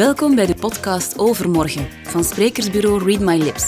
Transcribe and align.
Welkom 0.00 0.34
bij 0.34 0.46
de 0.46 0.54
podcast 0.54 1.18
Overmorgen 1.18 1.88
van 2.02 2.24
sprekersbureau 2.24 3.04
Read 3.04 3.20
My 3.20 3.36
Lips. 3.36 3.66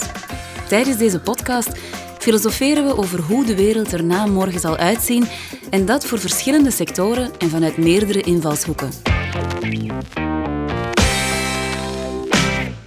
Tijdens 0.67 0.97
deze 0.97 1.19
podcast 1.19 1.77
filosoferen 2.19 2.85
we 2.85 2.97
over 2.97 3.21
hoe 3.21 3.45
de 3.45 3.55
wereld 3.55 3.91
er 3.91 4.03
na 4.03 4.25
morgen 4.25 4.59
zal 4.59 4.77
uitzien 4.77 5.25
en 5.69 5.85
dat 5.85 6.05
voor 6.05 6.19
verschillende 6.19 6.71
sectoren 6.71 7.31
en 7.39 7.49
vanuit 7.49 7.77
meerdere 7.77 8.21
invalshoeken. 8.21 8.89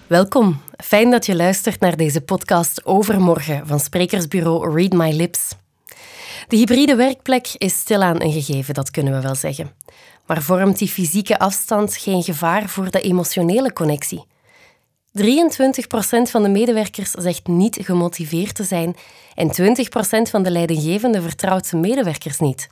Welkom. 0.06 0.60
Fijn 0.84 1.10
dat 1.10 1.26
je 1.26 1.36
luistert 1.36 1.80
naar 1.80 1.96
deze 1.96 2.20
podcast 2.20 2.84
Overmorgen 2.84 3.66
van 3.66 3.80
sprekersbureau 3.80 4.74
Read 4.74 4.92
My 4.92 5.16
Lips. 5.16 5.54
De 6.48 6.56
hybride 6.56 6.96
werkplek 6.96 7.54
is 7.58 7.78
stilaan 7.78 8.22
een 8.22 8.32
gegeven, 8.32 8.74
dat 8.74 8.90
kunnen 8.90 9.12
we 9.12 9.20
wel 9.20 9.35
zeggen. 9.35 9.71
Maar 10.26 10.43
vormt 10.43 10.79
die 10.79 10.89
fysieke 10.89 11.39
afstand 11.39 11.96
geen 11.96 12.22
gevaar 12.22 12.68
voor 12.68 12.90
de 12.90 13.00
emotionele 13.00 13.72
connectie? 13.72 14.26
23% 15.22 15.22
van 16.30 16.43
de 16.43 16.49
medewerkers 16.49 17.11
zegt 17.11 17.46
niet 17.46 17.79
gemotiveerd 17.80 18.54
te 18.54 18.64
zijn 18.64 18.96
en 19.35 19.49
20% 19.49 20.30
van 20.30 20.43
de 20.43 20.50
leidinggevenden 20.50 21.22
vertrouwt 21.22 21.66
zijn 21.66 21.80
medewerkers 21.80 22.39
niet. 22.39 22.68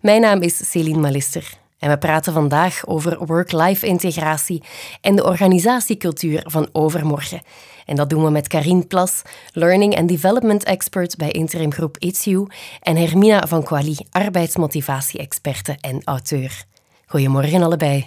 Mijn 0.00 0.20
naam 0.20 0.42
is 0.42 0.70
Céline 0.70 0.98
Malister 0.98 1.58
en 1.78 1.90
we 1.90 1.98
praten 1.98 2.32
vandaag 2.32 2.86
over 2.86 3.26
work-life 3.26 3.86
integratie 3.86 4.62
en 5.00 5.16
de 5.16 5.24
organisatiecultuur 5.24 6.42
van 6.46 6.68
overmorgen. 6.72 7.42
En 7.86 7.96
dat 7.96 8.10
doen 8.10 8.24
we 8.24 8.30
met 8.30 8.48
Karine 8.48 8.86
Plas, 8.86 9.22
Learning 9.52 9.96
and 9.96 10.08
Development 10.08 10.64
Expert 10.64 11.16
bij 11.16 11.30
interimgroep 11.30 11.96
ITSU, 11.98 12.46
en 12.80 12.96
Hermina 12.96 13.46
van 13.46 13.62
Quali, 13.62 13.96
arbeidsmotivatie-experte 14.10 15.76
en 15.80 16.00
auteur. 16.04 16.64
Goedemorgen 17.06 17.62
allebei. 17.62 18.06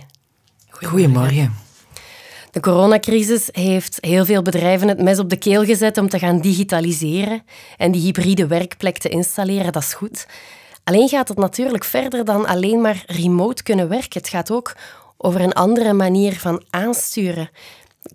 Goedemorgen. 0.70 1.54
De 2.52 2.60
coronacrisis 2.60 3.50
heeft 3.52 3.98
heel 4.02 4.26
veel 4.26 4.42
bedrijven 4.42 4.88
het 4.88 5.02
mes 5.02 5.20
op 5.20 5.30
de 5.30 5.38
keel 5.38 5.66
gezet 5.66 5.98
om 5.98 6.10
te 6.10 6.20
gaan 6.20 6.42
digitaliseren 6.42 7.44
en 7.78 7.92
die 7.92 8.02
hybride 8.02 8.48
werkplek 8.48 8.98
te 8.98 9.10
installeren. 9.10 9.72
Dat 9.72 9.84
is 9.84 9.94
goed. 9.94 10.28
Alleen 10.84 11.10
gaat 11.10 11.28
het 11.28 11.38
natuurlijk 11.38 11.84
verder 11.84 12.26
dan 12.26 12.46
alleen 12.46 12.82
maar 12.82 13.04
remote 13.06 13.64
kunnen 13.64 13.90
werken. 13.90 14.20
Het 14.20 14.30
gaat 14.30 14.52
ook 14.52 14.76
over 15.18 15.42
een 15.42 15.54
andere 15.54 15.94
manier 15.94 16.40
van 16.40 16.64
aansturen. 16.70 17.50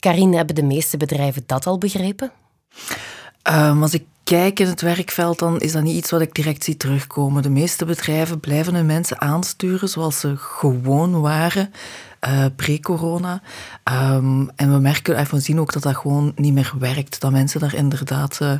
Karin, 0.04 0.34
hebben 0.34 0.54
de 0.54 0.62
meeste 0.62 0.96
bedrijven 0.96 1.42
dat 1.46 1.66
al 1.66 1.78
begrepen? 1.78 2.32
Um, 3.52 3.82
als 3.82 3.94
ik 3.94 4.04
kijk 4.24 4.60
in 4.60 4.66
het 4.66 4.80
werkveld, 4.80 5.38
dan 5.38 5.60
is 5.60 5.72
dat 5.72 5.82
niet 5.82 5.96
iets 5.96 6.10
wat 6.10 6.20
ik 6.20 6.34
direct 6.34 6.64
zie 6.64 6.76
terugkomen. 6.76 7.42
De 7.42 7.50
meeste 7.50 7.84
bedrijven 7.84 8.40
blijven 8.40 8.74
hun 8.74 8.86
mensen 8.86 9.20
aansturen 9.20 9.88
zoals 9.88 10.20
ze 10.20 10.36
gewoon 10.36 11.20
waren 11.20 11.72
uh, 12.28 12.44
pre-corona. 12.56 13.42
Um, 13.84 14.50
en 14.56 14.72
we 14.72 14.78
merken, 14.78 15.16
en 15.16 15.26
we 15.30 15.40
zien 15.40 15.60
ook 15.60 15.72
dat 15.72 15.82
dat 15.82 15.96
gewoon 15.96 16.32
niet 16.36 16.54
meer 16.54 16.72
werkt. 16.78 17.20
Dat 17.20 17.32
mensen 17.32 17.60
daar 17.60 17.74
inderdaad 17.74 18.38
uh, 18.42 18.52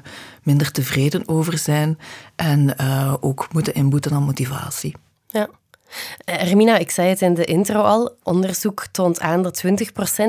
minder 0.42 0.70
tevreden 0.70 1.28
over 1.28 1.58
zijn 1.58 1.98
en 2.36 2.74
uh, 2.80 3.14
ook 3.20 3.52
moeten 3.52 3.74
inboeten 3.74 4.12
aan 4.12 4.22
motivatie. 4.22 4.94
Ja. 5.26 5.48
Hermina, 6.24 6.78
ik 6.78 6.90
zei 6.90 7.08
het 7.08 7.22
in 7.22 7.34
de 7.34 7.44
intro 7.44 7.80
al. 7.80 8.16
Onderzoek 8.22 8.86
toont 8.92 9.20
aan 9.20 9.42
dat 9.42 9.62
20% 9.66 9.68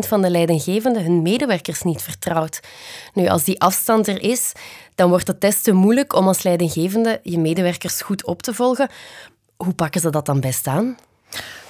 van 0.08 0.22
de 0.22 0.30
leidinggevenden 0.30 1.04
hun 1.04 1.22
medewerkers 1.22 1.82
niet 1.82 2.02
vertrouwt. 2.02 2.60
Nu, 3.14 3.28
als 3.28 3.44
die 3.44 3.62
afstand 3.62 4.08
er 4.08 4.22
is, 4.22 4.52
dan 4.96 5.10
wordt 5.10 5.28
het 5.28 5.40
testen 5.40 5.76
moeilijk 5.76 6.16
om 6.16 6.28
als 6.28 6.44
leidinggevende 6.44 7.20
je 7.24 7.40
medewerkers 7.40 8.02
goed 8.02 8.26
op 8.26 8.42
te 8.42 8.54
volgen. 8.54 8.90
Hoe 9.58 9.74
pakken 9.74 10.02
ze 10.02 10.10
dat 10.10 10.26
dan 10.26 10.40
best 10.40 10.68
aan? 10.68 10.98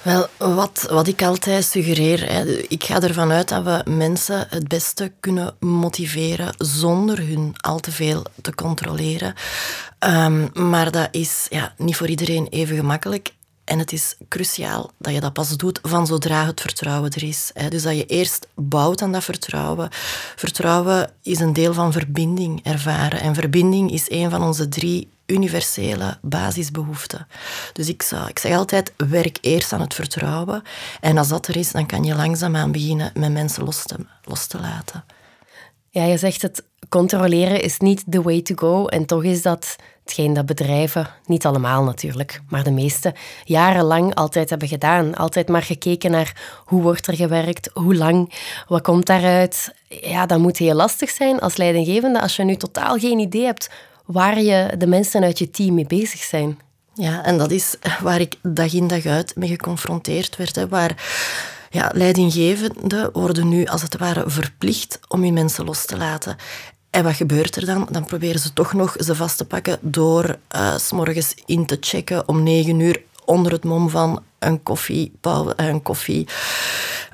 Wel, 0.02 0.26
wat, 0.38 0.86
wat 0.90 1.06
ik 1.06 1.22
altijd 1.22 1.64
suggereer, 1.64 2.32
hè, 2.32 2.44
ik 2.68 2.84
ga 2.84 3.00
ervan 3.00 3.30
uit 3.30 3.48
dat 3.48 3.64
we 3.64 3.90
mensen 3.90 4.46
het 4.50 4.68
beste 4.68 5.12
kunnen 5.20 5.56
motiveren 5.60 6.54
zonder 6.58 7.18
hun 7.18 7.52
al 7.56 7.78
te 7.78 7.92
veel 7.92 8.24
te 8.42 8.54
controleren. 8.54 9.34
Um, 10.06 10.50
maar 10.52 10.90
dat 10.90 11.08
is 11.10 11.46
ja, 11.50 11.74
niet 11.76 11.96
voor 11.96 12.08
iedereen 12.08 12.46
even 12.50 12.76
gemakkelijk. 12.76 13.34
En 13.66 13.78
het 13.78 13.92
is 13.92 14.16
cruciaal 14.28 14.90
dat 14.98 15.12
je 15.14 15.20
dat 15.20 15.32
pas 15.32 15.56
doet 15.56 15.78
van 15.82 16.06
zodra 16.06 16.46
het 16.46 16.60
vertrouwen 16.60 17.10
er 17.10 17.22
is. 17.22 17.52
Dus 17.68 17.82
dat 17.82 17.96
je 17.96 18.06
eerst 18.06 18.46
bouwt 18.54 19.02
aan 19.02 19.12
dat 19.12 19.24
vertrouwen. 19.24 19.88
Vertrouwen 20.36 21.10
is 21.22 21.40
een 21.40 21.52
deel 21.52 21.74
van 21.74 21.92
verbinding 21.92 22.64
ervaren. 22.64 23.20
En 23.20 23.34
verbinding 23.34 23.92
is 23.92 24.10
een 24.10 24.30
van 24.30 24.42
onze 24.42 24.68
drie 24.68 25.08
universele 25.26 26.18
basisbehoeften. 26.22 27.26
Dus 27.72 27.88
ik, 27.88 28.02
zou, 28.02 28.28
ik 28.28 28.38
zeg 28.38 28.56
altijd, 28.56 28.92
werk 28.96 29.38
eerst 29.40 29.72
aan 29.72 29.80
het 29.80 29.94
vertrouwen. 29.94 30.62
En 31.00 31.18
als 31.18 31.28
dat 31.28 31.48
er 31.48 31.56
is, 31.56 31.72
dan 31.72 31.86
kan 31.86 32.04
je 32.04 32.14
langzaamaan 32.14 32.72
beginnen 32.72 33.10
met 33.14 33.32
mensen 33.32 33.64
los 33.64 33.82
te, 33.84 33.96
los 34.22 34.46
te 34.46 34.60
laten. 34.60 35.04
Ja, 35.90 36.04
je 36.04 36.16
zegt 36.16 36.42
het 36.42 36.62
controleren 36.88 37.62
is 37.62 37.78
niet 37.78 38.04
the 38.10 38.22
way 38.22 38.42
to 38.42 38.54
go. 38.54 38.86
En 38.86 39.06
toch 39.06 39.24
is 39.24 39.42
dat 39.42 39.76
hetgeen 40.06 40.32
dat 40.32 40.46
bedrijven, 40.46 41.08
niet 41.24 41.46
allemaal 41.46 41.82
natuurlijk, 41.82 42.40
maar 42.48 42.62
de 42.62 42.70
meeste, 42.70 43.14
jarenlang 43.44 44.14
altijd 44.14 44.50
hebben 44.50 44.68
gedaan. 44.68 45.14
Altijd 45.14 45.48
maar 45.48 45.62
gekeken 45.62 46.10
naar 46.10 46.62
hoe 46.64 46.82
wordt 46.82 47.06
er 47.06 47.14
gewerkt, 47.14 47.70
hoe 47.72 47.94
lang, 47.94 48.32
wat 48.68 48.82
komt 48.82 49.06
daaruit. 49.06 49.74
Ja, 49.88 50.26
dat 50.26 50.38
moet 50.38 50.56
heel 50.56 50.74
lastig 50.74 51.10
zijn 51.10 51.40
als 51.40 51.56
leidinggevende 51.56 52.20
als 52.20 52.36
je 52.36 52.44
nu 52.44 52.56
totaal 52.56 52.98
geen 52.98 53.18
idee 53.18 53.44
hebt 53.44 53.70
waar 54.04 54.40
je 54.40 54.74
de 54.78 54.86
mensen 54.86 55.22
uit 55.22 55.38
je 55.38 55.50
team 55.50 55.74
mee 55.74 55.86
bezig 55.86 56.20
zijn. 56.20 56.58
Ja, 56.94 57.24
en 57.24 57.38
dat 57.38 57.50
is 57.50 57.76
waar 58.00 58.20
ik 58.20 58.34
dag 58.42 58.72
in 58.72 58.86
dag 58.86 59.06
uit 59.06 59.36
mee 59.36 59.48
geconfronteerd 59.48 60.36
werd. 60.36 60.56
Hè, 60.56 60.68
waar 60.68 60.94
ja, 61.70 61.90
leidinggevenden 61.94 63.10
worden 63.12 63.48
nu 63.48 63.64
als 63.64 63.82
het 63.82 63.96
ware 63.96 64.24
verplicht 64.26 64.98
om 65.08 65.22
hun 65.22 65.32
mensen 65.32 65.64
los 65.64 65.84
te 65.84 65.96
laten. 65.96 66.36
En 66.96 67.04
wat 67.04 67.14
gebeurt 67.14 67.56
er 67.56 67.66
dan? 67.66 67.88
Dan 67.90 68.04
proberen 68.04 68.40
ze 68.40 68.52
toch 68.52 68.72
nog 68.72 68.96
ze 68.98 69.14
vast 69.14 69.36
te 69.36 69.44
pakken 69.44 69.78
door 69.80 70.36
uh, 70.56 70.74
morgens 70.90 71.34
in 71.46 71.66
te 71.66 71.76
checken 71.80 72.28
om 72.28 72.42
negen 72.42 72.80
uur 72.80 73.02
onder 73.24 73.52
het 73.52 73.64
mom 73.64 73.90
van 73.90 74.22
een 74.38 74.62
koffie, 74.62 75.12
een 75.56 75.82
koffie. 75.82 76.28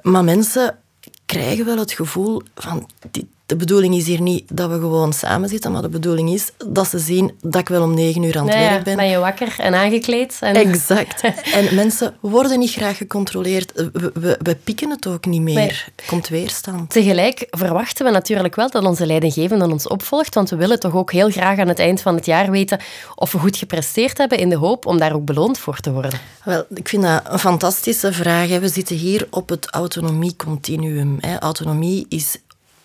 Maar 0.03 0.25
mensen 0.25 0.79
krijgen 1.27 1.65
wel 1.65 1.79
het 1.79 1.93
gevoel 1.93 2.43
van 2.55 2.91
dit, 3.11 3.25
de 3.53 3.59
bedoeling 3.59 3.95
is 3.95 4.07
hier 4.07 4.21
niet 4.21 4.45
dat 4.53 4.71
we 4.71 4.75
gewoon 4.75 5.13
samen 5.13 5.49
zitten, 5.49 5.73
maar 5.73 5.83
de 5.83 5.89
bedoeling 5.89 6.31
is 6.31 6.51
dat 6.67 6.89
ze 6.89 6.99
zien 6.99 7.33
dat 7.41 7.61
ik 7.61 7.69
wel 7.69 7.83
om 7.83 7.95
negen 7.95 8.23
uur 8.23 8.39
aan 8.39 8.49
het 8.49 8.55
werk 8.55 8.85
ben. 8.85 8.97
Ben 8.97 9.09
je 9.09 9.19
wakker 9.19 9.55
en 9.59 9.75
aangekleed? 9.75 10.37
En... 10.41 10.55
Exact. 10.55 11.21
en 11.59 11.75
mensen 11.75 12.15
worden 12.21 12.59
niet 12.59 12.71
graag 12.71 12.97
gecontroleerd. 12.97 13.73
We, 13.75 14.11
we, 14.15 14.39
we 14.43 14.57
pikken 14.65 14.91
het 14.91 15.07
ook 15.07 15.27
niet 15.27 15.41
meer. 15.41 15.93
Er 15.97 16.05
komt 16.07 16.29
weerstand. 16.29 16.91
Tegelijk 16.91 17.47
verwachten 17.51 18.05
we 18.05 18.11
natuurlijk 18.11 18.55
wel 18.55 18.71
dat 18.71 18.85
onze 18.85 19.07
leidinggevende 19.07 19.71
ons 19.71 19.89
opvolgt, 19.89 20.35
want 20.35 20.51
we 20.51 20.57
willen 20.57 20.81
toch 20.81 20.95
ook 20.95 21.13
heel 21.13 21.31
graag 21.31 21.59
aan 21.59 21.69
het 21.69 21.79
eind 21.79 22.01
van 22.01 22.15
het 22.15 22.27
jaar 22.27 22.51
weten 22.51 22.81
of 23.15 23.33
we 23.33 23.39
goed 23.39 23.57
gepresteerd 23.57 24.19
hebben 24.19 24.39
in 24.39 24.49
de 24.49 24.57
hoop 24.57 24.87
om 24.87 24.99
daar 24.99 25.15
ook 25.15 25.25
beloond 25.25 25.59
voor 25.59 25.81
te 25.81 25.93
worden. 25.93 26.11
Wel, 26.45 26.65
ik 26.75 26.89
vind 26.89 27.03
dat 27.03 27.23
een 27.25 27.39
fantastische 27.39 28.13
vraag. 28.13 28.49
We 28.49 28.69
zitten 28.69 28.97
hier 28.97 29.27
op 29.31 29.49
het 29.49 29.67
autonomiecontinuum. 29.71 31.19
Autonomie 31.41 32.07
is 32.09 32.37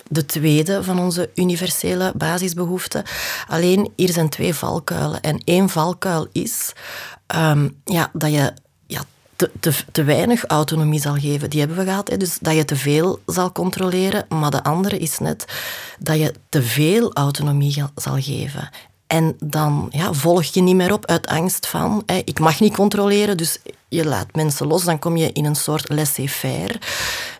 de 0.08 0.26
tweede 0.26 0.84
van 0.84 0.98
onze 0.98 1.30
universele 1.34 2.12
basisbehoeften. 2.16 3.04
Alleen 3.46 3.92
hier 3.96 4.12
zijn 4.12 4.28
twee 4.28 4.54
valkuilen. 4.54 5.20
En 5.20 5.42
één 5.44 5.68
valkuil 5.68 6.26
is 6.32 6.72
um, 7.36 7.80
ja, 7.84 8.10
dat 8.12 8.32
je 8.32 8.52
te, 9.38 9.50
te, 9.60 9.72
te, 9.92 10.04
weinig 10.04 10.44
autonomie 10.44 11.00
zal 11.00 11.14
geven. 11.14 11.50
Die 11.50 11.58
hebben 11.58 11.78
we 11.78 11.84
gehad. 11.84 12.08
Hè. 12.08 12.16
Dus 12.16 12.38
dat 12.40 12.54
je 12.54 12.64
te 12.64 12.76
veel 12.76 13.20
zal 13.26 13.52
controleren. 13.52 14.24
Maar 14.28 14.50
de 14.50 14.62
andere 14.62 14.98
is 14.98 15.18
net 15.18 15.44
dat 15.98 16.18
je 16.18 16.34
te 16.48 16.62
veel 16.62 17.12
autonomie 17.12 17.84
zal 17.94 18.20
geven. 18.20 18.70
En 19.08 19.36
dan 19.44 19.88
ja, 19.90 20.12
volg 20.12 20.44
je 20.44 20.60
niet 20.60 20.74
meer 20.74 20.92
op 20.92 21.06
uit 21.06 21.26
angst 21.26 21.66
van, 21.66 22.02
hè, 22.06 22.20
ik 22.24 22.38
mag 22.38 22.60
niet 22.60 22.74
controleren, 22.74 23.36
dus 23.36 23.58
je 23.88 24.04
laat 24.04 24.34
mensen 24.34 24.66
los. 24.66 24.84
Dan 24.84 24.98
kom 24.98 25.16
je 25.16 25.32
in 25.32 25.44
een 25.44 25.56
soort 25.56 25.88
laissez-faire. 25.88 26.80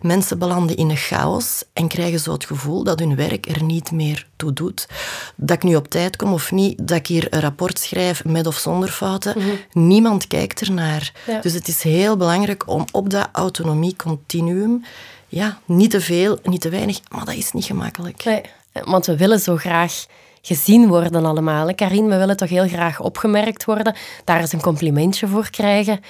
Mensen 0.01 0.39
belanden 0.39 0.77
in 0.77 0.91
een 0.91 0.97
chaos 0.97 1.65
en 1.73 1.89
krijgen 1.89 2.21
zo 2.21 2.33
het 2.33 2.45
gevoel 2.45 2.85
dat 2.85 2.99
hun 2.99 3.17
werk 3.17 3.49
er 3.49 3.63
niet 3.63 3.93
meer 3.93 4.27
toe 4.37 4.53
doet. 4.53 4.89
Dat 5.37 5.57
ik 5.57 5.63
nu 5.63 5.77
op 5.77 5.89
tijd 5.89 6.17
kom 6.17 6.33
of 6.33 6.53
niet, 6.53 6.89
dat 6.89 6.99
ik 6.99 7.07
hier 7.07 7.27
een 7.31 7.41
rapport 7.41 7.79
schrijf 7.79 8.25
met 8.25 8.47
of 8.47 8.57
zonder 8.57 8.89
fouten. 8.89 9.39
Mhm. 9.39 9.49
Niemand 9.73 10.27
kijkt 10.27 10.61
ernaar. 10.61 11.13
Ja. 11.27 11.41
Dus 11.41 11.53
het 11.53 11.69
is 11.69 11.83
heel 11.83 12.17
belangrijk 12.17 12.69
om 12.69 12.85
op 12.93 13.11
dat 13.11 13.29
autonomie-continuum, 13.33 14.85
ja, 15.29 15.61
niet 15.65 15.91
te 15.91 16.01
veel, 16.01 16.39
niet 16.43 16.61
te 16.61 16.69
weinig, 16.69 17.01
maar 17.09 17.25
dat 17.25 17.35
is 17.35 17.53
niet 17.53 17.65
gemakkelijk. 17.65 18.25
Nee, 18.25 18.43
want 18.85 19.07
we 19.07 19.17
willen 19.17 19.41
zo 19.41 19.57
graag 19.57 20.07
gezien 20.49 20.89
worden 20.89 21.25
allemaal. 21.25 21.75
Karin, 21.75 22.09
we 22.09 22.17
willen 22.17 22.37
toch 22.37 22.49
heel 22.49 22.69
graag 22.69 23.01
opgemerkt 23.01 23.65
worden, 23.65 23.97
daar 24.25 24.41
eens 24.41 24.53
een 24.53 24.61
complimentje 24.61 25.27
voor 25.29 25.51
krijgen. 25.51 26.01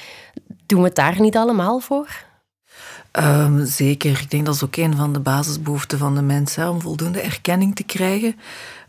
Doen 0.67 0.81
we 0.81 0.87
het 0.87 0.97
daar 0.97 1.21
niet 1.21 1.37
allemaal 1.37 1.79
voor? 1.79 2.27
Um, 3.13 3.67
zeker. 3.67 4.21
Ik 4.21 4.31
denk 4.31 4.47
dat 4.47 4.55
is 4.55 4.65
ook 4.65 4.77
een 4.77 4.97
van 4.97 5.13
de 5.13 5.21
basisbehoeften 5.21 5.99
van 5.99 6.15
de 6.15 6.23
mensen, 6.23 6.71
om 6.71 6.81
voldoende 6.81 7.21
erkenning 7.21 7.75
te 7.75 7.83
krijgen. 7.83 8.37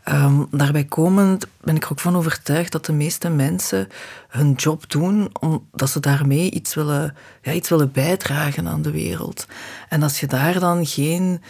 Um, 0.08 0.46
daarbij 0.50 0.84
komend 0.84 1.46
ben 1.60 1.76
ik 1.76 1.84
er 1.84 1.92
ook 1.92 2.00
van 2.00 2.16
overtuigd 2.16 2.72
dat 2.72 2.86
de 2.86 2.92
meeste 2.92 3.28
mensen 3.28 3.88
hun 4.28 4.52
job 4.52 4.90
doen 4.90 5.30
omdat 5.40 5.90
ze 5.90 6.00
daarmee 6.00 6.50
iets 6.50 6.74
willen, 6.74 7.16
ja, 7.42 7.52
iets 7.52 7.68
willen 7.68 7.92
bijdragen 7.92 8.68
aan 8.68 8.82
de 8.82 8.90
wereld. 8.90 9.46
En 9.88 10.02
als 10.02 10.20
je 10.20 10.26
daar 10.26 10.60
dan 10.60 10.86
geen, 10.86 11.42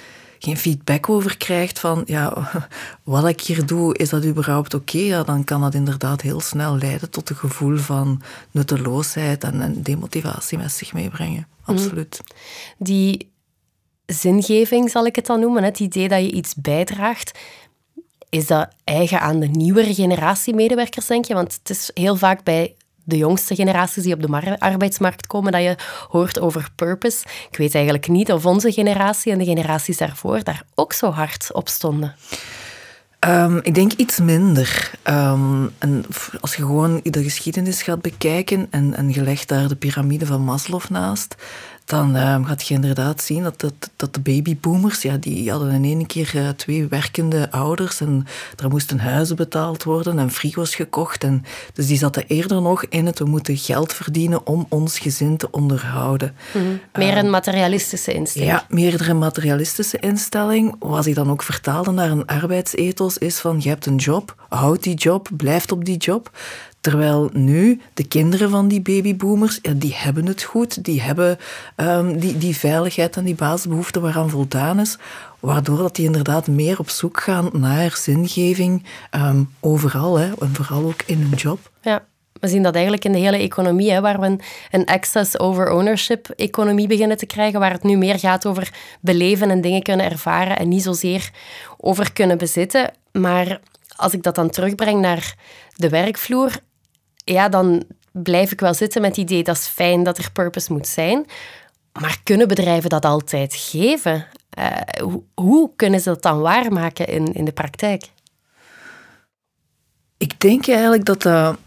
geen 0.43 0.57
feedback 0.57 1.09
over 1.09 1.37
krijgt 1.37 1.79
van 1.79 2.03
ja, 2.07 2.51
wat 3.03 3.29
ik 3.29 3.41
hier 3.41 3.67
doe, 3.67 3.97
is 3.97 4.09
dat 4.09 4.25
überhaupt 4.25 4.75
oké? 4.75 4.99
Ja, 4.99 5.23
dan 5.23 5.45
kan 5.45 5.61
dat 5.61 5.75
inderdaad 5.75 6.21
heel 6.21 6.41
snel 6.41 6.79
leiden 6.79 7.11
tot 7.11 7.31
een 7.31 7.37
gevoel 7.37 7.77
van 7.77 8.23
nutteloosheid 8.51 9.45
en, 9.45 9.61
en 9.61 9.83
demotivatie 9.83 10.59
met 10.59 10.73
zich 10.73 10.93
meebrengen. 10.93 11.47
Mhm. 11.61 11.71
Absoluut. 11.71 12.21
Die 12.79 13.31
zingeving, 14.07 14.91
zal 14.91 15.07
ik 15.07 15.17
het 15.17 15.27
dan 15.27 15.41
noemen, 15.41 15.63
het 15.63 15.81
idee 15.81 16.09
dat 16.09 16.21
je 16.21 16.33
iets 16.33 16.55
bijdraagt, 16.55 17.39
is 18.29 18.47
dat 18.47 18.69
eigen 18.85 19.21
aan 19.21 19.41
de 19.41 19.49
nieuwere 19.49 19.95
generatie 19.95 20.55
medewerkers, 20.55 21.07
denk 21.07 21.25
je? 21.25 21.35
Want 21.35 21.59
het 21.59 21.71
is 21.71 21.91
heel 21.95 22.17
vaak 22.17 22.45
bij 22.45 22.75
de 23.05 23.17
jongste 23.17 23.55
generaties 23.55 24.03
die 24.03 24.15
op 24.15 24.23
de 24.23 24.59
arbeidsmarkt 24.59 25.27
komen, 25.27 25.53
dat 25.53 25.63
je 25.63 25.77
hoort 26.09 26.41
over 26.41 26.69
purpose. 26.75 27.25
Ik 27.51 27.59
weet 27.59 27.75
eigenlijk 27.75 28.09
niet 28.09 28.33
of 28.33 28.47
onze 28.47 28.73
generatie 28.73 29.33
en 29.33 29.39
de 29.39 29.45
generaties 29.45 29.97
daarvoor 29.97 30.45
daar 30.45 30.63
ook 30.75 30.93
zo 30.93 31.11
hard 31.11 31.53
op 31.53 31.69
stonden. 31.69 32.15
Um, 33.27 33.61
ik 33.63 33.75
denk 33.75 33.93
iets 33.93 34.19
minder. 34.19 34.91
En 35.03 36.05
als 36.41 36.55
je 36.57 36.63
gewoon 36.63 37.01
de 37.03 37.23
geschiedenis 37.23 37.83
gaat 37.83 38.01
bekijken 38.01 38.67
en, 38.71 38.97
en 38.97 39.11
je 39.13 39.23
legt 39.23 39.49
daar 39.49 39.69
de 39.69 39.77
piramide 39.77 40.27
van 40.27 40.43
Maslow 40.43 40.83
naast, 40.89 41.37
dan 41.91 42.17
uh, 42.17 42.47
gaat 42.47 42.67
je 42.67 42.75
inderdaad 42.75 43.23
zien 43.23 43.43
dat, 43.43 43.61
dat, 43.61 43.91
dat 43.97 44.15
de 44.15 44.21
babyboomers, 44.21 45.03
ja, 45.03 45.17
die 45.17 45.51
hadden 45.51 45.71
in 45.71 45.85
één 45.85 46.07
keer 46.07 46.33
uh, 46.35 46.49
twee 46.49 46.87
werkende 46.87 47.51
ouders 47.51 48.01
en 48.01 48.27
er 48.63 48.69
moesten 48.69 48.99
huizen 48.99 49.37
betaald 49.37 49.83
worden 49.83 50.19
en 50.19 50.31
frigo's 50.31 50.75
gekocht. 50.75 51.25
En, 51.25 51.45
dus 51.75 51.87
die 51.87 51.99
zaten 51.99 52.25
eerder 52.27 52.63
nog 52.63 52.85
in 52.85 53.07
het, 53.07 53.19
we 53.19 53.25
moeten 53.25 53.57
geld 53.57 53.93
verdienen 53.93 54.47
om 54.47 54.67
ons 54.69 54.99
gezin 54.99 55.37
te 55.37 55.51
onderhouden. 55.51 56.35
Mhm. 56.53 56.65
Meer 56.93 57.17
een 57.17 57.31
materialistische 57.31 58.13
instelling. 58.13 58.51
Ja, 58.51 58.65
meer 58.69 59.09
een 59.09 59.19
materialistische 59.19 59.99
instelling. 59.99 60.75
Wat 60.79 61.07
ik 61.07 61.15
dan 61.15 61.31
ook 61.31 61.43
vertaalde 61.43 61.91
naar 61.91 62.11
een 62.11 62.27
arbeidsethos 62.27 63.19
is 63.19 63.39
van, 63.39 63.61
je 63.61 63.69
hebt 63.69 63.87
een 63.87 63.97
job, 63.97 64.35
houd 64.49 64.83
die 64.83 64.95
job, 64.95 65.29
blijf 65.37 65.73
op 65.73 65.85
die 65.85 65.97
job. 65.97 66.31
Terwijl 66.81 67.31
nu 67.33 67.81
de 67.95 68.05
kinderen 68.09 68.51
van 68.51 68.69
die 68.69 68.81
babyboomers, 68.81 69.59
ja, 69.63 69.73
die 69.77 69.95
hebben 69.95 70.27
het 70.27 70.43
goed. 70.43 70.85
Die 70.85 71.01
hebben 71.01 71.39
um, 71.77 72.19
die, 72.19 72.39
die 72.39 72.57
veiligheid 72.57 73.17
en 73.17 73.25
die 73.25 73.35
basisbehoeften 73.35 74.03
waaraan 74.03 74.31
voldaan 74.31 74.81
is. 74.81 74.99
Waardoor 75.41 75.77
dat 75.77 75.97
die 75.97 76.05
inderdaad 76.05 76.47
meer 76.47 76.79
op 76.79 76.89
zoek 76.89 77.21
gaan 77.21 77.51
naar 77.53 77.97
zingeving 77.97 78.85
um, 79.11 79.51
overal. 79.61 80.19
Hè, 80.19 80.33
en 80.41 80.55
vooral 80.55 80.85
ook 80.85 81.03
in 81.07 81.19
hun 81.19 81.39
job. 81.39 81.71
Ja. 81.83 82.09
We 82.41 82.49
zien 82.49 82.63
dat 82.63 82.75
eigenlijk 82.75 83.05
in 83.05 83.13
de 83.13 83.19
hele 83.19 83.37
economie, 83.37 83.93
hè, 83.93 84.01
waar 84.01 84.21
we 84.21 84.27
een, 84.27 84.41
een 84.71 84.87
access 84.87 85.39
over 85.39 85.71
ownership 85.71 86.29
economie 86.29 86.87
beginnen 86.87 87.17
te 87.17 87.27
krijgen, 87.27 87.61
waar 87.61 87.73
het 87.73 87.83
nu 87.83 87.97
meer 87.97 88.19
gaat 88.19 88.47
over 88.47 88.73
beleven 89.01 89.51
en 89.51 89.61
dingen 89.61 89.83
kunnen 89.83 90.11
ervaren 90.11 90.59
en 90.59 90.69
niet 90.69 90.83
zozeer 90.83 91.31
over 91.77 92.13
kunnen 92.13 92.39
bezitten. 92.39 92.93
Maar 93.13 93.61
als 93.97 94.13
ik 94.13 94.23
dat 94.23 94.35
dan 94.35 94.51
terugbreng 94.51 95.01
naar 95.01 95.35
de 95.77 95.89
werkvloer, 95.89 96.61
ja, 97.25 97.49
dan 97.49 97.85
blijf 98.13 98.53
ik 98.53 98.61
wel 98.61 98.75
zitten 98.75 99.01
met 99.01 99.11
het 99.11 99.21
idee 99.31 99.43
dat 99.43 99.57
is 99.57 99.67
fijn 99.67 100.03
dat 100.03 100.19
er 100.19 100.33
purpose 100.33 100.73
moet 100.73 100.87
zijn. 100.87 101.27
Maar 101.93 102.21
kunnen 102.25 102.49
bedrijven 102.49 102.91
dat 102.91 103.05
altijd 103.05 103.55
geven? 103.55 104.27
Hoe, 105.03 105.23
hoe, 105.35 105.71
kunnen 105.77 106.01
ze 106.01 106.09
dat 106.09 106.23
dan 106.23 106.41
waarmaken 106.41 107.07
in, 107.07 107.33
in 107.33 107.45
de 107.45 107.53
praktijk? 107.53 108.05
Ik 110.17 110.41
denk 110.41 110.67
eigenlijk 110.67 111.05
dat 111.05 111.23
dat, 111.23 111.59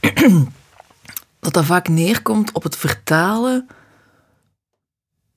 dat 1.40 1.52
dat 1.52 1.64
vaak 1.64 1.88
neerkomt 1.88 2.52
op 2.52 2.62
het 2.62 2.76
vertalen 2.76 3.68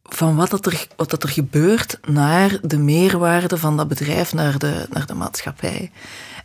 van 0.04 0.36
wat, 0.36 0.50
dat 0.50 0.66
er, 0.66 0.88
wat 0.96 1.10
dat 1.10 1.24
er 1.24 1.30
gebeurt 1.30 2.00
naar 2.08 2.60
de 2.62 2.78
meerwaarde 2.78 3.58
van 3.58 3.78
dat 3.78 3.88
bedrijf, 3.88 4.34
naar 4.34 4.58
de, 4.58 4.88
naar 4.90 5.06
de 5.06 5.14
maatschappij. 5.14 5.92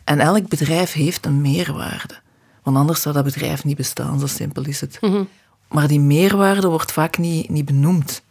En 0.03 0.19
elk 0.19 0.47
bedrijf 0.47 0.93
heeft 0.93 1.25
een 1.25 1.41
meerwaarde. 1.41 2.19
Want 2.63 2.77
anders 2.77 3.01
zou 3.01 3.15
dat 3.15 3.23
bedrijf 3.23 3.63
niet 3.63 3.77
bestaan, 3.77 4.19
zo 4.19 4.27
simpel 4.27 4.65
is 4.65 4.81
het. 4.81 4.97
Mhm. 5.01 5.23
Maar 5.69 5.87
die 5.87 5.99
meerwaarde 5.99 6.67
wordt 6.67 6.91
vaak 6.91 7.17
niet, 7.17 7.49
niet 7.49 7.65
benoemd. 7.65 8.21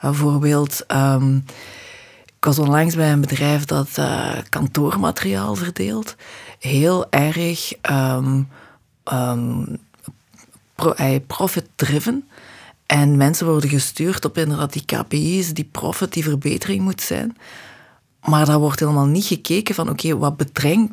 Bijvoorbeeld, 0.00 0.84
um, 0.88 1.44
ik 2.36 2.44
was 2.44 2.58
onlangs 2.58 2.94
bij 2.94 3.12
een 3.12 3.20
bedrijf 3.20 3.64
dat 3.64 3.88
uh, 3.98 4.32
kantoormateriaal 4.48 5.54
verdeelt. 5.54 6.16
Heel 6.58 7.10
erg 7.10 7.72
um, 7.90 8.48
um, 9.12 9.78
profit-driven. 11.26 12.28
En 12.86 13.16
mensen 13.16 13.46
worden 13.46 13.70
gestuurd 13.70 14.24
op 14.24 14.38
inderdaad 14.38 14.72
die 14.72 14.84
KPI's, 14.84 15.54
die 15.54 15.68
profit, 15.72 16.12
die 16.12 16.24
verbetering 16.24 16.82
moet 16.82 17.00
zijn. 17.00 17.36
Maar 18.24 18.46
daar 18.46 18.58
wordt 18.58 18.80
helemaal 18.80 19.06
niet 19.06 19.24
gekeken 19.24 19.74
van 19.74 19.88
oké, 19.88 20.16
wat, 20.18 20.34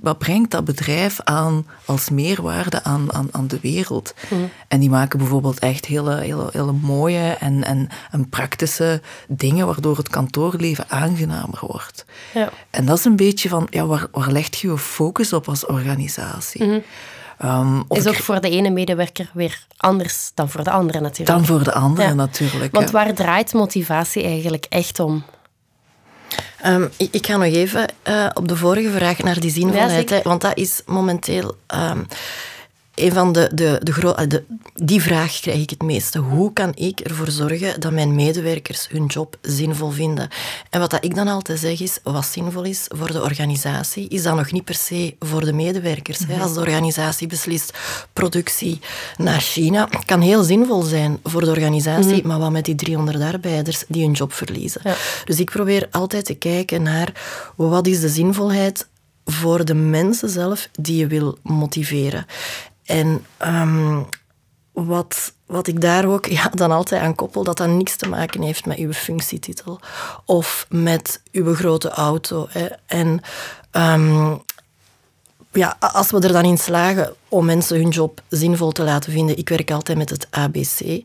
wat 0.01 0.18
brengt 0.18 0.51
dat 0.51 0.66
bedrijf 0.66 1.19
aan 1.24 1.68
als 1.86 2.10
meerwaarde 2.10 2.83
aan, 2.83 3.13
aan, 3.13 3.27
aan 3.31 3.48
de 3.48 3.60
wereld? 3.62 4.13
Mhm. 4.30 4.42
En 4.68 4.80
die 4.80 4.89
maken 4.89 5.19
bijvoorbeeld 5.19 5.60
echt 5.60 5.86
hele, 5.86 6.16
hele, 6.16 6.50
hele 6.51 6.72
mooie 6.72 7.38
en, 7.39 7.63
en, 7.63 7.89
en 8.12 8.30
praktische 8.30 9.01
dingen 9.27 9.66
waardoor 9.66 9.98
het 9.98 10.10
kantoorleven 10.10 10.89
aangenamer 10.89 11.60
wordt. 11.60 12.06
Ja. 12.33 12.50
En 12.69 12.86
dat 12.86 12.98
is 12.98 13.06
een 13.06 13.16
beetje 13.16 13.50
van, 13.50 13.68
ja, 13.69 13.86
waar, 13.86 14.07
waar 14.12 14.31
leg 14.31 14.56
je 14.56 14.68
je 14.68 14.78
focus 14.78 15.33
op 15.33 15.48
als 15.48 15.66
organisatie? 15.66 16.63
Mm 16.63 16.83
is 17.89 18.07
ook 18.07 18.16
voor 18.16 18.42
de 18.42 18.50
ene 18.50 18.69
medewerker 18.69 19.30
weer 19.33 19.66
anders 19.78 20.31
dan 20.33 20.50
voor 20.50 20.63
de 20.63 20.71
andere 20.71 21.00
natuurlijk. 21.00 21.38
Dan 21.38 21.45
voor 21.45 21.63
de 21.63 21.74
andere 21.74 22.13
natuurlijk. 22.13 22.75
Want 22.75 22.92
waar 22.92 23.13
draait 23.13 23.54
motivatie 23.54 24.24
eigenlijk 24.24 24.66
echt 24.69 25.00
om? 25.00 25.24
Um, 26.68 26.90
ik, 26.98 27.08
ik, 27.12 27.26
ga 27.26 27.38
nog 27.38 27.54
even 27.54 27.86
uh, 28.08 28.26
op 28.34 28.48
de 28.48 28.56
vorige 28.56 28.90
vraag 28.90 29.18
naar 29.18 29.40
die 29.40 29.52
zinvolheid. 29.52 30.10
Ja, 30.10 30.22
want 30.24 30.42
dat 30.42 30.58
is 30.58 30.82
momenteel... 30.86 31.56
Um, 31.76 32.08
een 32.95 33.13
van 33.13 33.31
de, 33.31 33.50
de, 33.53 33.80
de, 33.83 34.13
eh, 34.15 34.27
de, 34.27 34.44
die 34.74 35.01
vraag 35.01 35.39
krijg 35.39 35.62
ik 35.62 35.69
het 35.69 35.81
meeste. 35.81 36.19
Hoe 36.19 36.53
kan 36.53 36.71
ik 36.75 37.00
ervoor 37.00 37.31
zorgen 37.31 37.80
dat 37.80 37.92
mijn 37.92 38.15
medewerkers 38.15 38.88
hun 38.89 39.06
job 39.06 39.38
zinvol 39.42 39.89
vinden? 39.89 40.30
En 40.69 40.80
wat 40.80 40.89
dat 40.89 41.03
ik 41.03 41.15
dan 41.15 41.27
altijd 41.27 41.59
zeg 41.59 41.81
is, 41.81 42.00
wat 42.03 42.25
zinvol 42.25 42.63
is 42.63 42.86
voor 42.88 43.12
de 43.12 43.21
organisatie, 43.21 44.07
is 44.07 44.24
dat 44.24 44.36
nog 44.36 44.51
niet 44.51 44.63
per 44.63 44.75
se 44.75 45.15
voor 45.19 45.45
de 45.45 45.53
medewerkers. 45.53 46.19
Mhm. 46.19 46.42
Als 46.42 46.53
de 46.53 46.59
organisatie 46.59 47.27
beslist 47.27 47.77
productie 48.13 48.80
naar 49.18 49.39
China, 49.39 49.89
kan 50.06 50.21
heel 50.21 50.44
zinvol 50.44 50.81
zijn 50.81 51.19
voor 51.23 51.42
de 51.42 51.49
organisatie, 51.49 52.18
mhm. 52.18 52.28
maar 52.28 52.40
wat 52.40 52.52
met 52.52 52.66
die 52.66 52.75
300 52.75 53.21
arbeiders 53.21 53.83
die 53.87 54.04
hun 54.04 54.14
job 54.14 54.33
verliezen. 54.33 54.81
Dus 55.25 55.40
ik 55.40 55.52
probeer 55.52 55.87
altijd 55.92 56.25
te 56.25 56.33
kijken 56.33 56.81
naar 56.81 57.11
wat 57.56 57.87
is 57.87 57.99
de 57.99 58.09
zinvolheid 58.09 58.87
voor 59.25 59.66
de 59.66 59.73
mensen 59.73 60.30
zelf 60.30 60.69
die 60.71 60.97
je 60.97 61.07
wil 61.07 61.37
motiveren. 61.44 62.25
En 62.85 63.25
ehm, 63.37 64.01
wat, 64.71 65.33
wat 65.45 65.68
ik 65.68 65.81
daar 65.81 66.06
ook 66.06 66.25
ja, 66.37 66.49
dan 66.49 66.71
altijd 66.71 67.01
aan 67.01 67.15
koppel, 67.15 67.44
dat 67.44 67.57
dat 67.57 67.68
niks 67.68 67.95
te 67.95 68.09
maken 68.09 68.42
heeft 68.42 68.65
met 68.65 68.77
uw 68.77 68.94
functietitel 68.94 69.80
of 70.25 70.65
met 70.69 71.21
uw 71.31 71.56
grote 71.56 71.89
auto. 71.89 72.47
Hè. 72.49 72.68
En 72.85 73.21
um, 73.71 74.42
ja, 75.51 75.77
als 75.80 76.11
we 76.11 76.19
er 76.19 76.31
dan 76.31 76.44
in 76.44 76.57
slagen 76.57 77.13
om 77.30 77.45
mensen 77.45 77.77
hun 77.77 77.89
job 77.89 78.21
zinvol 78.30 78.71
te 78.71 78.83
laten 78.83 79.11
vinden, 79.11 79.37
ik 79.37 79.49
werk 79.49 79.71
altijd 79.71 79.97
met 79.97 80.09
het 80.09 80.27
ABC, 80.30 81.01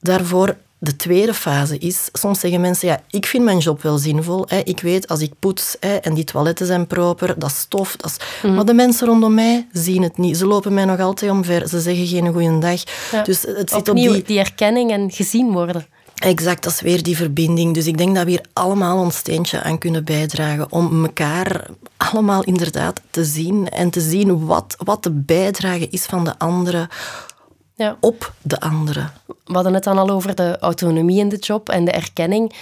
daarvoor 0.00 0.56
de 0.84 0.96
tweede 0.96 1.34
fase 1.34 1.78
is, 1.78 2.08
soms 2.12 2.40
zeggen 2.40 2.60
mensen, 2.60 2.88
ja, 2.88 3.00
ik 3.10 3.26
vind 3.26 3.44
mijn 3.44 3.58
job 3.58 3.82
wel 3.82 3.98
zinvol. 3.98 4.44
Hè. 4.48 4.58
Ik 4.58 4.80
weet, 4.80 5.08
als 5.08 5.20
ik 5.20 5.32
poets 5.38 5.76
hè, 5.80 5.94
en 5.94 6.14
die 6.14 6.24
toiletten 6.24 6.66
zijn 6.66 6.86
proper, 6.86 7.38
dat 7.38 7.50
is 7.50 7.58
stof. 7.58 7.96
Dat 7.96 8.10
is... 8.10 8.16
Mhm. 8.42 8.54
Maar 8.54 8.64
de 8.64 8.74
mensen 8.74 9.06
rondom 9.06 9.34
mij 9.34 9.66
zien 9.72 10.02
het 10.02 10.18
niet. 10.18 10.36
Ze 10.36 10.46
lopen 10.46 10.74
mij 10.74 10.84
nog 10.84 11.00
altijd 11.00 11.30
omver. 11.30 11.68
Ze 11.68 11.80
zeggen 11.80 12.06
geen 12.06 12.32
goede 12.32 12.58
dag. 12.58 12.82
Dus 13.24 13.42
het 13.42 13.70
zit 13.70 13.88
Opnieuw, 13.88 14.08
op 14.08 14.14
die... 14.14 14.24
die 14.24 14.38
erkenning 14.38 14.90
en 14.90 15.10
gezien 15.10 15.52
worden. 15.52 15.86
Exact, 16.14 16.62
dat 16.62 16.72
is 16.72 16.80
weer 16.80 17.02
die 17.02 17.16
verbinding. 17.16 17.74
Dus 17.74 17.86
ik 17.86 17.98
denk 17.98 18.14
dat 18.14 18.24
we 18.24 18.30
hier 18.30 18.44
allemaal 18.52 18.98
ons 18.98 19.16
steentje 19.16 19.62
aan 19.62 19.78
kunnen 19.78 20.04
bijdragen 20.04 20.72
om 20.72 21.04
elkaar 21.04 21.66
allemaal 21.96 22.44
inderdaad 22.44 23.00
te 23.10 23.24
zien 23.24 23.68
en 23.68 23.90
te 23.90 24.00
zien 24.00 24.46
wat, 24.46 24.76
wat 24.78 25.02
de 25.02 25.10
bijdrage 25.10 25.88
is 25.90 26.04
van 26.04 26.24
de 26.24 26.38
anderen 26.38 26.88
ja. 27.74 27.96
op 28.00 28.32
de 28.42 28.60
andere. 28.60 29.08
We 29.26 29.52
hadden 29.52 29.74
het 29.74 29.84
dan 29.84 29.98
al 29.98 30.10
over 30.10 30.34
de 30.34 30.58
autonomie 30.58 31.18
in 31.18 31.28
de 31.28 31.36
job 31.36 31.68
en 31.68 31.84
de 31.84 31.90
erkenning. 31.90 32.54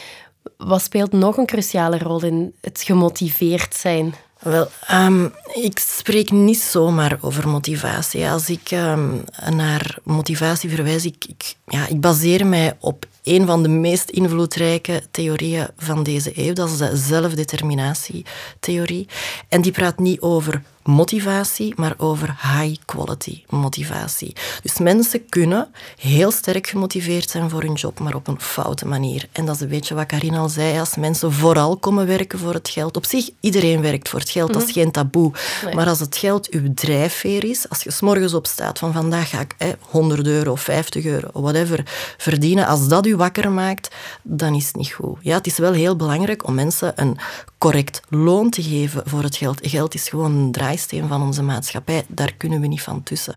Wat 0.56 0.82
speelt 0.82 1.12
nog 1.12 1.36
een 1.36 1.46
cruciale 1.46 1.98
rol 1.98 2.22
in 2.22 2.54
het 2.60 2.82
gemotiveerd 2.82 3.74
zijn 3.74 4.14
Wel, 4.42 4.68
ehm, 4.86 5.28
ik 5.54 5.78
spreek 5.78 6.30
niet 6.30 6.60
zomaar 6.60 7.18
over 7.20 7.48
motivatie. 7.48 8.28
Als 8.28 8.50
ik 8.50 8.70
um, 8.70 9.24
naar 9.50 9.98
motivatie 10.02 10.70
verwijs, 10.70 11.04
ik, 11.04 11.24
ik, 11.28 11.54
ja, 11.66 11.86
ik 11.86 12.00
baseer 12.00 12.46
mij 12.46 12.76
op 12.80 13.06
een 13.22 13.46
van 13.46 13.62
de 13.62 13.68
meest 13.68 14.10
invloedrijke 14.10 15.02
theorieën 15.10 15.68
van 15.76 16.02
deze 16.02 16.32
eeuw. 16.34 16.52
Dat 16.52 16.70
is 16.70 16.76
de 16.76 16.96
zelfdeterminatietheorie. 16.96 19.08
En 19.48 19.62
die 19.62 19.72
praat 19.72 19.98
niet 19.98 20.20
over 20.20 20.62
motivatie, 20.84 21.72
maar 21.76 21.94
over 21.96 22.28
high 22.28 22.80
quality 22.84 23.42
motivatie. 23.48 24.36
Dus 24.62 24.78
mensen 24.78 25.28
kunnen 25.28 25.68
heel 25.96 26.30
sterk 26.30 26.66
gemotiveerd 26.66 27.30
zijn 27.30 27.50
voor 27.50 27.62
hun 27.62 27.72
job, 27.72 27.98
maar 27.98 28.14
op 28.14 28.28
een 28.28 28.40
foute 28.40 28.86
manier. 28.86 29.28
En 29.32 29.46
dat 29.46 29.54
is 29.54 29.60
een 29.60 29.68
beetje 29.68 29.94
wat 29.94 30.06
Karin 30.06 30.34
al 30.34 30.48
zei, 30.48 30.78
als 30.78 30.96
mensen 30.96 31.32
vooral 31.32 31.76
komen 31.76 32.06
werken 32.06 32.38
voor 32.38 32.54
het 32.54 32.68
geld. 32.68 32.96
Op 32.96 33.04
zich, 33.04 33.30
iedereen 33.40 33.80
werkt 33.80 34.08
voor 34.08 34.18
het 34.18 34.30
geld, 34.30 34.52
dat 34.52 34.62
is 34.62 34.68
mhm. 34.68 34.78
geen 34.78 34.90
taboe. 34.90 35.32
Maar 35.74 35.86
als 35.86 36.00
het 36.00 36.16
geld 36.16 36.50
uw 36.50 36.74
drijfveer 36.74 37.44
is, 37.44 37.68
als 37.68 37.82
je 37.82 37.90
s 37.90 38.00
morgens 38.00 38.34
opstaat 38.34 38.78
van 38.78 38.92
vandaag 38.92 39.28
ga 39.28 39.40
ik 39.40 39.76
100 39.80 40.26
euro, 40.26 40.54
50 40.54 41.04
euro, 41.04 41.28
whatever, 41.32 41.82
verdienen, 42.16 42.66
als 42.66 42.88
dat 42.88 43.06
u 43.06 43.16
wakker 43.16 43.50
maakt, 43.50 43.94
dan 44.22 44.54
is 44.54 44.66
het 44.66 44.76
niet 44.76 44.92
goed. 44.92 45.18
Ja, 45.20 45.34
het 45.36 45.46
is 45.46 45.58
wel 45.58 45.72
heel 45.72 45.96
belangrijk 45.96 46.46
om 46.46 46.54
mensen 46.54 46.92
een 46.96 47.18
correct 47.62 48.00
loon 48.08 48.50
te 48.50 48.62
geven 48.62 49.02
voor 49.04 49.22
het 49.22 49.36
geld. 49.36 49.58
Geld 49.62 49.94
is 49.94 50.08
gewoon 50.08 50.32
een 50.34 50.52
draaisteen 50.52 51.08
van 51.08 51.22
onze 51.22 51.42
maatschappij. 51.42 52.04
Daar 52.08 52.34
kunnen 52.34 52.60
we 52.60 52.66
niet 52.66 52.82
van 52.82 53.02
tussen. 53.02 53.36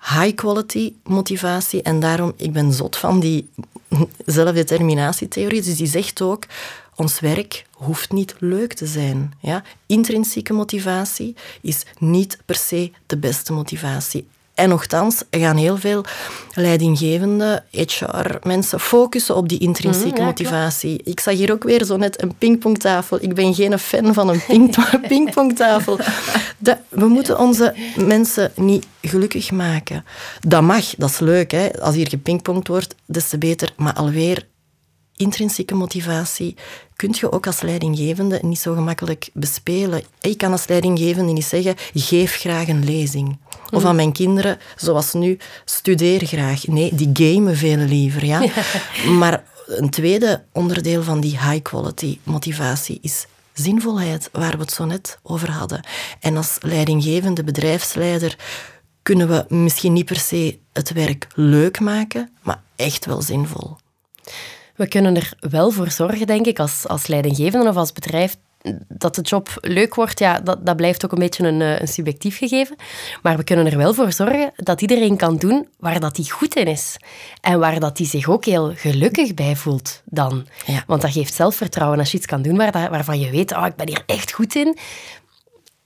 High 0.00 0.34
quality 0.34 0.92
motivatie. 1.04 1.82
En 1.82 2.00
daarom, 2.00 2.32
ik 2.36 2.52
ben 2.52 2.72
zot 2.72 2.96
van 2.96 3.20
die 3.20 3.48
zelfdeterminatietheorie. 4.26 5.62
Dus 5.62 5.76
die 5.76 5.86
zegt 5.86 6.22
ook, 6.22 6.44
ons 6.94 7.20
werk 7.20 7.66
hoeft 7.70 8.12
niet 8.12 8.34
leuk 8.38 8.72
te 8.72 8.86
zijn. 8.86 9.32
Ja? 9.40 9.62
Intrinsieke 9.86 10.52
motivatie 10.52 11.36
is 11.60 11.84
niet 11.98 12.38
per 12.44 12.56
se 12.56 12.92
de 13.06 13.16
beste 13.16 13.52
motivatie. 13.52 14.26
En 14.54 14.68
nogthans 14.68 15.22
gaan 15.30 15.56
heel 15.56 15.76
veel 15.76 16.04
leidinggevende 16.54 17.62
HR-mensen 17.70 18.80
focussen 18.80 19.36
op 19.36 19.48
die 19.48 19.58
intrinsieke 19.58 20.18
mhm, 20.18 20.24
motivatie. 20.24 21.00
Ik 21.04 21.20
zag 21.20 21.34
hier 21.34 21.52
ook 21.52 21.62
weer 21.62 21.84
zo 21.84 21.96
net 21.96 22.22
een 22.22 22.34
pingpongtafel. 22.38 23.18
Ik 23.20 23.34
ben 23.34 23.54
geen 23.54 23.78
fan 23.78 24.14
van 24.14 24.28
een 24.28 24.42
ping 24.46 24.76
pingpongtafel. 25.08 25.98
we 26.88 27.06
moeten 27.06 27.38
onze 27.38 27.74
mensen 27.96 28.52
niet 28.56 28.86
gelukkig 29.02 29.50
maken. 29.50 30.04
Dat 30.40 30.62
mag, 30.62 30.94
dat 30.96 31.10
is 31.10 31.18
leuk. 31.18 31.50
Hè? 31.50 31.80
Als 31.80 31.94
hier 31.94 32.08
gepingpongd 32.08 32.68
wordt, 32.68 32.94
des 33.06 33.28
te 33.28 33.38
beter. 33.38 33.72
Maar 33.76 33.92
alweer 33.94 34.46
intrinsieke 35.16 35.74
motivatie 35.74 36.56
kun 36.96 37.14
je 37.18 37.32
ook 37.32 37.46
als 37.46 37.60
leidinggevende 37.60 38.38
niet 38.42 38.58
zo 38.58 38.74
gemakkelijk 38.74 39.28
bespelen. 39.32 40.02
Ik 40.20 40.38
kan 40.38 40.52
als 40.52 40.66
leidinggevende 40.66 41.32
niet 41.32 41.44
zeggen, 41.44 41.74
geef 41.94 42.36
graag 42.36 42.68
een 42.68 42.84
lezing. 42.84 43.38
Of 43.70 43.82
mm. 43.82 43.88
aan 43.88 43.96
mijn 43.96 44.12
kinderen, 44.12 44.58
zoals 44.76 45.12
nu, 45.12 45.38
studeer 45.64 46.26
graag. 46.26 46.66
Nee, 46.66 46.94
die 46.94 47.10
gamen 47.12 47.56
veel 47.56 47.76
liever. 47.76 48.24
Ja? 48.24 48.44
Maar 49.18 49.44
een 49.66 49.90
tweede 49.90 50.44
onderdeel 50.52 51.02
van 51.02 51.20
die 51.20 51.38
high-quality 51.38 52.18
motivatie 52.22 52.98
is 53.02 53.26
zinvolheid, 53.52 54.28
waar 54.32 54.52
we 54.52 54.58
het 54.58 54.72
zo 54.72 54.84
net 54.84 55.18
over 55.22 55.50
hadden. 55.50 55.86
En 56.20 56.36
als 56.36 56.56
leidinggevende 56.60 57.44
bedrijfsleider 57.44 58.36
kunnen 59.02 59.28
we 59.28 59.54
misschien 59.54 59.92
niet 59.92 60.04
per 60.04 60.18
se 60.18 60.58
het 60.72 60.92
werk 60.92 61.26
leuk 61.34 61.80
maken, 61.80 62.30
maar 62.42 62.62
echt 62.76 63.06
wel 63.06 63.22
zinvol. 63.22 63.76
We 64.76 64.88
kunnen 64.88 65.16
er 65.16 65.32
wel 65.40 65.70
voor 65.70 65.90
zorgen, 65.90 66.26
denk 66.26 66.46
ik, 66.46 66.58
als, 66.58 66.88
als 66.88 67.06
leidinggevende 67.06 67.68
of 67.68 67.76
als 67.76 67.92
bedrijf, 67.92 68.36
dat 68.88 69.14
de 69.14 69.20
job 69.20 69.48
leuk 69.60 69.94
wordt, 69.94 70.18
ja, 70.18 70.40
dat, 70.40 70.66
dat 70.66 70.76
blijft 70.76 71.04
ook 71.04 71.12
een 71.12 71.18
beetje 71.18 71.46
een, 71.46 71.60
eh, 71.60 71.80
een, 71.80 71.88
subjectief 71.88 72.38
gegeven. 72.38 72.76
Maar 73.22 73.36
we 73.36 73.44
kunnen 73.44 73.66
er 73.66 73.76
wel 73.76 73.94
voor 73.94 74.12
zorgen 74.12 74.52
dat 74.56 74.80
iedereen 74.80 75.16
kan 75.16 75.36
doen 75.36 75.68
waar 75.78 76.00
dat 76.00 76.16
hij 76.16 76.26
goed 76.26 76.56
in 76.56 76.66
is. 76.66 76.96
En 77.40 77.58
waar 77.58 77.80
dat 77.80 77.98
hij 77.98 78.06
zich 78.06 78.28
ook 78.28 78.44
heel 78.44 78.72
gelukkig 78.74 79.34
bij 79.34 79.56
voelt 79.56 80.02
dan. 80.04 80.46
Ja. 80.66 80.84
Want 80.86 81.02
dat 81.02 81.12
geeft 81.12 81.34
zelfvertrouwen 81.34 81.98
als 81.98 82.10
je 82.10 82.16
iets 82.16 82.26
kan 82.26 82.42
doen 82.42 82.56
waar 82.56 82.72
waarvan 82.72 83.20
je 83.20 83.30
weet, 83.30 83.52
oh, 83.52 83.66
ik 83.66 83.76
ben 83.76 83.88
hier 83.88 84.02
echt 84.06 84.32
goed 84.32 84.54
in. 84.54 84.78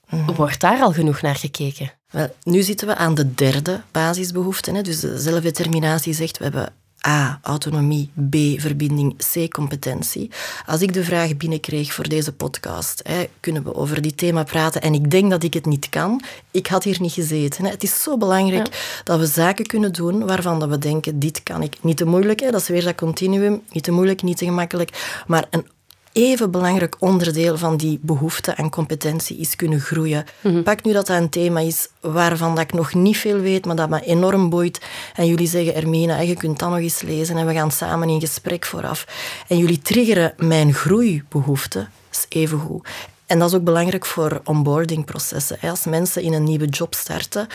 Mhm. 0.09 0.33
Wordt 0.33 0.61
daar 0.61 0.81
al 0.81 0.93
genoeg 0.93 1.21
naar 1.21 1.37
gekeken? 1.37 1.93
Wel, 2.11 2.35
nu 2.43 2.63
zitten 2.63 2.87
we 2.87 2.97
aan 2.97 3.15
de 3.15 3.35
derde 3.35 3.81
basisbehoefte. 3.91 4.73
Hè. 4.73 4.83
Dus 4.83 5.01
de 5.01 5.19
zelfdeterminatie 5.19 6.13
zegt, 6.13 6.39
we 6.39 6.45
hebben 6.45 6.73
A. 7.07 7.39
Autonomie. 7.43 8.11
B. 8.31 8.61
Verbinding. 8.61 9.17
C. 9.33 9.53
Competentie. 9.53 10.31
Als 10.67 10.83
ik 10.83 10.93
de 10.93 11.05
vraag 11.05 11.37
binnenkreeg 11.37 11.93
voor 11.93 12.09
deze 12.09 12.33
podcast, 12.33 13.01
hè, 13.09 13.29
kunnen 13.41 13.65
we 13.65 13.75
over 13.75 14.03
dit 14.03 14.17
thema 14.17 14.43
praten 14.43 14.83
en 14.83 14.95
ik 14.95 15.11
denk 15.11 15.31
dat 15.31 15.43
ik 15.43 15.55
het 15.55 15.67
niet 15.67 15.89
kan, 15.89 16.23
ik 16.51 16.67
had 16.67 16.85
hier 16.85 16.97
niet 17.01 17.13
gezeten. 17.13 17.65
Hè. 17.65 17.71
Het 17.71 17.83
is 17.83 18.03
zo 18.03 18.17
belangrijk 18.17 19.01
dat 19.05 19.19
we 19.19 19.27
zaken 19.27 19.67
kunnen 19.67 19.93
doen 19.93 20.27
waarvan 20.27 20.59
dat 20.59 20.69
we 20.69 20.79
denken, 20.79 21.19
dit 21.19 21.43
kan 21.43 21.63
ik. 21.63 21.77
Niet 21.83 21.97
te 21.97 22.05
moeilijk, 22.05 22.41
hè, 22.41 22.51
dat 22.51 22.61
is 22.61 22.69
weer 22.69 22.85
dat 22.85 22.95
continuum. 22.95 23.63
Niet 23.71 23.85
te 23.85 23.91
moeilijk, 23.91 24.23
niet 24.23 24.37
te 24.37 24.45
gemakkelijk, 24.45 25.23
maar 25.27 25.47
een 25.51 25.67
even 26.13 26.51
belangrijk 26.51 26.97
onderdeel 26.99 27.57
van 27.57 27.77
die 27.77 27.99
behoefte 28.03 28.53
en 28.53 28.71
competentie 28.71 29.37
is 29.37 29.57
kunnen 29.57 29.81
groeien. 29.81 30.25
Mhm. 30.41 30.63
Pak 30.63 30.85
nu 30.85 30.93
dat 30.93 31.07
dat 31.07 31.17
een 31.17 31.29
thema 31.29 31.61
is 31.61 31.89
waarvan 32.01 32.55
dat 32.55 32.65
ik 32.65 32.73
nog 32.73 32.95
niet 32.95 33.17
veel 33.17 33.39
weet, 33.39 33.67
maar 33.67 33.77
dat 33.77 33.89
me 33.89 34.01
enorm 34.01 34.51
boeit. 34.51 34.81
En 35.15 35.27
jullie 35.27 35.49
zeggen, 35.49 35.75
Ermina, 35.75 36.21
je 36.21 36.35
kunt 36.35 36.59
dat 36.59 36.71
nog 36.71 36.79
eens 36.79 37.03
lezen 37.03 37.37
en 37.37 37.47
we 37.47 37.53
gaan 37.53 37.71
samen 37.71 38.09
in 38.09 38.21
gesprek 38.21 38.65
vooraf. 38.65 39.07
En 39.49 39.59
jullie 39.59 39.83
triggeren 39.83 40.33
mijn 40.37 40.75
groeibehoefte, 40.75 41.87
is 42.11 42.27
even 42.29 42.59
goed. 42.59 42.89
En 43.27 43.39
dat 43.39 43.49
is 43.49 43.55
ook 43.55 43.65
belangrijk 43.65 44.07
voor 44.07 44.41
onboardingprocessen. 44.45 45.59
Als 45.61 45.85
mensen 45.85 46.23
in 46.23 46.33
een 46.33 46.45
nieuwe 46.45 46.67
job 46.67 46.95
starten, 46.95 47.47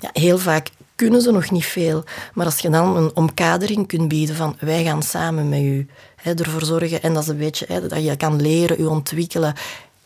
ja, 0.00 0.10
heel 0.12 0.38
vaak 0.38 0.68
kunnen 0.94 1.22
ze 1.22 1.30
nog 1.30 1.50
niet 1.50 1.66
veel. 1.66 2.04
Maar 2.34 2.46
als 2.46 2.58
je 2.58 2.70
dan 2.70 2.96
een 2.96 3.10
omkadering 3.14 3.86
kunt 3.86 4.08
bieden 4.08 4.36
van 4.36 4.56
wij 4.60 4.84
gaan 4.84 5.02
samen 5.02 5.48
met 5.48 5.60
u 5.60 5.86
hè, 6.22 6.34
ervoor 6.34 6.64
zorgen, 6.64 7.02
en 7.02 7.14
dat 7.14 7.22
is 7.22 7.28
een 7.28 7.38
beetje 7.38 7.66
hè, 7.68 7.88
dat 7.88 8.04
je 8.04 8.16
kan 8.16 8.40
leren, 8.40 8.78
je 8.78 8.88
ontwikkelen 8.88 9.54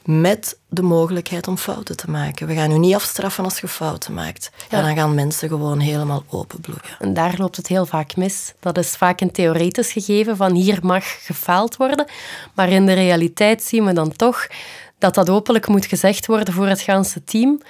met 0.05 0.59
de 0.69 0.83
mogelijkheid 0.83 1.49
om 1.49 1.57
fouten 1.57 1.97
te 1.97 2.11
maken. 2.11 2.47
We 2.47 2.55
gaan 2.55 2.71
u 2.71 2.79
niet 2.79 2.95
afstraffen 2.95 3.45
als 3.45 3.61
je 3.61 3.69
fouten 3.69 4.15
maakt. 4.15 4.51
Ja. 4.71 4.83
dan 4.83 4.97
gaan 4.97 5.15
mensen 5.15 5.49
gewoon 5.49 5.79
helemaal 5.79 6.25
openbloeien. 6.29 6.83
En 6.99 7.15
daar 7.15 7.35
loopt 7.37 7.57
het 7.57 7.67
heel 7.67 7.87
vaak 7.87 8.17
mis. 8.17 8.55
Dat 8.61 8.79
is 8.79 8.97
vaak 8.97 9.21
een 9.21 9.31
theoretisch 9.31 9.93
gegeven 9.93 10.37
van 10.37 10.55
hier 10.55 10.79
mag 10.83 11.25
gefaald 11.25 11.77
worden. 11.77 12.07
Maar 12.55 12.69
in 12.69 12.87
de 12.87 12.93
realiteit 12.93 13.63
zien 13.63 13.85
we 13.85 13.93
dan 13.93 14.13
toch 14.13 14.47
dat 14.99 15.15
dat 15.15 15.31
openlijk 15.31 15.69
moet 15.69 15.87
gezegd 15.87 16.27
worden 16.27 16.55
voor 16.55 16.67
het 16.67 16.81
ganse 16.81 17.25
team. 17.25 17.61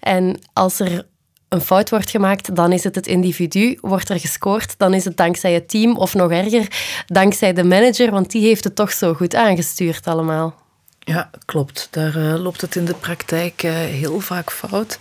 En 0.00 0.40
als 0.52 0.80
er 0.80 1.06
een 1.52 1.60
fout 1.60 1.90
wordt 1.90 2.10
gemaakt, 2.10 2.56
dan 2.56 2.72
is 2.72 2.84
het 2.84 2.94
het 2.94 3.06
individu. 3.06 3.78
Wordt 3.80 4.08
er 4.08 4.20
gescoord, 4.20 4.74
dan 4.78 4.94
is 4.94 5.04
het 5.04 5.16
dankzij 5.16 5.52
het 5.52 5.68
team 5.68 5.96
of 5.96 6.14
nog 6.14 6.30
erger, 6.30 6.66
dankzij 7.06 7.52
de 7.52 7.64
manager, 7.64 8.10
want 8.10 8.30
die 8.30 8.46
heeft 8.46 8.64
het 8.64 8.76
toch 8.76 8.92
zo 8.92 9.14
goed 9.14 9.34
aangestuurd 9.34 10.06
allemaal. 10.06 10.54
Ja, 10.98 11.30
klopt. 11.44 11.88
Daar 11.90 12.16
uh, 12.16 12.42
loopt 12.42 12.60
het 12.60 12.76
in 12.76 12.84
de 12.84 12.94
praktijk 12.94 13.62
uh, 13.62 13.72
heel 13.72 14.20
vaak 14.20 14.50
fout. 14.50 14.98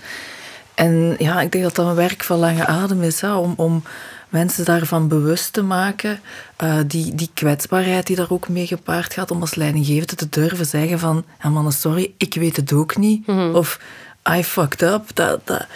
En 0.73 1.15
ja, 1.19 1.41
ik 1.41 1.51
denk 1.51 1.63
dat 1.63 1.75
dat 1.75 1.87
een 1.87 1.95
werk 1.95 2.23
van 2.23 2.39
lange 2.39 2.65
adem 2.65 3.03
is, 3.03 3.21
hè, 3.21 3.33
om, 3.33 3.53
om 3.57 3.83
mensen 4.29 4.65
daarvan 4.65 5.07
bewust 5.07 5.53
te 5.53 5.61
maken. 5.61 6.19
Uh, 6.63 6.79
die, 6.87 7.15
die 7.15 7.29
kwetsbaarheid 7.33 8.07
die 8.07 8.15
daar 8.15 8.31
ook 8.31 8.49
mee 8.49 8.67
gepaard 8.67 9.13
gaat, 9.13 9.31
om 9.31 9.41
als 9.41 9.55
leidinggevende 9.55 10.15
te 10.15 10.29
durven 10.29 10.65
zeggen 10.65 10.99
van, 10.99 11.25
ja 11.43 11.49
man, 11.49 11.71
sorry, 11.71 12.13
ik 12.17 12.33
weet 12.33 12.55
het 12.55 12.73
ook 12.73 12.97
niet. 12.97 13.27
Mhm. 13.27 13.55
Of 13.55 13.79
I 14.29 14.43
fucked 14.43 14.81
up. 14.81 15.03
Dat, 15.13 15.47
dat, 15.47 15.67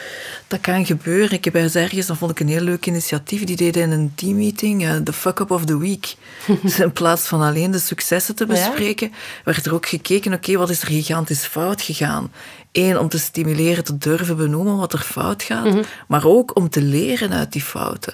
dat 0.48 0.60
kan 0.60 0.86
gebeuren. 0.86 1.32
Ik 1.32 1.46
heb 1.46 1.56
eens 1.56 1.76
ergens, 1.76 2.06
dat 2.06 2.18
vond 2.18 2.32
ik 2.32 2.40
een 2.40 2.48
heel 2.48 2.62
leuk 2.62 2.86
initiatief, 2.86 3.44
die 3.44 3.56
deden 3.56 3.84
in 3.84 3.92
een 3.92 4.12
teammeeting 4.16 4.84
uh, 4.84 4.96
de 5.04 5.14
fuck 5.14 5.40
up 5.40 5.52
of 5.52 5.66
the 5.66 5.78
week. 5.78 6.16
dus 6.62 6.80
in 6.80 6.92
plaats 6.92 7.28
van 7.28 7.42
alleen 7.42 7.72
de 7.72 7.80
successen 7.80 8.36
te 8.36 8.46
bespreken, 8.46 9.12
werd 9.44 9.66
er 9.66 9.74
ook 9.74 9.88
gekeken, 9.88 10.34
oké, 10.34 10.58
wat 10.58 10.70
is 10.70 10.82
er 10.82 10.88
gigantisch 10.88 11.46
fout 11.46 11.82
gegaan? 11.82 12.32
Eén, 12.72 13.00
om 13.00 13.10
te 13.10 13.20
stimuleren 13.20 13.84
te 13.84 13.98
durven 13.98 14.38
benoemen 14.38 14.78
wat 14.78 14.94
er 14.94 15.00
fout 15.00 15.44
gaat, 15.44 15.66
mhm. 15.66 15.84
maar 16.08 16.26
ook 16.26 16.56
om 16.56 16.70
te 16.70 16.82
leren 16.82 17.34
uit 17.34 17.52
die 17.52 17.62
fouten. 17.62 18.14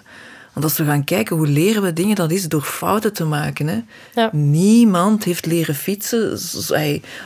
Want 0.54 0.66
als 0.66 0.78
we 0.78 0.86
gaan 0.86 1.04
kijken 1.04 1.36
hoe 1.36 1.48
leren 1.48 1.82
we 1.82 1.94
dingen, 1.94 2.16
dat 2.16 2.32
is 2.32 2.48
door 2.48 2.62
fouten 2.62 3.14
te 3.14 3.26
maken. 3.26 3.68
Hè. 3.68 3.82
Ja. 4.14 4.30
Niemand 4.32 5.24
heeft 5.24 5.46
leren 5.46 5.76
fietsen 5.76 6.40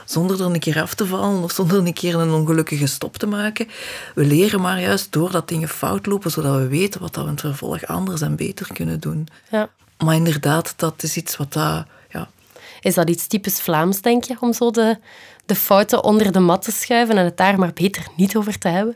zonder 0.05 0.39
er 0.39 0.45
een 0.45 0.59
keer 0.59 0.81
af 0.81 0.93
te 0.93 1.05
vallen 1.05 1.43
of 1.43 1.51
zonder 1.51 1.77
een 1.77 1.93
keer 1.93 2.15
een 2.15 2.31
ongelukkige 2.31 2.87
stop 2.87 3.17
te 3.17 3.27
maken. 3.27 3.67
We 4.15 4.25
leren 4.25 4.61
maar 4.61 4.81
juist 4.81 5.11
doordat 5.11 5.47
dingen 5.47 5.69
fout 5.69 6.05
lopen, 6.05 6.31
zodat 6.31 6.55
we 6.55 6.67
weten 6.67 7.01
wat 7.01 7.15
we 7.15 7.21
in 7.21 7.27
het 7.27 7.39
vervolg 7.39 7.85
anders 7.85 8.21
en 8.21 8.35
beter 8.35 8.67
kunnen 8.73 8.99
doen. 8.99 9.27
Ja. 9.51 9.69
Maar 9.97 10.15
inderdaad, 10.15 10.73
dat 10.75 11.03
is 11.03 11.17
iets 11.17 11.37
wat 11.37 11.53
dat... 11.53 11.85
Ja. 12.09 12.29
Is 12.81 12.93
dat 12.93 13.09
iets 13.09 13.27
typisch 13.27 13.61
Vlaams, 13.61 14.01
denk 14.01 14.23
je, 14.23 14.37
om 14.39 14.53
zo 14.53 14.71
de, 14.71 14.97
de 15.45 15.55
fouten 15.55 16.03
onder 16.03 16.31
de 16.31 16.39
mat 16.39 16.61
te 16.61 16.71
schuiven 16.71 17.17
en 17.17 17.25
het 17.25 17.37
daar 17.37 17.59
maar 17.59 17.73
beter 17.73 18.07
niet 18.15 18.35
over 18.35 18.57
te 18.57 18.67
hebben? 18.67 18.95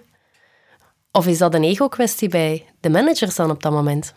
Of 1.11 1.27
is 1.27 1.37
dat 1.37 1.53
een 1.53 1.63
ego-kwestie 1.63 2.29
bij 2.29 2.65
de 2.79 2.89
managers 2.89 3.35
dan 3.35 3.49
op 3.49 3.63
dat 3.63 3.71
moment? 3.71 4.13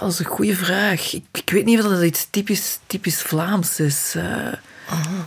dat 0.00 0.12
is 0.12 0.18
een 0.18 0.24
goede 0.24 0.54
vraag. 0.54 1.12
Ik, 1.12 1.24
ik, 1.32 1.50
weet 1.50 1.64
niet 1.64 1.78
of 1.78 1.90
dat 1.90 2.02
iets 2.02 2.26
typisch, 2.30 2.78
typisch 2.86 3.22
Vlaams 3.22 3.80
is. 3.80 4.14
Uh, 4.16 4.52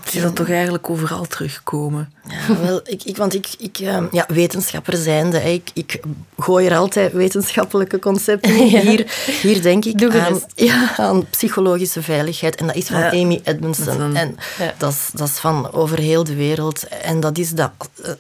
Ik 0.04 0.10
zie 0.10 0.22
dat 0.22 0.36
toch 0.36 0.50
eigenlijk 0.50 0.90
overal 0.90 1.26
terugkomen. 1.26 2.14
Ja, 2.28 2.62
wel, 2.62 2.82
ik, 2.84 3.04
ik, 3.04 3.18
want 3.18 3.34
ik, 3.34 3.48
ik 3.58 3.80
uh, 3.80 4.04
ja, 4.12 4.26
wetenschapper 4.28 4.98
zijnde, 4.98 5.40
ik, 5.54 5.70
ik 5.74 6.00
gooi 6.38 6.68
er 6.68 6.78
altijd 6.78 7.14
wetenschappelijke 7.14 8.00
concepten 8.00 8.56
in. 8.56 8.68
Hier, 8.88 9.14
hier 9.42 9.62
denk 9.62 9.86
ik 9.86 10.14
aan, 10.16 10.42
ja, 10.56 10.98
aan 10.98 11.30
psychologische 11.30 12.02
veiligheid. 12.02 12.56
En 12.56 12.68
dat 12.68 12.76
is 12.76 12.88
van 12.88 13.00
ja. 13.00 13.12
Amy 13.12 13.42
Edmondson. 13.44 14.16
En 14.16 14.38
dat, 14.78 14.92
is, 14.92 15.10
dat 15.14 15.28
is 15.28 15.38
van 15.38 15.72
over 15.72 16.00
heel 16.00 16.24
de 16.24 16.36
wereld. 16.36 16.88
En 16.88 17.20
dat 17.20 17.38
is 17.38 17.52
dat, 17.52 17.72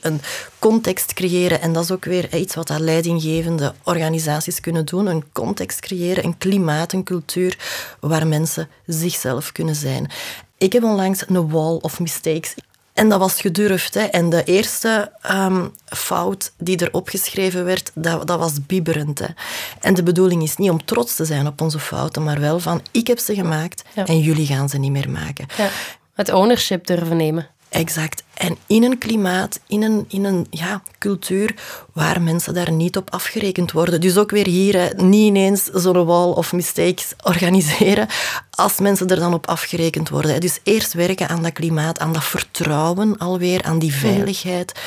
een 0.01 0.21
context 0.59 1.13
creëren. 1.13 1.61
En 1.61 1.73
dat 1.73 1.83
is 1.83 1.91
ook 1.91 2.05
weer 2.05 2.35
iets 2.35 2.55
wat 2.55 2.67
dat 2.67 2.79
leidinggevende 2.79 3.73
organisaties 3.83 4.59
kunnen 4.59 4.85
doen. 4.85 5.07
Een 5.07 5.23
context 5.31 5.79
creëren, 5.79 6.23
een 6.23 6.37
klimaat, 6.37 6.93
een 6.93 7.03
cultuur 7.03 7.57
waar 7.99 8.27
mensen 8.27 8.69
zichzelf 8.85 9.51
kunnen 9.51 9.75
zijn. 9.75 10.11
Ik 10.63 10.73
heb 10.73 10.83
onlangs 10.83 11.23
een 11.27 11.49
wall 11.49 11.77
of 11.81 11.99
mistakes. 11.99 12.55
En 12.93 13.09
dat 13.09 13.19
was 13.19 13.41
gedurfd. 13.41 13.93
Hè. 13.93 14.01
En 14.01 14.29
de 14.29 14.43
eerste 14.43 15.11
um, 15.31 15.71
fout 15.85 16.53
die 16.57 16.77
er 16.77 16.93
opgeschreven 16.93 17.65
werd, 17.65 17.91
dat, 17.95 18.27
dat 18.27 18.39
was 18.39 18.65
bibberend. 18.65 19.19
Hè. 19.19 19.27
En 19.79 19.93
de 19.93 20.03
bedoeling 20.03 20.43
is 20.43 20.57
niet 20.57 20.69
om 20.69 20.85
trots 20.85 21.15
te 21.15 21.25
zijn 21.25 21.47
op 21.47 21.61
onze 21.61 21.79
fouten, 21.79 22.23
maar 22.23 22.39
wel 22.39 22.59
van 22.59 22.81
ik 22.91 23.07
heb 23.07 23.19
ze 23.19 23.35
gemaakt 23.35 23.83
en 23.95 24.19
jullie 24.19 24.45
gaan 24.45 24.69
ze 24.69 24.77
niet 24.77 24.91
meer 24.91 25.09
maken. 25.09 25.47
Ja. 25.57 25.69
Het 26.13 26.31
ownership 26.31 26.87
durven 26.87 27.17
nemen. 27.17 27.47
Exact. 27.73 28.23
En 28.33 28.57
in 28.67 28.83
een 28.83 28.97
klimaat, 28.97 29.59
in 29.67 29.83
een, 29.83 30.05
in 30.07 30.23
een 30.23 30.47
ja, 30.49 30.81
cultuur 30.99 31.55
waar 31.93 32.21
mensen 32.21 32.53
daar 32.53 32.71
niet 32.71 32.97
op 32.97 33.11
afgerekend 33.11 33.71
worden. 33.71 34.01
Dus 34.01 34.17
ook 34.17 34.31
weer 34.31 34.47
hier, 34.47 34.75
hè, 34.75 35.03
niet 35.03 35.25
ineens 35.25 35.63
zo'n 35.63 36.05
wall 36.05 36.29
of 36.29 36.53
mistakes 36.53 37.13
organiseren 37.23 38.07
als 38.49 38.79
mensen 38.79 39.07
er 39.07 39.19
dan 39.19 39.33
op 39.33 39.47
afgerekend 39.47 40.09
worden. 40.09 40.41
Dus 40.41 40.59
eerst 40.63 40.93
werken 40.93 41.29
aan 41.29 41.43
dat 41.43 41.53
klimaat, 41.53 41.99
aan 41.99 42.13
dat 42.13 42.23
vertrouwen 42.23 43.17
alweer, 43.17 43.63
aan 43.63 43.79
die 43.79 43.93
veiligheid. 43.93 44.79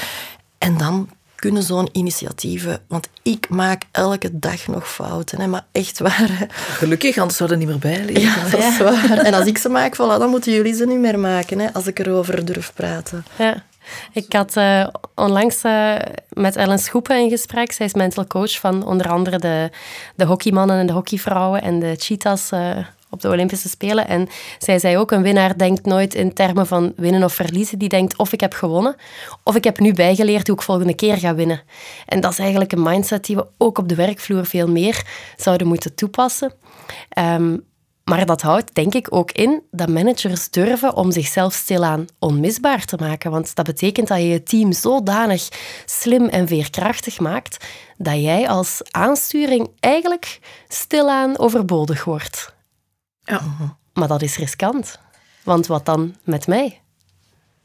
En 0.59 0.77
dan 0.77 1.09
kunnen 1.37 1.63
zo'n 1.63 1.89
initiatieven... 1.93 2.81
Want 2.89 3.09
ik 3.23 3.49
maak 3.49 3.83
elke 3.91 4.39
dag 4.39 4.67
nog 4.67 4.93
fouten, 4.93 5.41
hè, 5.41 5.47
maar 5.47 5.67
echt 5.73 5.99
waar. 5.99 6.47
Gelukkig, 6.51 7.19
anders 7.19 7.37
zouden 7.37 7.61
er 7.61 7.67
niet 7.67 7.83
meer 7.83 8.05
bij 8.05 8.23
Ja, 8.23 8.49
dat 8.51 8.61
is 8.61 8.79
waar. 8.79 9.19
En 9.19 9.35
als 9.35 9.47
ik 9.47 9.59
ze 9.59 9.69
maak, 9.69 9.95
voilà, 9.95 10.19
dan 10.19 10.31
moeten 10.31 10.53
jullie 10.53 10.75
ze 10.75 10.87
niet 10.87 10.99
meer 10.99 11.19
maken, 11.19 11.59
hè, 11.59 11.73
als 11.73 11.87
ik 11.87 11.99
erover 11.99 12.45
durf 12.45 12.73
praten. 12.75 13.25
Ja. 13.39 13.65
Ik 14.13 14.33
had 14.33 14.57
uh, 14.57 14.87
onlangs 15.15 15.65
uh, 15.65 15.95
met 16.29 16.57
Ellen 16.57 16.79
Schoepen 16.79 17.19
in 17.19 17.31
gesprek. 17.31 17.73
Zij 17.73 17.87
is 17.87 17.95
mental 17.95 18.27
coach 18.27 18.61
van 18.61 18.87
onder 18.87 19.09
andere 19.09 19.39
de, 19.39 19.71
de 20.15 20.25
hockeymannen 20.25 20.79
en 20.79 20.87
de 20.87 20.93
hockeyvrouwen 20.93 21.63
en 21.63 21.79
de 21.79 21.95
cheetahs 21.99 22.53
uh, 22.53 22.77
op 23.17 23.23
de 23.23 23.29
Olympische 23.29 23.69
Spelen. 23.69 24.09
En 24.09 24.29
zij 24.59 24.79
zei 24.79 24.99
ook, 24.99 25.11
een 25.11 25.23
winnaar 25.23 25.59
denkt 25.59 25.87
nooit 25.87 26.15
in 26.15 26.33
termen 26.33 26.67
van 26.67 26.93
winnen 26.97 27.25
of 27.25 27.33
verliezen. 27.33 27.79
Die 27.79 27.89
denkt 27.89 28.17
of 28.17 28.33
ik 28.33 28.41
heb 28.41 28.55
gewonnen, 28.55 28.97
of 29.43 29.55
ik 29.55 29.65
heb 29.65 29.79
nu 29.79 29.93
bijgeleerd 29.93 30.47
hoe 30.47 30.57
ik 30.57 30.63
volgende 30.63 30.95
keer 30.95 31.17
ga 31.17 31.35
winnen. 31.35 31.61
En 32.07 32.21
dat 32.21 32.33
is 32.33 32.39
eigenlijk 32.39 32.73
een 32.73 32.83
mindset 32.83 33.25
die 33.25 33.37
we 33.37 33.47
ook 33.59 33.79
op 33.79 33.89
de 33.89 33.95
werkvloer 33.95 34.47
veel 34.47 34.69
meer 34.69 35.03
zouden 35.37 35.67
moeten 35.67 35.95
toepassen. 35.95 36.53
Um, 37.19 37.65
maar 38.11 38.27
dat 38.27 38.43
houdt 38.43 38.75
denk 38.75 38.95
ik 38.95 39.15
ook 39.15 39.33
in 39.33 39.63
dat 39.71 39.89
managers 39.89 40.51
durven 40.51 40.97
om 40.97 41.13
zichzelf 41.13 41.55
stilaan 41.55 42.07
onmisbaar 42.19 42.85
te 42.85 42.97
maken. 43.01 43.31
Want 43.31 43.55
dat 43.55 43.65
betekent 43.65 44.09
dat 44.09 44.19
je 44.19 44.29
je 44.29 44.43
team 44.43 44.73
zodanig 44.73 45.49
slim 45.85 46.29
en 46.29 46.49
veerkrachtig 46.49 47.21
maakt 47.21 47.65
dat 47.97 48.21
jij 48.21 48.49
als 48.49 48.81
aansturing 48.91 49.69
eigenlijk 49.81 50.39
stilaan 50.69 51.39
overbodig 51.39 52.05
wordt. 52.05 52.56
Ja. 53.27 53.41
Maar 53.93 54.09
dat 54.09 54.23
is 54.23 54.37
riskant. 54.37 54.99
Want 55.43 55.67
wat 55.67 55.87
dan 55.87 56.15
met 56.25 56.47
mij? 56.47 56.81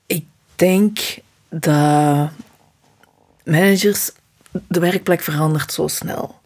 Ik 0.05 0.25
denk 0.55 0.99
dat 1.49 2.29
managers, 3.43 4.11
de 4.67 4.79
werkplek 4.79 5.21
verandert 5.21 5.71
zo 5.73 5.87
snel. 5.87 6.39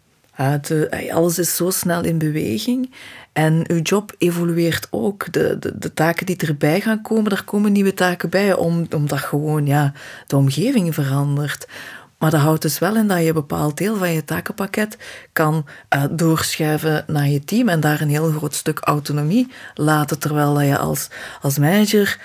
alles 1.12 1.40
is 1.40 1.56
zo 1.56 1.70
snel 1.70 2.04
in 2.04 2.18
beweging. 2.18 2.94
En 3.34 3.64
uw 3.68 3.82
job 3.82 4.16
evolueert 4.18 4.88
ook. 4.92 5.34
De, 5.34 5.60
de, 5.60 5.78
de, 5.78 5.94
taken 5.94 6.26
die 6.26 6.38
erbij 6.38 6.82
gaan 6.82 7.02
komen, 7.02 7.30
daar 7.30 7.44
komen 7.44 7.72
nieuwe 7.72 7.94
taken 7.94 8.30
bij, 8.30 8.54
om, 8.54 8.88
omdat 8.96 9.20
gewoon 9.20 9.66
ja, 9.66 9.94
de 10.28 10.36
omgeving 10.36 10.94
verandert. 10.94 11.68
Maar 12.26 12.34
dat 12.34 12.44
houdt 12.44 12.62
dus 12.62 12.80
wel 12.80 12.96
in 12.96 13.08
dat 13.08 13.20
je 13.20 13.28
een 13.28 13.34
bepaald 13.34 13.78
deel 13.78 13.98
van 13.98 14.12
je 14.12 14.24
takenpakket 14.24 14.98
kan 15.34 15.66
uh, 15.96 16.04
doorschuiven 16.12 17.04
naar 17.08 17.28
je 17.28 17.44
team 17.44 17.70
en 17.70 17.80
daar 17.80 18.02
een 18.02 18.10
heel 18.10 18.32
groot 18.32 18.54
stuk 18.54 18.80
autonomie 18.80 19.52
laten, 19.74 20.20
terwijl 20.20 20.54
dat 20.54 20.66
je 20.66 20.78
als, 20.78 21.10
als 21.42 21.58
manager 21.58 22.20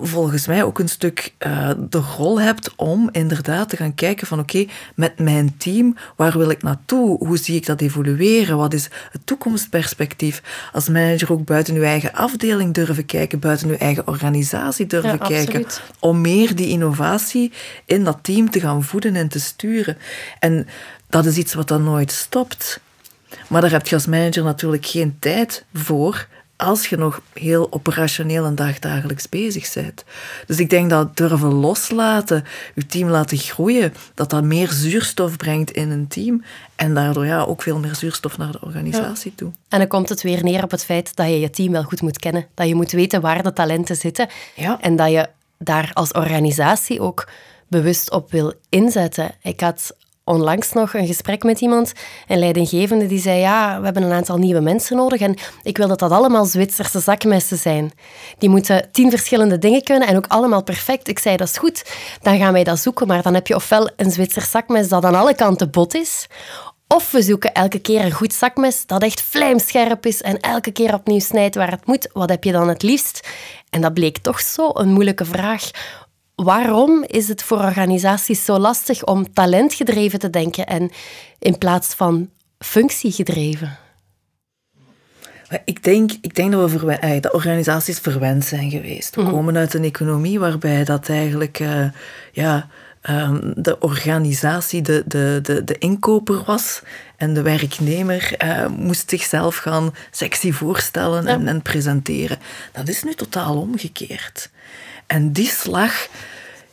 volgens 0.00 0.46
mij 0.46 0.64
ook 0.64 0.78
een 0.78 0.88
stuk 0.88 1.34
uh, 1.46 1.70
de 1.78 2.02
rol 2.16 2.40
hebt 2.40 2.74
om 2.76 3.08
inderdaad 3.12 3.68
te 3.68 3.76
gaan 3.76 3.94
kijken 3.94 4.26
van 4.26 4.38
oké, 4.38 4.66
met 4.94 5.18
mijn 5.18 5.56
team, 5.56 5.96
waar 6.16 6.38
wil 6.38 6.50
ik 6.50 6.62
naartoe? 6.62 7.26
Hoe 7.26 7.38
zie 7.38 7.56
ik 7.56 7.66
dat 7.66 7.80
evolueren? 7.80 8.56
Wat 8.56 8.74
is 8.74 8.88
het 9.10 9.26
toekomstperspectief? 9.26 10.42
Als 10.72 10.88
manager 10.88 11.32
ook 11.32 11.44
buiten 11.44 11.74
uw 11.74 11.82
eigen 11.82 12.12
afdeling 12.12 12.74
durven 12.74 13.06
kijken, 13.06 13.38
buiten 13.38 13.68
uw 13.68 13.76
eigen 13.76 14.06
organisatie 14.06 14.86
durven 14.86 15.10
ja, 15.10 15.26
kijken, 15.26 15.66
om 15.98 16.20
meer 16.20 16.54
die 16.54 16.68
innovatie 16.68 17.52
in 17.84 18.04
dat 18.04 18.18
team 18.22 18.50
te 18.50 18.60
gaan 18.60 18.84
voeden 18.84 19.16
en 19.16 19.28
te 19.28 19.40
sturen. 19.40 19.96
En 20.38 20.66
dat 21.08 21.26
is 21.26 21.36
iets 21.36 21.54
wat 21.54 21.68
dan 21.68 21.84
nooit 21.84 22.12
stopt. 22.12 22.80
Maar 23.48 23.60
daar 23.60 23.70
heb 23.70 23.86
je 23.86 23.94
als 23.94 24.06
manager 24.06 24.44
natuurlijk 24.44 24.86
geen 24.86 25.16
tijd 25.18 25.64
voor 25.72 26.26
als 26.56 26.86
je 26.86 26.96
nog 26.96 27.20
heel 27.32 27.72
operationeel 27.72 28.44
en 28.44 28.54
dagdagelijks 28.54 29.28
bezig 29.28 29.72
bent. 29.72 30.04
Dus 30.46 30.58
ik 30.58 30.70
denk 30.70 30.90
dat 30.90 31.16
durven 31.16 31.52
loslaten, 31.52 32.44
je 32.74 32.86
team 32.86 33.08
laten 33.08 33.38
groeien, 33.38 33.94
dat 34.14 34.30
dat 34.30 34.44
meer 34.44 34.68
zuurstof 34.70 35.36
brengt 35.36 35.70
in 35.70 35.90
een 35.90 36.08
team 36.08 36.44
en 36.76 36.94
daardoor 36.94 37.26
ja, 37.26 37.42
ook 37.42 37.62
veel 37.62 37.78
meer 37.78 37.94
zuurstof 37.94 38.38
naar 38.38 38.52
de 38.52 38.60
organisatie 38.60 39.34
toe. 39.34 39.52
En 39.68 39.78
dan 39.78 39.88
komt 39.88 40.08
het 40.08 40.22
weer 40.22 40.42
neer 40.42 40.62
op 40.62 40.70
het 40.70 40.84
feit 40.84 41.16
dat 41.16 41.26
je 41.26 41.40
je 41.40 41.50
team 41.50 41.72
wel 41.72 41.82
goed 41.82 42.02
moet 42.02 42.18
kennen. 42.18 42.46
Dat 42.54 42.68
je 42.68 42.74
moet 42.74 42.92
weten 42.92 43.20
waar 43.20 43.42
de 43.42 43.52
talenten 43.52 43.96
zitten. 43.96 44.28
Ja. 44.56 44.80
En 44.80 44.96
dat 44.96 45.10
je 45.10 45.28
daar 45.58 45.90
als 45.92 46.12
organisatie 46.12 47.00
ook 47.00 47.28
bewust 47.68 48.10
op 48.10 48.30
wil 48.30 48.52
inzetten. 48.68 49.34
Ik 49.42 49.60
had 49.60 49.96
onlangs 50.24 50.72
nog 50.72 50.94
een 50.94 51.06
gesprek 51.06 51.42
met 51.42 51.60
iemand, 51.60 51.92
een 52.26 52.38
leidinggevende, 52.38 53.06
die 53.06 53.20
zei, 53.20 53.38
ja, 53.38 53.78
we 53.78 53.84
hebben 53.84 54.02
een 54.02 54.12
aantal 54.12 54.36
nieuwe 54.36 54.60
mensen 54.60 54.96
nodig 54.96 55.20
en 55.20 55.36
ik 55.62 55.76
wil 55.76 55.88
dat 55.88 55.98
dat 55.98 56.10
allemaal 56.10 56.44
Zwitserse 56.44 57.00
zakmessen 57.00 57.56
zijn. 57.58 57.92
Die 58.38 58.48
moeten 58.48 58.88
tien 58.92 59.10
verschillende 59.10 59.58
dingen 59.58 59.82
kunnen 59.82 60.08
en 60.08 60.16
ook 60.16 60.26
allemaal 60.28 60.62
perfect. 60.62 61.08
Ik 61.08 61.18
zei, 61.18 61.36
dat 61.36 61.48
is 61.48 61.58
goed, 61.58 61.84
dan 62.22 62.38
gaan 62.38 62.52
wij 62.52 62.64
dat 62.64 62.78
zoeken, 62.78 63.06
maar 63.06 63.22
dan 63.22 63.34
heb 63.34 63.46
je 63.46 63.54
ofwel 63.54 63.90
een 63.96 64.10
Zwitsers 64.10 64.50
zakmes 64.50 64.88
dat 64.88 65.04
aan 65.04 65.14
alle 65.14 65.34
kanten 65.34 65.70
bot 65.70 65.94
is, 65.94 66.26
of 66.88 67.10
we 67.10 67.22
zoeken 67.22 67.52
elke 67.52 67.78
keer 67.78 68.04
een 68.04 68.12
goed 68.12 68.32
zakmes 68.32 68.86
dat 68.86 69.02
echt 69.02 69.22
vlijmscherp 69.22 70.06
is 70.06 70.22
en 70.22 70.40
elke 70.40 70.70
keer 70.70 70.94
opnieuw 70.94 71.18
snijdt 71.18 71.54
waar 71.54 71.70
het 71.70 71.86
moet. 71.86 72.08
Wat 72.12 72.28
heb 72.28 72.44
je 72.44 72.52
dan 72.52 72.68
het 72.68 72.82
liefst? 72.82 73.28
En 73.70 73.80
dat 73.80 73.94
bleek 73.94 74.18
toch 74.18 74.40
zo 74.40 74.70
een 74.74 74.88
moeilijke 74.88 75.24
vraag 75.24 75.70
Waarom 76.34 77.04
is 77.06 77.28
het 77.28 77.42
voor 77.42 77.58
organisaties 77.58 78.44
zo 78.44 78.58
lastig 78.58 79.04
om 79.04 79.32
talentgedreven 79.32 80.18
te 80.18 80.30
denken 80.30 80.66
en 80.66 80.90
in 81.38 81.58
plaats 81.58 81.94
van 81.94 82.30
functiegedreven? 82.58 83.78
Ik 85.64 85.82
denk, 85.82 86.12
ik 86.20 86.34
denk 86.34 86.52
dat, 86.52 86.70
we 86.70 86.92
eh, 86.92 87.20
dat 87.20 87.32
organisaties 87.32 87.98
verwend 87.98 88.44
zijn 88.44 88.70
geweest. 88.70 89.14
We 89.14 89.22
mhm. 89.22 89.30
komen 89.30 89.56
uit 89.56 89.74
een 89.74 89.84
economie 89.84 90.38
waarbij 90.38 90.84
dat 90.84 91.08
eigenlijk 91.08 91.58
uh, 91.58 91.86
ja, 92.32 92.68
um, 93.10 93.52
de 93.56 93.78
organisatie 93.78 94.82
de, 94.82 95.02
de, 95.06 95.38
de, 95.42 95.64
de 95.64 95.78
inkoper 95.78 96.42
was 96.44 96.82
en 97.16 97.34
de 97.34 97.42
werknemer 97.42 98.34
uh, 98.44 98.66
moest 98.66 99.10
zichzelf 99.10 99.56
gaan 99.56 99.94
sexy 100.10 100.52
voorstellen 100.52 101.26
en, 101.26 101.48
en 101.48 101.62
presenteren. 101.62 102.38
Dat 102.72 102.88
is 102.88 103.02
nu 103.02 103.14
totaal 103.14 103.56
omgekeerd. 103.56 104.50
En 105.06 105.32
die 105.32 105.48
slag, 105.48 106.08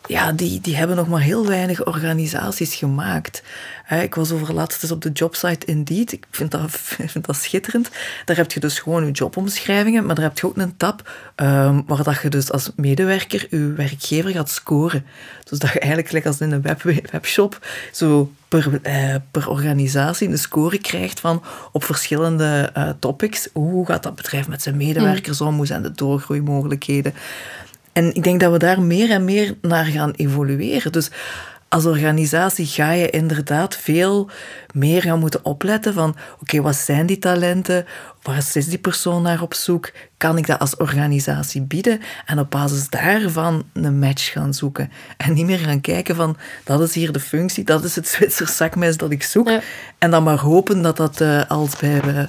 ja, 0.07 0.31
die, 0.31 0.61
die 0.61 0.75
hebben 0.75 0.95
nog 0.95 1.07
maar 1.07 1.21
heel 1.21 1.47
weinig 1.47 1.85
organisaties 1.85 2.75
gemaakt. 2.75 3.43
Ik 3.89 4.15
was 4.15 4.31
over 4.31 4.53
laatst 4.53 4.83
eens 4.83 4.91
op 4.91 5.01
de 5.01 5.11
jobsite 5.11 5.65
Indeed. 5.65 6.11
Ik 6.11 6.25
vind 6.31 6.51
dat, 6.51 6.71
vind 7.13 7.25
dat 7.25 7.35
schitterend. 7.35 7.89
Daar 8.25 8.35
heb 8.35 8.51
je 8.51 8.59
dus 8.59 8.79
gewoon 8.79 9.05
je 9.05 9.11
jobomschrijvingen, 9.11 10.05
maar 10.05 10.15
daar 10.15 10.23
heb 10.23 10.39
je 10.39 10.47
ook 10.47 10.57
een 10.57 10.77
tab 10.77 11.11
um, 11.35 11.83
waar 11.87 12.03
dat 12.03 12.21
je 12.21 12.29
dus 12.29 12.51
als 12.51 12.71
medewerker 12.75 13.47
je 13.49 13.73
werkgever 13.73 14.31
gaat 14.31 14.49
scoren. 14.49 15.05
Dus 15.49 15.59
dat 15.59 15.71
je 15.71 15.79
eigenlijk, 15.79 16.07
gelijk 16.07 16.25
als 16.25 16.39
in 16.39 16.51
een 16.51 16.61
web, 16.61 16.81
webshop, 17.11 17.67
zo 17.91 18.31
per, 18.47 18.79
eh, 18.81 19.15
per 19.31 19.49
organisatie 19.49 20.29
een 20.29 20.37
score 20.37 20.77
krijgt 20.77 21.19
van 21.19 21.43
op 21.71 21.83
verschillende 21.83 22.71
uh, 22.77 22.89
topics. 22.99 23.49
Hoe 23.53 23.85
gaat 23.85 24.03
dat 24.03 24.15
bedrijf 24.15 24.47
met 24.47 24.61
zijn 24.61 24.77
medewerkers 24.77 25.41
om? 25.41 25.55
Hoe 25.55 25.65
zijn 25.65 25.81
de 25.81 25.91
doorgroeimogelijkheden? 25.91 27.13
En 27.93 28.15
ik 28.15 28.23
denk 28.23 28.39
dat 28.39 28.51
we 28.51 28.57
daar 28.57 28.81
meer 28.81 29.11
en 29.11 29.25
meer 29.25 29.55
naar 29.61 29.85
gaan 29.85 30.11
evolueren. 30.11 30.91
Dus 30.91 31.09
als 31.71 31.85
organisatie 31.85 32.65
ga 32.65 32.91
je 32.91 33.09
inderdaad 33.09 33.75
veel 33.75 34.29
meer 34.73 35.01
gaan 35.01 35.19
moeten 35.19 35.45
opletten 35.45 35.93
van 35.93 36.15
oké, 36.39 36.61
wat 36.61 36.75
zijn 36.75 37.05
die 37.05 37.17
talenten? 37.17 37.85
Waar 38.21 38.37
is 38.53 38.65
die 38.65 38.77
persoon 38.77 39.21
naar 39.21 39.41
op 39.41 39.53
zoek? 39.53 39.91
Kan 40.17 40.37
ik 40.37 40.47
dat 40.47 40.59
als 40.59 40.75
organisatie 40.75 41.61
bieden? 41.61 41.99
En 42.25 42.39
op 42.39 42.49
basis 42.49 42.89
daarvan 42.89 43.63
een 43.73 43.99
match 43.99 44.31
gaan 44.31 44.53
zoeken. 44.53 44.91
En 45.17 45.33
niet 45.33 45.45
meer 45.45 45.59
gaan 45.59 45.81
kijken 45.81 46.15
van 46.15 46.37
dat 46.63 46.81
is 46.81 46.93
hier 46.93 47.11
de 47.11 47.19
functie, 47.19 47.63
dat 47.63 47.83
is 47.83 47.95
het 47.95 48.07
Zwitser 48.13 48.47
zakmes 48.47 48.97
dat 48.97 49.11
ik 49.11 49.23
zoek. 49.23 49.49
En 49.97 50.11
dan 50.11 50.23
maar 50.23 50.39
hopen 50.39 50.81
dat 50.81 50.97
dat 50.97 51.21
uh, 51.21 51.41
als 51.47 51.75
bij... 51.75 52.01
Uh, 52.05 52.23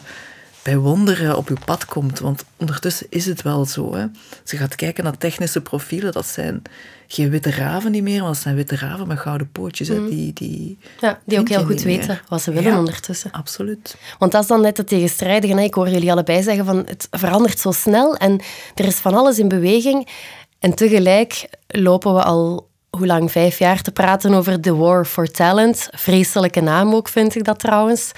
bij 0.62 0.76
wonderen 0.76 1.36
op 1.36 1.48
uw 1.48 1.56
pad 1.64 1.84
komt. 1.84 2.18
Want 2.18 2.44
ondertussen 2.56 3.06
is 3.10 3.26
het 3.26 3.42
wel 3.42 3.64
zo. 3.64 3.94
Hè. 3.94 4.06
Ze 4.44 4.56
gaat 4.56 4.74
kijken 4.74 5.04
naar 5.04 5.18
technische 5.18 5.60
profielen. 5.60 6.12
Dat 6.12 6.26
zijn 6.26 6.62
geen 7.06 7.30
witte 7.30 7.50
raven 7.50 7.90
niet 7.90 8.02
meer, 8.02 8.18
maar 8.18 8.28
dat 8.28 8.40
zijn 8.40 8.54
witte 8.54 8.76
raven 8.76 9.06
met 9.06 9.18
gouden 9.18 9.50
pootjes. 9.52 9.88
Mm. 9.88 10.08
Die, 10.08 10.32
die, 10.32 10.78
ja, 11.00 11.18
die 11.24 11.38
ook 11.38 11.48
heel 11.48 11.64
goed 11.64 11.82
weten 11.82 12.20
wat 12.28 12.42
ze 12.42 12.52
willen 12.52 12.78
ondertussen. 12.78 13.30
Absoluut. 13.30 13.96
Want 14.18 14.32
dat 14.32 14.42
is 14.42 14.48
dan 14.48 14.60
net 14.60 14.76
het 14.76 14.88
tegenstrijdige. 14.88 15.62
Ik 15.62 15.74
hoor 15.74 15.88
jullie 15.88 16.12
allebei 16.12 16.42
zeggen 16.42 16.64
van 16.64 16.76
het 16.76 17.08
verandert 17.10 17.58
zo 17.58 17.70
snel 17.70 18.16
en 18.16 18.40
er 18.74 18.84
is 18.84 18.96
van 18.96 19.14
alles 19.14 19.38
in 19.38 19.48
beweging. 19.48 20.08
En 20.58 20.74
tegelijk 20.74 21.48
lopen 21.66 22.14
we 22.14 22.22
al 22.22 22.70
hoe 22.90 23.06
lang, 23.06 23.30
vijf 23.30 23.58
jaar 23.58 23.82
te 23.82 23.92
praten 23.92 24.34
over 24.34 24.60
The 24.60 24.76
War 24.76 25.04
for 25.04 25.30
Talent. 25.30 25.88
Vreselijke 25.90 26.60
naam 26.60 26.94
ook, 26.94 27.08
vind 27.08 27.36
ik 27.36 27.44
dat 27.44 27.58
trouwens. 27.58 28.12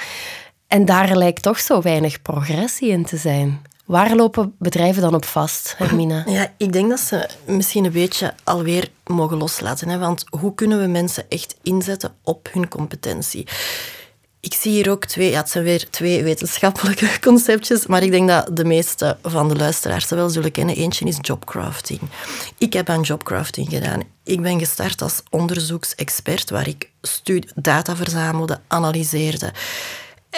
En 0.66 0.85
daar 0.85 1.16
lijkt 1.16 1.42
toch 1.42 1.61
zo 1.61 1.83
weinig 1.83 2.22
progressie 2.22 2.88
in 2.88 3.05
te 3.05 3.16
zijn. 3.16 3.62
Waar 3.85 4.14
lopen 4.14 4.55
bedrijven 4.59 5.03
dan 5.03 5.14
op 5.14 5.24
vast, 5.24 5.74
Hermina? 5.77 6.22
Ja, 6.27 6.53
ik 6.57 6.72
denk 6.72 6.88
dat 6.88 7.00
ze 7.00 7.29
misschien 7.46 7.85
een 7.85 7.92
beetje 7.92 8.35
alweer 8.44 8.88
mogen 9.07 9.37
loslaten. 9.37 9.88
Hè? 9.88 9.98
Want 9.98 10.24
hoe 10.29 10.55
kunnen 10.55 10.81
we 10.81 10.87
mensen 10.87 11.24
echt 11.29 11.57
inzetten 11.62 12.14
op 12.22 12.48
hun 12.53 12.68
competentie? 12.68 13.46
Ik 14.40 14.55
zie 14.55 14.72
hier 14.72 14.90
ook 14.90 15.05
twee, 15.05 15.31
ja, 15.31 15.38
het 15.38 15.50
zijn 15.50 15.64
weer 15.64 15.90
twee 15.90 16.22
wetenschappelijke 16.22 17.09
conceptjes, 17.27 17.87
maar 17.87 18.03
ik 18.03 18.11
denk 18.11 18.29
dat 18.29 18.57
de 18.57 18.64
meeste 18.64 19.16
van 19.22 19.48
de 19.48 19.57
luisteraars 19.57 20.09
ze 20.09 20.14
wel 20.14 20.29
zullen 20.29 20.53
kennen. 20.53 20.77
Eentje 20.77 21.05
is 21.05 21.18
jobcrafting. 21.20 22.00
Ik 22.59 22.72
heb 22.72 22.88
aan 22.88 23.00
jobcrafting 23.00 23.68
gedaan. 23.68 24.03
Ik 24.24 24.42
ben 24.42 24.59
gestart 24.59 25.03
als 25.03 25.22
onderzoeksexpert, 25.31 26.50
waar 26.50 26.68
ik 26.68 26.90
data 27.55 27.96
verzamelde, 27.96 28.61
analyseerde. 28.66 29.53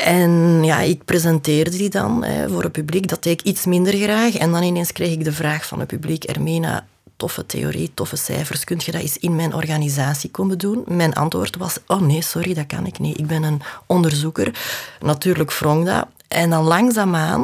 En 0.04 0.64
ja, 0.64 0.80
ik 0.80 1.04
presenteerde 1.04 1.76
die 1.76 1.90
dan 1.90 2.24
hè, 2.24 2.48
voor 2.48 2.62
het 2.62 2.72
publiek. 2.72 3.08
Dat 3.08 3.22
deed 3.22 3.40
ik 3.40 3.46
iets 3.46 3.66
minder 3.66 3.94
graag. 3.94 4.34
En 4.34 4.52
dan 4.52 4.62
ineens 4.62 4.92
kreeg 4.92 5.12
ik 5.12 5.24
de 5.24 5.32
vraag 5.32 5.66
van 5.66 5.78
het 5.78 5.88
publiek, 5.88 6.24
Ermina, 6.24 6.86
toffe 7.16 7.46
theorie, 7.46 7.90
toffe 7.94 8.16
cijfers, 8.16 8.64
kun 8.64 8.80
je 8.84 8.92
dat 8.92 9.00
eens 9.00 9.18
in 9.18 9.36
mijn 9.36 9.54
organisatie 9.54 10.30
komen 10.30 10.58
doen? 10.58 10.84
Mijn 10.86 11.14
antwoord 11.14 11.56
was, 11.56 11.78
oh 11.86 12.00
nee, 12.00 12.22
sorry, 12.22 12.54
dat 12.54 12.66
kan 12.66 12.86
ik 12.86 12.98
niet. 12.98 13.18
Ik 13.18 13.26
ben 13.26 13.42
een 13.42 13.62
onderzoeker. 13.86 14.58
Natuurlijk 15.00 15.52
wrong 15.52 15.84
dat. 15.84 16.06
En 16.28 16.50
dan 16.50 16.64
langzaamaan, 16.64 17.40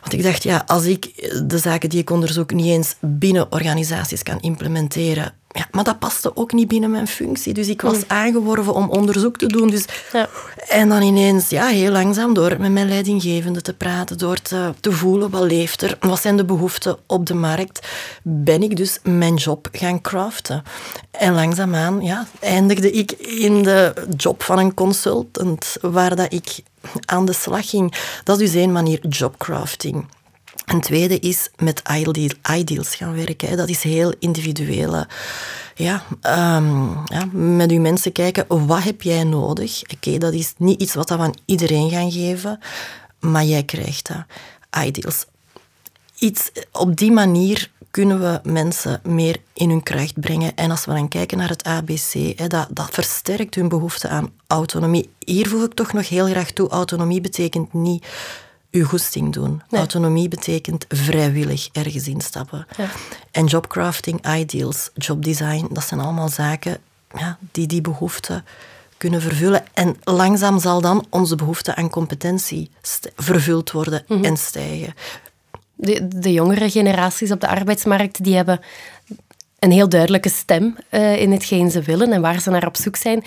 want 0.00 0.12
ik 0.12 0.22
dacht, 0.22 0.42
ja, 0.42 0.62
als 0.66 0.84
ik 0.84 1.30
de 1.44 1.58
zaken 1.58 1.88
die 1.88 2.00
ik 2.00 2.10
onderzoek 2.10 2.52
niet 2.52 2.66
eens 2.66 2.94
binnen 3.00 3.52
organisaties 3.52 4.22
kan 4.22 4.40
implementeren, 4.40 5.34
ja, 5.56 5.66
maar 5.70 5.84
dat 5.84 5.98
paste 5.98 6.36
ook 6.36 6.52
niet 6.52 6.68
binnen 6.68 6.90
mijn 6.90 7.06
functie. 7.06 7.52
Dus 7.52 7.68
ik 7.68 7.80
was 7.80 7.96
mm. 7.96 8.04
aangeworven 8.06 8.74
om 8.74 8.90
onderzoek 8.90 9.36
te 9.36 9.46
doen. 9.46 9.70
Dus, 9.70 9.84
ja. 10.12 10.28
En 10.68 10.88
dan 10.88 11.02
ineens, 11.02 11.48
ja, 11.48 11.66
heel 11.66 11.90
langzaam 11.90 12.34
door 12.34 12.56
met 12.58 12.72
mijn 12.72 12.88
leidinggevende 12.88 13.62
te 13.62 13.74
praten, 13.74 14.18
door 14.18 14.36
te, 14.36 14.72
te 14.80 14.92
voelen 14.92 15.30
wat 15.30 15.42
leeft 15.42 15.82
er, 15.82 15.96
wat 16.00 16.20
zijn 16.20 16.36
de 16.36 16.44
behoeften 16.44 16.96
op 17.06 17.26
de 17.26 17.34
markt, 17.34 17.86
ben 18.22 18.62
ik 18.62 18.76
dus 18.76 18.98
mijn 19.02 19.34
job 19.34 19.68
gaan 19.72 20.00
craften. 20.00 20.62
En 21.10 21.34
langzaamaan 21.34 22.02
ja, 22.02 22.26
eindigde 22.40 22.90
ik 22.90 23.12
in 23.12 23.62
de 23.62 23.92
job 24.16 24.42
van 24.42 24.58
een 24.58 24.74
consultant, 24.74 25.76
waar 25.80 26.16
dat 26.16 26.32
ik 26.32 26.62
aan 27.04 27.24
de 27.24 27.32
slag 27.32 27.70
ging. 27.70 27.94
Dat 28.24 28.40
is 28.40 28.50
dus 28.50 28.60
één 28.60 28.72
manier, 28.72 29.06
jobcrafting. 29.08 30.06
Een 30.66 30.80
tweede 30.80 31.18
is 31.18 31.48
met 31.56 31.82
ideals 32.52 32.94
gaan 32.94 33.14
werken. 33.14 33.56
Dat 33.56 33.68
is 33.68 33.82
heel 33.82 34.14
individuele. 34.18 35.08
Ja, 35.74 36.02
um, 36.56 36.98
ja, 37.04 37.24
met 37.32 37.70
uw 37.70 37.80
mensen 37.80 38.12
kijken, 38.12 38.66
wat 38.66 38.82
heb 38.82 39.02
jij 39.02 39.24
nodig? 39.24 39.82
Oké, 39.94 40.18
dat 40.18 40.32
is 40.32 40.54
niet 40.56 40.80
iets 40.80 40.94
wat 40.94 41.08
we 41.08 41.16
aan 41.16 41.38
iedereen 41.44 41.90
gaan 41.90 42.12
geven, 42.12 42.58
maar 43.20 43.44
jij 43.44 43.62
krijgt 43.62 44.08
dat. 44.08 44.24
Ideals. 44.84 45.26
Iets, 46.18 46.50
op 46.72 46.96
die 46.96 47.12
manier 47.12 47.70
kunnen 47.96 48.20
we 48.20 48.40
mensen 48.50 49.00
meer 49.04 49.36
in 49.52 49.68
hun 49.68 49.82
kracht 49.82 50.20
brengen. 50.20 50.56
En 50.56 50.70
als 50.70 50.84
we 50.84 50.92
dan 50.92 51.08
kijken 51.08 51.38
naar 51.38 51.48
het 51.48 51.64
ABC, 51.64 52.38
hè, 52.38 52.46
dat, 52.46 52.68
dat 52.70 52.88
versterkt 52.90 53.54
hun 53.54 53.68
behoefte 53.68 54.08
aan 54.08 54.32
autonomie. 54.46 55.10
Hier 55.18 55.48
voeg 55.48 55.64
ik 55.64 55.74
toch 55.74 55.92
nog 55.92 56.08
heel 56.08 56.26
graag 56.26 56.50
toe, 56.50 56.68
autonomie 56.68 57.20
betekent 57.20 57.72
niet 57.72 58.06
uw 58.70 58.84
goesting 58.84 59.32
doen. 59.32 59.62
Autonomie 59.70 60.28
betekent 60.28 60.84
vrijwillig 60.88 61.68
ergens 61.72 62.08
instappen. 62.08 62.66
Ja. 62.76 62.88
En 63.30 63.44
jobcrafting, 63.44 64.36
ideals, 64.36 64.90
jobdesign, 64.94 65.66
dat 65.70 65.84
zijn 65.84 66.00
allemaal 66.00 66.28
zaken 66.28 66.78
ja, 67.14 67.38
die 67.52 67.66
die 67.66 67.80
behoeften 67.80 68.44
kunnen 68.96 69.20
vervullen. 69.20 69.64
En 69.74 69.96
langzaam 70.04 70.58
zal 70.58 70.80
dan 70.80 71.06
onze 71.10 71.36
behoefte 71.36 71.74
aan 71.74 71.90
competentie 71.90 72.70
vervuld 73.16 73.70
worden 73.70 74.04
mhm. 74.08 74.24
en 74.24 74.36
stijgen. 74.36 74.94
De, 75.76 76.08
de 76.08 76.32
jongere 76.32 76.70
generaties 76.70 77.30
op 77.30 77.40
de 77.40 77.48
arbeidsmarkt 77.48 78.24
die 78.24 78.34
hebben 78.34 78.60
een 79.58 79.70
heel 79.70 79.88
duidelijke 79.88 80.28
stem 80.28 80.76
uh, 80.90 81.20
in 81.20 81.32
hetgeen 81.32 81.70
ze 81.70 81.82
willen 81.82 82.12
en 82.12 82.20
waar 82.20 82.40
ze 82.40 82.50
naar 82.50 82.66
op 82.66 82.76
zoek 82.76 82.96
zijn. 82.96 83.24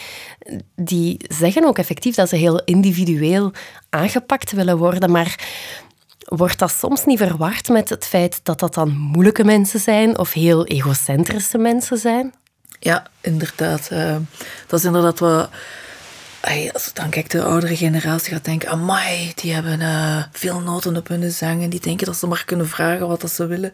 Die 0.75 1.19
zeggen 1.27 1.65
ook 1.65 1.77
effectief 1.77 2.15
dat 2.15 2.29
ze 2.29 2.35
heel 2.35 2.62
individueel 2.63 3.51
aangepakt 3.89 4.51
willen 4.51 4.77
worden, 4.77 5.12
maar 5.12 5.47
wordt 6.25 6.59
dat 6.59 6.71
soms 6.71 7.05
niet 7.05 7.17
verward 7.17 7.69
met 7.69 7.89
het 7.89 8.05
feit 8.05 8.39
dat 8.43 8.59
dat 8.59 8.73
dan 8.73 8.97
moeilijke 8.97 9.43
mensen 9.43 9.79
zijn 9.79 10.17
of 10.17 10.33
heel 10.33 10.65
egocentrische 10.65 11.57
mensen 11.57 11.97
zijn? 11.97 12.33
Ja, 12.79 13.07
inderdaad. 13.21 13.89
Uh, 13.93 14.15
dat 14.67 14.79
is 14.79 14.85
inderdaad 14.85 15.19
wat... 15.19 15.49
Als 16.73 16.93
dan 16.93 17.10
kijk 17.10 17.30
de 17.30 17.43
oudere 17.43 17.75
generatie 17.75 18.34
gaat 18.34 18.45
denken, 18.45 18.69
amai, 18.69 19.32
die 19.36 19.54
hebben 19.54 19.80
uh, 19.80 20.23
veel 20.32 20.60
noten 20.60 20.97
op 20.97 21.08
hun 21.08 21.32
zang 21.32 21.63
en 21.63 21.69
die 21.69 21.80
denken 21.80 22.06
dat 22.06 22.17
ze 22.17 22.28
maar 22.28 22.45
kunnen 22.45 22.67
vragen 22.67 23.08
wat 23.08 23.21
dat 23.21 23.32
ze 23.32 23.45
willen. 23.45 23.73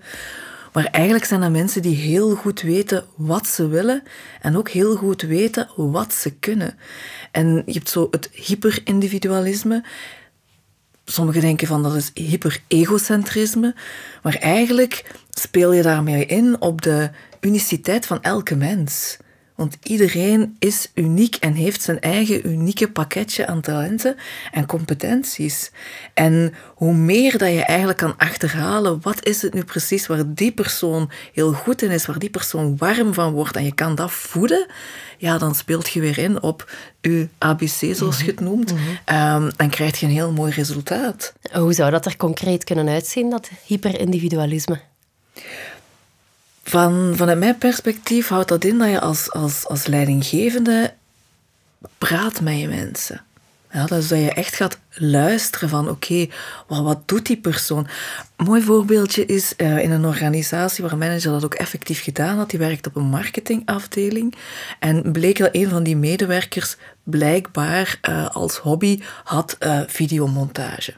Maar 0.74 0.86
eigenlijk 0.86 1.26
zijn 1.26 1.42
dat 1.42 1.52
mensen 1.52 1.82
die 1.82 1.96
heel 1.96 2.36
goed 2.36 2.62
weten 2.62 3.06
wat 3.16 3.48
ze 3.48 3.68
willen 3.68 4.04
en 4.42 4.58
ook 4.58 4.70
heel 4.70 4.96
goed 4.96 5.22
weten 5.22 5.70
wat 5.76 6.14
ze 6.14 6.32
kunnen. 6.32 6.78
En 7.32 7.64
je 7.66 7.74
hebt 7.74 7.90
zo 7.90 8.08
het 8.12 8.30
hyperindividualisme. 8.32 9.84
Sommigen 11.06 11.42
denken 11.42 11.68
van 11.68 11.84
dat 11.84 11.96
is 11.96 12.12
hyper-egocentrisme, 12.14 13.76
maar 14.24 14.36
eigenlijk 14.36 15.12
speel 15.30 15.72
je 15.72 15.82
daarmee 15.82 16.26
in 16.26 16.62
op 16.62 16.82
de 16.82 17.10
uniciteit 17.40 18.06
van 18.06 18.22
elke 18.22 18.56
mens. 18.56 19.18
Want 19.56 19.78
iedereen 19.84 20.56
is 20.60 20.92
uniek 20.94 21.36
en 21.36 21.54
heeft 21.54 21.82
zijn 21.82 22.00
eigen 22.00 22.48
unieke 22.48 22.92
pakketje 22.92 23.48
aan 23.48 23.62
talenten 23.62 24.16
en 24.52 24.66
competenties. 24.66 25.72
En 26.14 26.54
hoe 26.76 26.94
meer 26.94 27.38
dat 27.38 27.50
je 27.50 27.64
eigenlijk 27.64 27.98
kan 27.98 28.18
achterhalen, 28.18 29.00
wat 29.02 29.26
is 29.26 29.42
het 29.42 29.54
nu 29.54 29.64
precies 29.64 30.08
waar 30.08 30.34
die 30.34 30.52
persoon 30.52 31.12
heel 31.34 31.54
goed 31.54 31.82
in 31.82 31.92
is, 31.92 32.06
waar 32.06 32.20
die 32.20 32.30
persoon 32.30 32.78
warm 32.78 33.14
van 33.14 33.34
wordt 33.34 33.56
en 33.56 33.64
je 33.64 33.74
kan 33.74 33.96
dat 33.96 34.12
voeden, 34.12 34.66
ja, 35.18 35.38
dan 35.38 35.56
speelt 35.56 35.90
je 35.90 36.00
weer 36.00 36.18
in 36.18 36.42
op 36.42 36.72
je 37.02 37.28
ABC, 37.38 37.96
zoals 37.96 38.20
je 38.20 38.26
het 38.26 38.40
mhm. 38.40 38.50
noemt. 38.50 38.74
Mm 38.74 38.84
dan 39.56 39.70
krijg 39.70 40.00
je 40.00 40.06
een 40.06 40.12
heel 40.12 40.32
mooi 40.32 40.52
resultaat. 40.52 41.34
Hoe 41.52 41.74
zou 41.74 41.92
dat 41.92 42.06
er 42.06 42.18
concreet 42.18 42.64
kunnen 42.64 42.88
uitzien, 42.88 43.30
dat 43.30 43.50
hyperindividualisme? 43.66 44.80
Van, 46.68 47.14
vanuit 47.16 47.40
mijn 47.40 47.58
perspectief 47.58 48.28
houdt 48.28 48.50
dat 48.50 48.64
in 48.64 48.78
dat 48.78 48.90
je 48.90 49.00
als, 49.00 49.32
als, 49.32 49.68
als 49.68 49.86
leidinggevende 49.86 50.94
praat 51.98 52.42
met 52.42 52.60
je 52.60 52.68
mensen. 52.68 53.22
Ja, 53.72 53.86
dus 53.86 54.08
dat 54.08 54.20
je 54.20 54.34
echt 54.34 54.56
gaat 54.56 54.80
luisteren 54.90 55.70
van 55.70 55.90
oké, 55.90 56.28
okay, 56.68 56.84
wat 56.84 57.08
doet 57.08 57.26
die 57.26 57.38
persoon? 57.38 57.88
Een 58.36 58.46
mooi 58.46 58.62
voorbeeldje 58.62 59.26
is 59.26 59.54
uh, 59.58 59.78
in 59.78 59.92
een 59.92 60.06
organisatie 60.06 60.84
waar 60.84 60.94
een 60.94 60.98
manager 60.98 61.32
dat 61.32 61.46
ook 61.46 61.54
effectief 61.54 62.04
gedaan 62.04 62.38
had. 62.38 62.50
Die 62.50 62.60
werkt 62.60 62.88
op 62.88 62.96
een 62.96 63.06
marketingafdeling. 63.06 64.36
En 64.80 65.12
bleek 65.12 65.38
dat 65.38 65.50
een 65.52 65.70
van 65.70 65.84
die 65.84 65.98
medewerkers 65.98 66.76
blijkbaar 67.04 68.00
uh, 68.10 68.30
als 68.30 68.58
hobby 68.58 69.02
had 69.24 69.58
uh, 69.60 69.82
videomontage. 69.88 70.94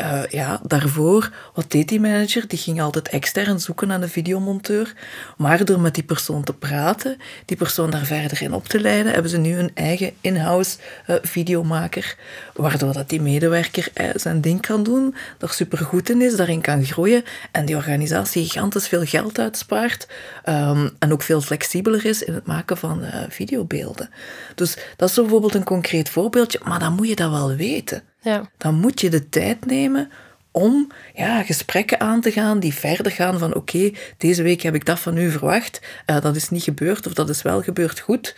Uh, 0.00 0.24
ja, 0.26 0.60
daarvoor, 0.62 1.30
wat 1.54 1.70
deed 1.70 1.88
die 1.88 2.00
manager? 2.00 2.48
Die 2.48 2.58
ging 2.58 2.80
altijd 2.80 3.08
extern 3.08 3.60
zoeken 3.60 3.88
naar 3.88 4.02
een 4.02 4.08
videomonteur. 4.08 4.92
Maar 5.36 5.64
door 5.64 5.80
met 5.80 5.94
die 5.94 6.04
persoon 6.04 6.44
te 6.44 6.52
praten, 6.52 7.16
die 7.44 7.56
persoon 7.56 7.90
daar 7.90 8.04
verder 8.04 8.42
in 8.42 8.52
op 8.52 8.68
te 8.68 8.80
leiden, 8.80 9.12
hebben 9.12 9.30
ze 9.30 9.38
nu 9.38 9.58
een 9.58 9.70
eigen 9.74 10.12
in-house 10.20 10.76
uh, 11.06 11.16
videomaker. 11.22 12.16
Waardoor 12.54 12.92
dat 12.92 13.08
die 13.08 13.20
medewerker 13.20 13.88
uh, 13.94 14.08
zijn 14.14 14.40
ding 14.40 14.60
kan 14.60 14.82
doen, 14.82 15.14
daar 15.38 15.52
supergoed 15.52 16.10
in 16.10 16.22
is, 16.22 16.36
daarin 16.36 16.60
kan 16.60 16.84
groeien 16.84 17.24
en 17.52 17.66
die 17.66 17.76
organisatie 17.76 18.44
gigantisch 18.44 18.88
veel 18.88 19.04
geld 19.04 19.38
uitspaart 19.38 20.08
um, 20.48 20.90
en 20.98 21.12
ook 21.12 21.22
veel 21.22 21.40
flexibeler 21.40 22.04
is 22.04 22.22
in 22.22 22.34
het 22.34 22.46
maken 22.46 22.76
van 22.76 23.04
videobeelden. 23.28 24.10
Dus 24.54 24.76
dat 24.96 25.08
is 25.08 25.14
bijvoorbeeld 25.14 25.54
een 25.54 25.64
concreet 25.64 26.08
voorbeeldje, 26.08 26.60
maar 26.64 26.78
dan 26.78 26.92
moet 26.92 27.08
je 27.08 27.16
dat 27.16 27.30
wel 27.30 27.54
weten. 27.54 28.02
Ja. 28.26 28.50
Dan 28.56 28.74
moet 28.74 29.00
je 29.00 29.10
de 29.10 29.28
tijd 29.28 29.66
nemen 29.66 30.10
om 30.50 30.92
ja, 31.14 31.42
gesprekken 31.42 32.00
aan 32.00 32.20
te 32.20 32.32
gaan 32.32 32.60
die 32.60 32.74
verder 32.74 33.12
gaan 33.12 33.38
van 33.38 33.54
oké, 33.54 33.90
deze 34.16 34.42
week 34.42 34.62
heb 34.62 34.74
ik 34.74 34.84
dat 34.84 34.98
van 34.98 35.16
u 35.16 35.30
verwacht, 35.30 35.80
uh, 36.06 36.20
dat 36.20 36.36
is 36.36 36.48
niet 36.48 36.62
gebeurd 36.62 37.06
of 37.06 37.12
dat 37.12 37.28
is 37.28 37.42
wel 37.42 37.62
gebeurd, 37.62 38.00
goed. 38.00 38.34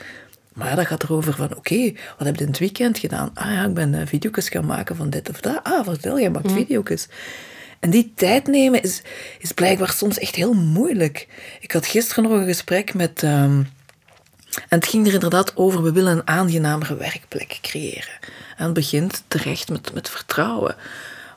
Maar 0.52 0.76
dat 0.76 0.86
gaat 0.86 1.02
erover 1.02 1.34
van 1.34 1.56
oké, 1.56 1.92
wat 2.18 2.26
heb 2.26 2.36
je 2.36 2.42
in 2.42 2.48
het 2.48 2.58
weekend 2.58 2.98
gedaan? 2.98 3.30
Ah 3.34 3.52
ja, 3.52 3.64
ik 3.64 3.74
ben 3.74 3.92
uh, 3.92 4.00
video's 4.04 4.48
gaan 4.48 4.66
maken 4.66 4.96
van 4.96 5.10
dit 5.10 5.28
of 5.28 5.40
dat. 5.40 5.60
Ah, 5.62 5.84
vertel, 5.84 6.18
je 6.18 6.30
maakt 6.30 6.50
mm. 6.50 6.54
video's. 6.54 7.08
En 7.80 7.90
die 7.90 8.12
tijd 8.14 8.46
nemen 8.46 8.82
is, 8.82 9.02
is 9.38 9.52
blijkbaar 9.52 9.90
soms 9.90 10.18
echt 10.18 10.34
heel 10.34 10.52
moeilijk. 10.52 11.28
Ik 11.60 11.72
had 11.72 11.86
gisteren 11.86 12.24
nog 12.24 12.32
een 12.32 12.46
gesprek 12.46 12.94
met... 12.94 13.22
Um, 13.22 13.68
en 14.68 14.78
het 14.78 14.86
ging 14.86 15.06
er 15.06 15.12
inderdaad 15.12 15.56
over, 15.56 15.82
we 15.82 15.92
willen 15.92 16.12
een 16.12 16.26
aangenamere 16.26 16.96
werkplek 16.96 17.58
creëren. 17.62 18.18
En 18.58 18.64
het 18.64 18.74
begint 18.74 19.22
terecht 19.28 19.70
met, 19.70 19.94
met 19.94 20.08
vertrouwen. 20.08 20.76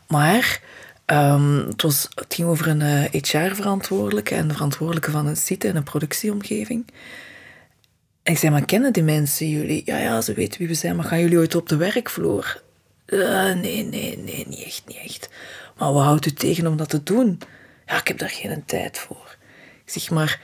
Maar 0.08 0.62
um, 1.06 1.66
het, 1.68 1.82
was, 1.82 2.08
het 2.16 2.34
ging 2.34 2.48
over 2.48 2.68
een 2.68 2.80
uh, 2.80 3.04
eh, 3.04 3.22
HR-verantwoordelijke 3.24 4.36
en 4.36 4.48
de 4.48 4.54
verantwoordelijke 4.54 5.12
van 5.12 5.28
een 5.28 5.38
site 5.38 5.68
en 5.68 5.76
een 5.76 5.84
productieomgeving. 5.84 6.86
Ik 8.24 8.38
zei, 8.38 8.52
maar 8.52 8.66
kennen 8.66 8.94
die 8.94 9.04
mensen 9.04 9.50
jullie? 9.50 9.82
Ja, 9.86 9.98
ja, 9.98 10.22
ze 10.22 10.34
weten 10.34 10.60
wie 10.60 10.68
we 10.68 10.74
zijn, 10.74 10.96
maar 10.96 11.06
gaan 11.06 11.20
jullie 11.20 11.38
ooit 11.38 11.56
op 11.56 11.70
de 11.70 11.76
werkvloer? 11.76 12.62
Uh, 13.06 13.54
nee, 13.54 13.84
nee, 13.84 14.18
nee, 14.18 14.46
niet 14.48 14.64
echt, 14.64 14.84
niet 14.88 14.98
echt. 14.98 15.30
Maar 15.78 15.94
wat 15.94 16.04
houdt 16.04 16.26
u 16.26 16.32
tegen 16.32 16.68
om 16.68 16.78
dat 16.78 16.90
te 16.90 17.04
doen? 17.04 17.40
Ja, 17.86 18.00
ik 18.00 18.08
heb 18.08 18.18
daar 18.18 18.30
geen 18.30 18.66
tijd 18.66 18.98
voor. 18.98 19.38
Ik 19.86 19.92
zeg, 19.92 20.10
maar 20.10 20.40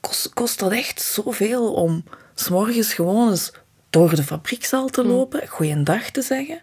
kost, 0.00 0.32
kost 0.34 0.58
dat 0.58 0.72
echt 0.72 1.00
zoveel 1.00 1.72
om 1.72 2.04
s'morgens 2.34 2.94
gewoon 2.94 3.30
eens 3.30 3.52
door 3.94 4.14
de 4.14 4.22
fabriekzaal 4.22 4.88
te 4.88 5.00
hm. 5.00 5.08
lopen, 5.08 5.48
goeiedag 5.48 6.10
te 6.10 6.22
zeggen. 6.22 6.62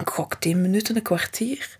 Ik 0.00 0.08
gok 0.08 0.34
tien 0.34 0.60
minuten, 0.60 0.96
een 0.96 1.02
kwartier. 1.02 1.78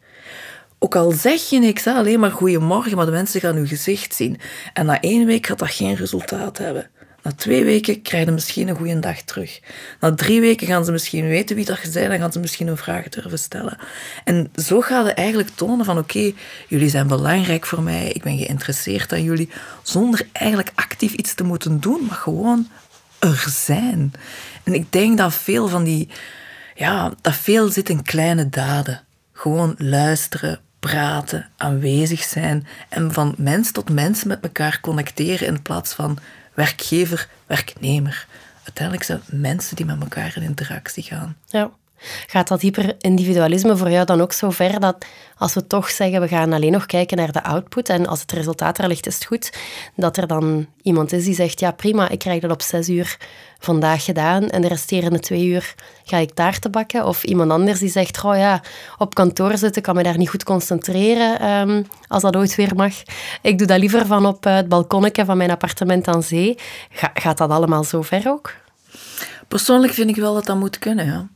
Ook 0.79 0.97
al 0.97 1.11
zeg 1.11 1.51
je 1.51 1.59
niks, 1.59 1.87
alleen 1.87 2.21
maar 2.21 2.31
goeiemorgen, 2.31 2.97
maar 2.97 3.07
de 3.07 3.12
mensen 3.12 3.41
gaan 3.41 3.57
uw 3.57 3.67
gezicht 3.67 4.15
zien. 4.15 4.41
En 4.73 4.87
na 4.87 5.01
één 5.01 5.27
week 5.27 5.47
gaat 5.47 5.59
dat 5.59 5.71
geen 5.71 5.95
resultaat 5.95 6.59
hebben. 6.59 6.91
Na 7.23 7.33
twee 7.33 7.65
weken 7.65 8.03
krijg 8.03 8.25
je 8.25 8.31
misschien 8.31 8.69
een 8.69 8.77
goede 8.77 8.99
dag 8.99 9.23
terug. 9.23 9.61
Na 10.01 10.15
drie 10.15 10.41
weken 10.41 10.67
gaan 10.67 10.85
ze 10.85 10.93
misschien 10.93 11.29
weten 11.29 11.57
wie 11.57 11.65
dat 11.65 11.81
je 11.83 11.91
bent 11.91 12.12
en 12.12 12.19
gaan 12.19 12.33
ze 12.33 12.41
misschien 12.41 12.67
een 12.67 12.77
vraag 12.77 13.09
durven 13.09 13.38
stellen. 13.38 13.79
En 14.25 14.51
zo 14.55 14.81
gaat 14.81 15.07
het 15.07 15.17
eigenlijk 15.17 15.49
tonen 15.55 15.85
van 15.85 15.99
oké, 15.99 16.33
jullie 16.69 16.88
zijn 16.88 17.07
belangrijk 17.07 17.67
voor 17.67 17.83
mij, 17.83 18.09
ik 18.09 18.23
ben 18.23 18.38
geïnteresseerd 18.38 19.12
aan 19.12 19.23
jullie, 19.23 19.49
zonder 19.83 20.27
eigenlijk 20.33 20.73
actief 20.75 21.12
iets 21.12 21.35
te 21.35 21.45
moeten 21.45 21.81
doen, 21.81 22.05
maar 22.09 22.17
gewoon 22.17 22.69
er 23.22 23.46
zijn. 23.48 24.12
En 24.62 24.74
ik 24.74 24.92
denk 24.92 25.18
dat 25.18 25.35
veel 25.35 25.68
van 25.68 25.85
die, 25.85 26.08
ja, 26.74 27.12
dat 27.20 27.35
veel 27.35 27.68
zit 27.68 27.88
in 27.88 28.02
kleine 28.02 28.48
daden. 28.48 29.00
Gewoon 29.32 29.74
luisteren, 29.78 30.61
praten, 30.78 31.48
aanwezig 31.56 32.22
zijn 32.22 32.66
en 32.88 33.12
van 33.12 33.35
mens 33.37 33.72
tot 33.72 33.90
mens 33.90 34.24
met 34.24 34.40
elkaar 34.40 34.78
connecteren 34.80 35.46
in 35.46 35.62
plaats 35.62 35.92
van 35.92 36.18
werkgever, 36.54 37.28
werknemer. 37.46 38.26
Uiteindelijk 38.64 39.04
zijn 39.04 39.20
mensen 39.26 39.76
die 39.76 39.87
met 39.87 40.00
elkaar 40.00 40.32
in 40.37 40.42
interactie 40.42 41.02
gaan. 41.02 41.37
Ja. 41.46 41.70
Gaat 42.27 42.49
dat 42.49 42.61
hyperindividualisme 42.61 43.77
voor 43.77 43.91
jou 43.91 44.05
dan 44.05 44.21
ook 44.21 44.33
zo 44.33 44.51
ver 44.51 44.81
dat 44.81 45.05
als 45.37 45.55
we 45.55 45.67
toch 45.67 45.91
zeggen 45.91 46.21
we 46.21 46.29
gaan 46.29 46.53
alleen 46.53 46.73
nog 46.73 46.87
kijken 46.87 47.17
naar 47.17 47.33
de 47.33 47.43
output 47.43 47.88
en 47.88 48.07
als 48.07 48.21
het 48.21 48.33
resultaat 48.33 48.79
er 48.79 48.88
ligt 48.88 49.07
is 49.07 49.15
het 49.15 49.25
goed, 49.25 49.53
dat 49.97 50.17
er 50.17 50.27
dan 50.27 50.67
iemand 50.83 51.12
is 51.12 51.25
die 51.25 51.35
zegt 51.35 51.61
ja 51.61 51.71
prima, 51.71 52.09
ik 52.09 52.19
krijg 52.19 52.41
dat 52.41 52.51
op 52.51 52.62
zes 52.62 52.88
uur 52.88 53.17
vandaag 53.65 54.05
gedaan 54.05 54.49
en 54.49 54.62
de 54.62 54.69
resterende 54.69 55.21
twee 55.21 55.47
uur 55.47 55.75
ga 56.05 56.17
ik 56.17 56.35
taarten 56.35 56.71
bakken. 56.71 57.07
Of 57.07 57.25
iemand 57.25 57.51
anders 57.51 57.79
die 57.79 57.91
zegt 57.91 58.25
oh 58.25 58.37
ja, 58.37 58.61
op 58.99 59.15
kantoor 59.15 59.59
zitten 59.59 59.83
kan 59.83 59.95
me 59.95 60.03
daar 60.03 60.19
niet 60.19 60.29
goed 60.29 60.45
concentreren 60.45 61.38
ehm, 61.41 61.83
als 62.09 62.23
dat 62.23 62.37
ooit 62.37 62.55
weer 62.55 62.75
mag. 62.77 62.95
Ik 63.43 63.59
doe 63.59 63.67
dat 63.67 63.79
liever 63.79 64.07
van 64.07 64.27
op 64.27 64.45
het 64.45 64.69
balkonnetje 64.69 65.25
van 65.25 65.37
mijn 65.37 65.51
appartement 65.51 66.09
aan 66.09 66.23
zee. 66.23 66.59
gaat 67.15 67.38
dat 67.38 67.51
allemaal 67.51 67.85
zo 67.85 68.03
ver 68.03 68.29
ook? 68.29 68.55
Persoonlijk 69.49 69.93
vind 69.93 70.11
ik 70.11 70.17
wel 70.17 70.35
dat 70.35 70.47
dat 70.47 70.57
moet 70.57 70.79
kunnen, 70.79 71.07
ja. 71.07 71.29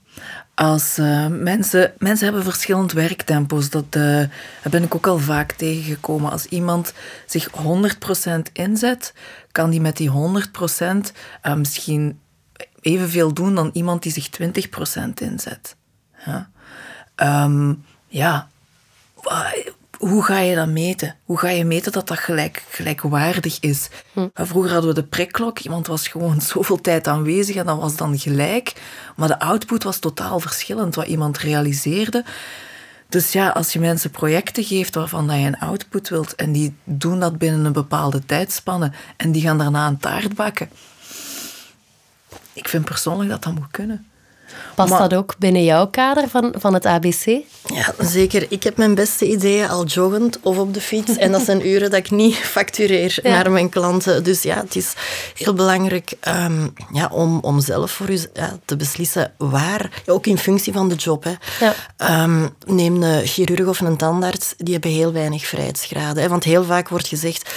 Als 0.56 0.98
uh, 0.98 1.26
mensen, 1.26 1.92
mensen 1.98 2.24
hebben 2.24 2.44
verschillend 2.44 2.92
werktempo's. 2.92 3.70
Dat, 3.70 3.92
dat 3.92 4.28
ben 4.70 4.82
ik 4.82 4.94
ook 4.94 5.06
al 5.06 5.18
vaak 5.18 5.52
tegengekomen. 5.52 6.30
Als 6.30 6.46
iemand 6.46 6.92
zich 7.26 7.50
100% 7.50 8.52
inzet, 8.52 9.14
kan 9.52 9.70
die 9.70 9.80
met 9.80 9.96
die 9.96 10.10
100% 10.10 10.12
uh, 10.12 11.00
eh, 11.42 11.54
misschien 11.54 12.20
evenveel 12.80 13.34
doen 13.34 13.54
dan 13.54 13.70
iemand 13.72 14.02
die 14.02 14.12
zich 14.12 14.28
20% 15.00 15.08
inzet. 15.14 15.76
Ja, 16.24 16.50
um, 17.44 17.84
ja 18.08 18.48
hoe 19.98 20.22
ga 20.22 20.38
je 20.38 20.54
dat 20.54 20.68
meten? 20.68 21.16
Hoe 21.24 21.38
ga 21.38 21.48
je 21.48 21.64
meten 21.64 21.92
dat 21.92 22.08
dat 22.08 22.18
gelijk, 22.18 22.64
gelijkwaardig 22.68 23.60
is? 23.60 23.88
Hm. 24.12 24.28
Vroeger 24.34 24.72
hadden 24.72 24.94
we 24.94 25.00
de 25.00 25.06
prikklok. 25.06 25.58
Iemand 25.58 25.86
was 25.86 26.08
gewoon 26.08 26.40
zoveel 26.52 26.80
tijd 26.80 27.06
aanwezig 27.06 27.56
en 27.56 27.66
dat 27.66 27.78
was 27.78 27.96
dan 27.96 28.18
gelijk. 28.18 28.72
Maar 29.16 29.28
de 29.28 29.38
output 29.38 29.82
was 29.82 29.98
totaal 29.98 30.40
verschillend 30.40 30.94
wat 30.94 31.06
iemand 31.06 31.38
realiseerde. 31.38 32.24
Dus 33.08 33.32
ja, 33.32 33.48
als 33.48 33.72
je 33.72 33.80
mensen 33.80 34.10
projecten 34.10 34.64
geeft 34.64 34.94
waarvan 34.94 35.26
dat 35.26 35.36
je 35.36 35.46
een 35.46 35.58
output 35.58 36.08
wilt 36.08 36.34
en 36.34 36.52
die 36.52 36.74
doen 36.84 37.20
dat 37.20 37.38
binnen 37.38 37.64
een 37.64 37.72
bepaalde 37.72 38.26
tijdspanne 38.26 38.92
en 39.16 39.32
die 39.32 39.42
gaan 39.42 39.58
daarna 39.58 39.86
een 39.86 39.98
taart 39.98 40.34
bakken. 40.34 40.68
Ik 42.52 42.68
vind 42.68 42.84
persoonlijk 42.84 43.30
dat 43.30 43.42
dat 43.42 43.54
moet 43.54 43.70
kunnen. 43.70 44.06
Past 44.74 44.98
dat 44.98 45.14
ook 45.14 45.34
binnen 45.38 45.64
jouw 45.64 45.86
kader 45.86 46.28
van, 46.28 46.54
van 46.58 46.74
het 46.74 46.86
ABC? 46.86 47.24
Ja, 47.64 47.94
zeker. 47.98 48.46
Ik 48.48 48.62
heb 48.62 48.76
mijn 48.76 48.94
beste 48.94 49.30
ideeën 49.30 49.68
al 49.68 49.84
joggend 49.84 50.38
of 50.42 50.58
op 50.58 50.74
de 50.74 50.80
fiets. 50.80 51.16
En 51.16 51.32
dat 51.32 51.42
zijn 51.42 51.66
uren 51.68 51.90
dat 51.90 51.98
ik 51.98 52.10
niet 52.10 52.34
factureer 52.36 53.18
naar 53.22 53.50
mijn 53.50 53.68
klanten. 53.68 54.24
Dus 54.24 54.42
ja, 54.42 54.56
het 54.56 54.76
is 54.76 54.92
heel 55.34 55.54
belangrijk 55.54 56.12
um, 56.28 56.72
ja, 56.92 57.08
om, 57.12 57.38
om 57.40 57.60
zelf 57.60 57.90
voor 57.90 58.10
u 58.10 58.18
ja, 58.34 58.58
te 58.64 58.76
beslissen 58.76 59.32
waar, 59.36 60.02
ook 60.06 60.26
in 60.26 60.38
functie 60.38 60.72
van 60.72 60.88
de 60.88 60.94
job. 60.94 61.24
Hè. 61.24 61.34
Ja. 61.60 62.22
Um, 62.24 62.54
neem 62.66 63.02
een 63.02 63.26
chirurg 63.26 63.66
of 63.66 63.80
een 63.80 63.96
tandarts, 63.96 64.54
die 64.56 64.72
hebben 64.72 64.90
heel 64.90 65.12
weinig 65.12 65.46
vrijheidsgraden. 65.46 66.22
Hè. 66.22 66.28
Want 66.28 66.44
heel 66.44 66.64
vaak 66.64 66.88
wordt 66.88 67.08
gezegd 67.08 67.50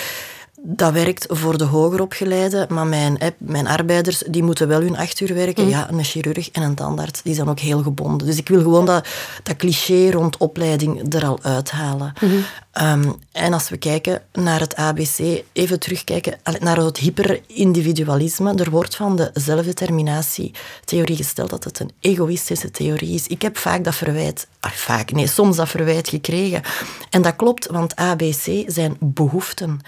dat 0.61 0.93
werkt 0.93 1.25
voor 1.29 1.57
de 1.57 1.63
hoger 1.63 2.01
opgeleide, 2.01 2.65
maar 2.69 2.87
mijn, 2.87 3.17
mijn 3.37 3.67
arbeiders 3.67 4.23
die 4.27 4.43
moeten 4.43 4.67
wel 4.67 4.81
hun 4.81 4.97
acht 4.97 5.19
uur 5.19 5.33
werken. 5.33 5.63
Mm. 5.63 5.69
Ja, 5.69 5.91
een 5.91 6.03
chirurg 6.03 6.51
en 6.51 6.61
een 6.61 6.75
tandarts 6.75 7.21
die 7.21 7.33
zijn 7.35 7.49
ook 7.49 7.59
heel 7.59 7.83
gebonden. 7.83 8.27
Dus 8.27 8.37
ik 8.37 8.47
wil 8.47 8.61
gewoon 8.61 8.85
dat, 8.85 9.07
dat 9.43 9.55
cliché 9.55 10.11
rond 10.11 10.37
opleiding 10.37 11.13
er 11.13 11.25
al 11.25 11.39
uithalen. 11.41 12.13
Mm 12.21 12.43
Ehm, 12.79 13.11
en 13.31 13.53
als 13.53 13.69
we 13.69 13.77
kijken 13.77 14.21
naar 14.33 14.59
het 14.59 14.75
ABC, 14.75 15.43
even 15.53 15.79
terugkijken 15.79 16.39
naar 16.59 16.77
het 16.77 16.97
hyperindividualisme. 16.97 18.53
Er 18.53 18.69
wordt 18.69 18.95
van 18.95 19.15
de 19.15 19.29
zelfdeterminatietheorie 19.33 21.15
gesteld 21.15 21.49
dat 21.49 21.63
het 21.63 21.79
een 21.79 21.91
egoïstische 21.99 22.71
theorie 22.71 23.13
is. 23.13 23.27
Ik 23.27 23.41
heb 23.41 23.57
vaak 23.57 23.83
dat 23.83 23.95
verwijt, 23.95 24.47
ah, 24.59 24.71
vaak, 24.71 25.11
nee, 25.11 25.27
soms 25.27 25.55
dat 25.55 25.69
verwijt 25.69 26.09
gekregen. 26.09 26.61
En 27.09 27.21
dat 27.21 27.35
klopt, 27.35 27.67
want 27.67 27.95
ABC 27.95 28.63
zijn 28.67 28.97
behoeften. 28.99 29.79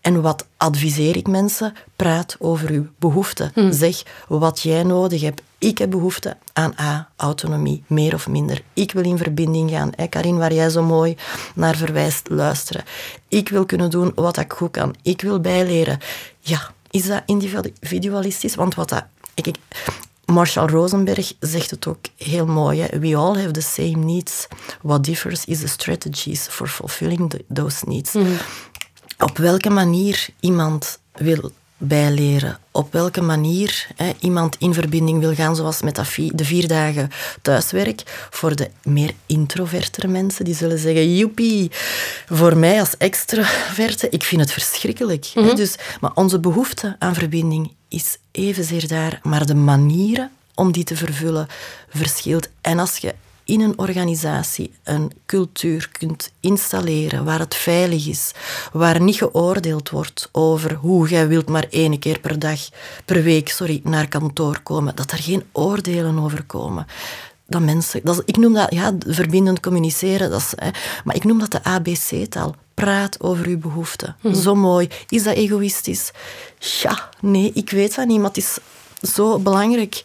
En 0.00 0.20
wat 0.20 0.46
adviseer 0.56 1.16
ik 1.16 1.26
mensen? 1.26 1.72
Praat 1.96 2.36
over 2.38 2.70
uw 2.70 2.86
behoeften. 2.98 3.50
Hm. 3.54 3.72
Zeg 3.72 4.02
wat 4.28 4.60
jij 4.60 4.82
nodig 4.82 5.20
hebt. 5.20 5.42
Ik 5.58 5.78
heb 5.78 5.90
behoefte 5.90 6.36
aan 6.52 6.74
A, 6.80 7.08
autonomie, 7.16 7.82
meer 7.86 8.14
of 8.14 8.28
minder. 8.28 8.62
Ik 8.72 8.92
wil 8.92 9.04
in 9.04 9.18
verbinding 9.18 9.70
gaan. 9.70 9.92
Hè, 9.96 10.06
Karin, 10.06 10.38
waar 10.38 10.52
jij 10.52 10.70
zo 10.70 10.82
mooi 10.82 11.16
naar 11.54 11.76
verwijst, 11.76 12.28
luisteren. 12.28 12.84
Ik 13.28 13.48
wil 13.48 13.66
kunnen 13.66 13.90
doen 13.90 14.12
wat 14.14 14.36
ik 14.36 14.52
goed 14.52 14.70
kan. 14.70 14.94
Ik 15.02 15.20
wil 15.20 15.40
bijleren. 15.40 15.98
Ja, 16.40 16.70
is 16.90 17.06
dat 17.06 17.22
individualistisch? 17.26 18.54
Want 18.54 18.74
wat 18.74 18.88
dat... 18.88 19.04
Ik, 19.34 19.56
Marshall 20.24 20.68
Rosenberg 20.68 21.32
zegt 21.40 21.70
het 21.70 21.86
ook 21.86 22.04
heel 22.16 22.46
mooi. 22.46 22.80
Hè? 22.80 22.98
We 22.98 23.16
all 23.16 23.36
have 23.36 23.50
the 23.50 23.60
same 23.60 23.96
needs. 24.04 24.46
What 24.82 25.04
differs 25.04 25.44
is 25.44 25.60
the 25.60 25.68
strategies 25.68 26.40
for 26.40 26.68
fulfilling 26.68 27.32
those 27.52 27.84
needs. 27.86 28.12
Mhm. 28.12 28.26
Op 29.18 29.38
welke 29.38 29.70
manier 29.70 30.28
iemand 30.40 31.00
wil 31.12 31.52
bijleren. 31.78 32.58
Op 32.70 32.92
welke 32.92 33.20
manier 33.20 33.86
hè, 33.96 34.12
iemand 34.20 34.56
in 34.58 34.74
verbinding 34.74 35.20
wil 35.20 35.34
gaan, 35.34 35.56
zoals 35.56 35.82
met 35.82 35.96
de 36.34 36.44
vier 36.44 36.68
dagen 36.68 37.10
thuiswerk. 37.42 38.02
Voor 38.30 38.56
de 38.56 38.70
meer 38.82 39.12
introvertere 39.26 40.08
mensen, 40.08 40.44
die 40.44 40.54
zullen 40.54 40.78
zeggen, 40.78 41.16
joepie. 41.16 41.70
Voor 42.26 42.56
mij 42.56 42.80
als 42.80 42.96
extroverte, 42.96 44.08
ik 44.08 44.22
vind 44.22 44.40
het 44.40 44.52
verschrikkelijk. 44.52 45.26
hè, 45.34 45.40
Mhm. 45.40 45.56
dus, 45.56 45.74
maar 46.00 46.10
onze 46.14 46.38
behoefte 46.40 46.96
aan 46.98 47.14
verbinding 47.14 47.72
is 47.88 48.18
evenzeer 48.30 48.88
daar, 48.88 49.20
maar 49.22 49.46
de 49.46 49.54
manieren 49.54 50.30
om 50.54 50.72
die 50.72 50.84
te 50.84 50.96
vervullen 50.96 51.46
verschilt. 51.88 52.48
En 52.60 52.78
als 52.78 52.96
je 52.96 53.14
in 53.48 53.60
een 53.60 53.78
organisatie 53.78 54.72
een 54.84 55.12
cultuur 55.26 55.88
kunt 55.98 56.30
installeren 56.40 57.24
waar 57.24 57.38
het 57.38 57.54
veilig 57.54 58.06
is, 58.06 58.32
waar 58.72 59.00
niet 59.00 59.16
geoordeeld 59.16 59.90
wordt 59.90 60.28
over 60.32 60.74
hoe 60.74 61.08
jij 61.08 61.28
wilt 61.28 61.48
maar 61.48 61.66
één 61.70 61.98
keer 61.98 62.18
per 62.20 62.38
dag, 62.38 62.60
per 63.04 63.22
week, 63.22 63.48
sorry, 63.48 63.80
naar 63.84 64.08
kantoor 64.08 64.60
komen, 64.62 64.96
dat 64.96 65.10
er 65.10 65.18
geen 65.18 65.42
oordelen 65.52 66.18
over 66.18 66.44
komen. 66.44 66.86
Dat 67.46 67.60
mensen, 67.62 68.00
dat 68.04 68.14
is- 68.16 68.22
ik 68.24 68.36
noem 68.36 68.52
dat 68.54 68.72
ja, 68.74 68.92
verbindend 69.06 69.60
communiceren, 69.60 70.30
dat 70.30 70.40
is, 70.40 70.52
hè, 70.56 70.70
maar 71.04 71.14
ik 71.16 71.24
noem 71.24 71.38
dat 71.38 71.50
de 71.50 71.64
ABC-taal. 71.64 72.54
Praat 72.74 73.20
over 73.20 73.46
uw 73.46 73.58
behoeften. 73.58 74.16
Zo 74.34 74.54
mooi. 74.54 74.88
Is 75.08 75.22
dat 75.22 75.34
egoïstisch? 75.34 76.10
Ja, 76.82 77.08
nee, 77.20 77.50
ik 77.54 77.70
weet 77.70 77.94
dat 77.94 78.06
niet, 78.06 78.18
maar 78.18 78.28
het 78.28 78.36
is 78.36 78.58
zo 79.14 79.38
belangrijk 79.38 80.04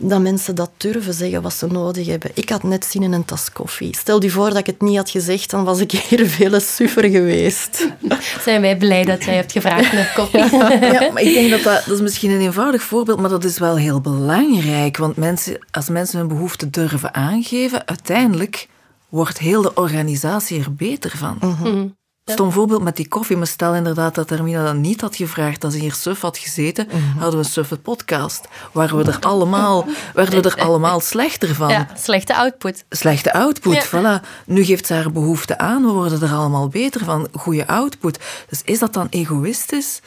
dat 0.00 0.20
mensen 0.20 0.54
dat 0.54 0.70
durven 0.76 1.14
zeggen 1.14 1.42
wat 1.42 1.52
ze 1.52 1.66
nodig 1.66 2.06
hebben. 2.06 2.30
Ik 2.34 2.48
had 2.48 2.62
net 2.62 2.84
zin 2.84 3.02
in 3.02 3.12
een 3.12 3.24
tas 3.24 3.52
koffie. 3.52 3.96
Stel 3.96 4.22
je 4.22 4.30
voor 4.30 4.48
dat 4.48 4.58
ik 4.58 4.66
het 4.66 4.80
niet 4.80 4.96
had 4.96 5.10
gezegd, 5.10 5.50
dan 5.50 5.64
was 5.64 5.80
ik 5.80 5.92
hier 6.00 6.26
veel 6.26 6.60
suffer 6.60 7.10
geweest. 7.10 7.88
Zijn 8.42 8.60
wij 8.60 8.76
blij 8.76 9.04
dat 9.04 9.24
jij 9.24 9.34
hebt 9.34 9.52
gevraagd 9.52 9.92
naar 9.92 10.12
koffie? 10.14 10.38
Ja, 10.80 11.10
maar 11.12 11.22
ik 11.22 11.34
denk 11.34 11.50
dat, 11.50 11.62
dat 11.62 11.84
dat 11.84 11.94
is 11.94 12.00
misschien 12.00 12.30
een 12.30 12.40
eenvoudig 12.40 12.82
voorbeeld, 12.82 13.20
maar 13.20 13.30
dat 13.30 13.44
is 13.44 13.58
wel 13.58 13.76
heel 13.76 14.00
belangrijk. 14.00 14.96
Want 14.96 15.16
mensen, 15.16 15.58
als 15.70 15.88
mensen 15.88 16.18
hun 16.18 16.28
behoeften 16.28 16.70
durven 16.70 17.14
aangeven, 17.14 17.88
uiteindelijk 17.88 18.68
wordt 19.08 19.38
heel 19.38 19.62
de 19.62 19.74
organisatie 19.74 20.60
er 20.60 20.74
beter 20.74 21.16
van. 21.16 21.38
Stom 22.30 22.52
voorbeeld 22.52 22.82
met 22.82 22.96
die 22.96 23.08
koffie. 23.08 23.36
Maar 23.36 23.46
stel 23.46 23.74
inderdaad 23.74 24.14
dat 24.14 24.30
Hermina 24.30 24.64
dat 24.64 24.74
niet 24.74 25.00
had 25.00 25.16
gevraagd, 25.16 25.60
dat 25.60 25.72
ze 25.72 25.78
hier 25.78 25.92
suf 25.94 26.20
had 26.20 26.38
gezeten, 26.38 26.88
hadden 27.18 27.38
we 27.40 27.44
een 27.46 27.50
suffe 27.50 27.76
podcast. 27.76 28.48
Waar 28.72 28.96
we 28.96 29.04
er 29.04 29.18
allemaal, 29.20 29.86
werden 30.14 30.42
we 30.42 30.50
er 30.50 30.62
allemaal 30.62 31.00
slechter 31.00 31.54
van. 31.54 31.68
Ja, 31.68 31.86
slechte 31.96 32.36
output. 32.36 32.84
Slechte 32.88 33.32
output, 33.32 33.88
Ja. 33.90 34.20
voilà. 34.20 34.26
Nu 34.46 34.64
geeft 34.64 34.86
ze 34.86 34.94
haar 34.94 35.12
behoefte 35.12 35.58
aan, 35.58 35.82
we 35.82 35.90
worden 35.90 36.22
er 36.22 36.32
allemaal 36.34 36.68
beter 36.68 37.04
van. 37.04 37.28
Goede 37.32 37.66
output. 37.66 38.18
Dus 38.48 38.62
is 38.64 38.78
dat 38.78 38.92
dan 38.94 39.06
egoïstisch? 39.10 40.00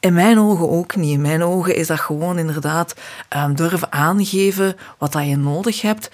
In 0.00 0.12
mijn 0.12 0.38
ogen 0.38 0.70
ook 0.70 0.96
niet. 0.96 1.12
In 1.12 1.20
mijn 1.20 1.44
ogen 1.44 1.76
is 1.76 1.86
dat 1.86 2.00
gewoon 2.00 2.38
inderdaad 2.38 2.94
ehm, 3.28 3.54
durven 3.54 3.92
aangeven 3.92 4.76
wat 4.98 5.12
dat 5.12 5.26
je 5.26 5.36
nodig 5.36 5.82
hebt. 5.82 6.10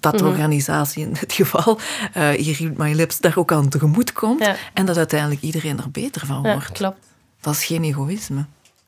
Dat 0.00 0.12
Mhm. 0.12 0.22
de 0.22 0.28
organisatie 0.28 1.02
in 1.02 1.12
dit 1.12 1.32
geval, 1.32 1.78
eh 2.12 2.28
hier 2.30 2.56
Read 2.58 2.76
My 2.76 2.92
Lips, 2.92 3.18
daar 3.18 3.36
ook 3.36 3.52
aan 3.52 3.68
tegemoet 3.68 4.12
komt. 4.12 4.44
Ja. 4.44 4.56
En 4.74 4.86
dat 4.86 4.96
uiteindelijk 4.96 5.40
iedereen 5.42 5.78
er 5.78 5.90
beter 5.90 6.26
van 6.26 6.42
Ja, 6.42 6.52
wordt. 6.52 6.72
klopt. 6.72 7.06
Dat 7.40 7.54
is 7.54 7.64
geen 7.64 7.84
egoïsme. 7.84 8.44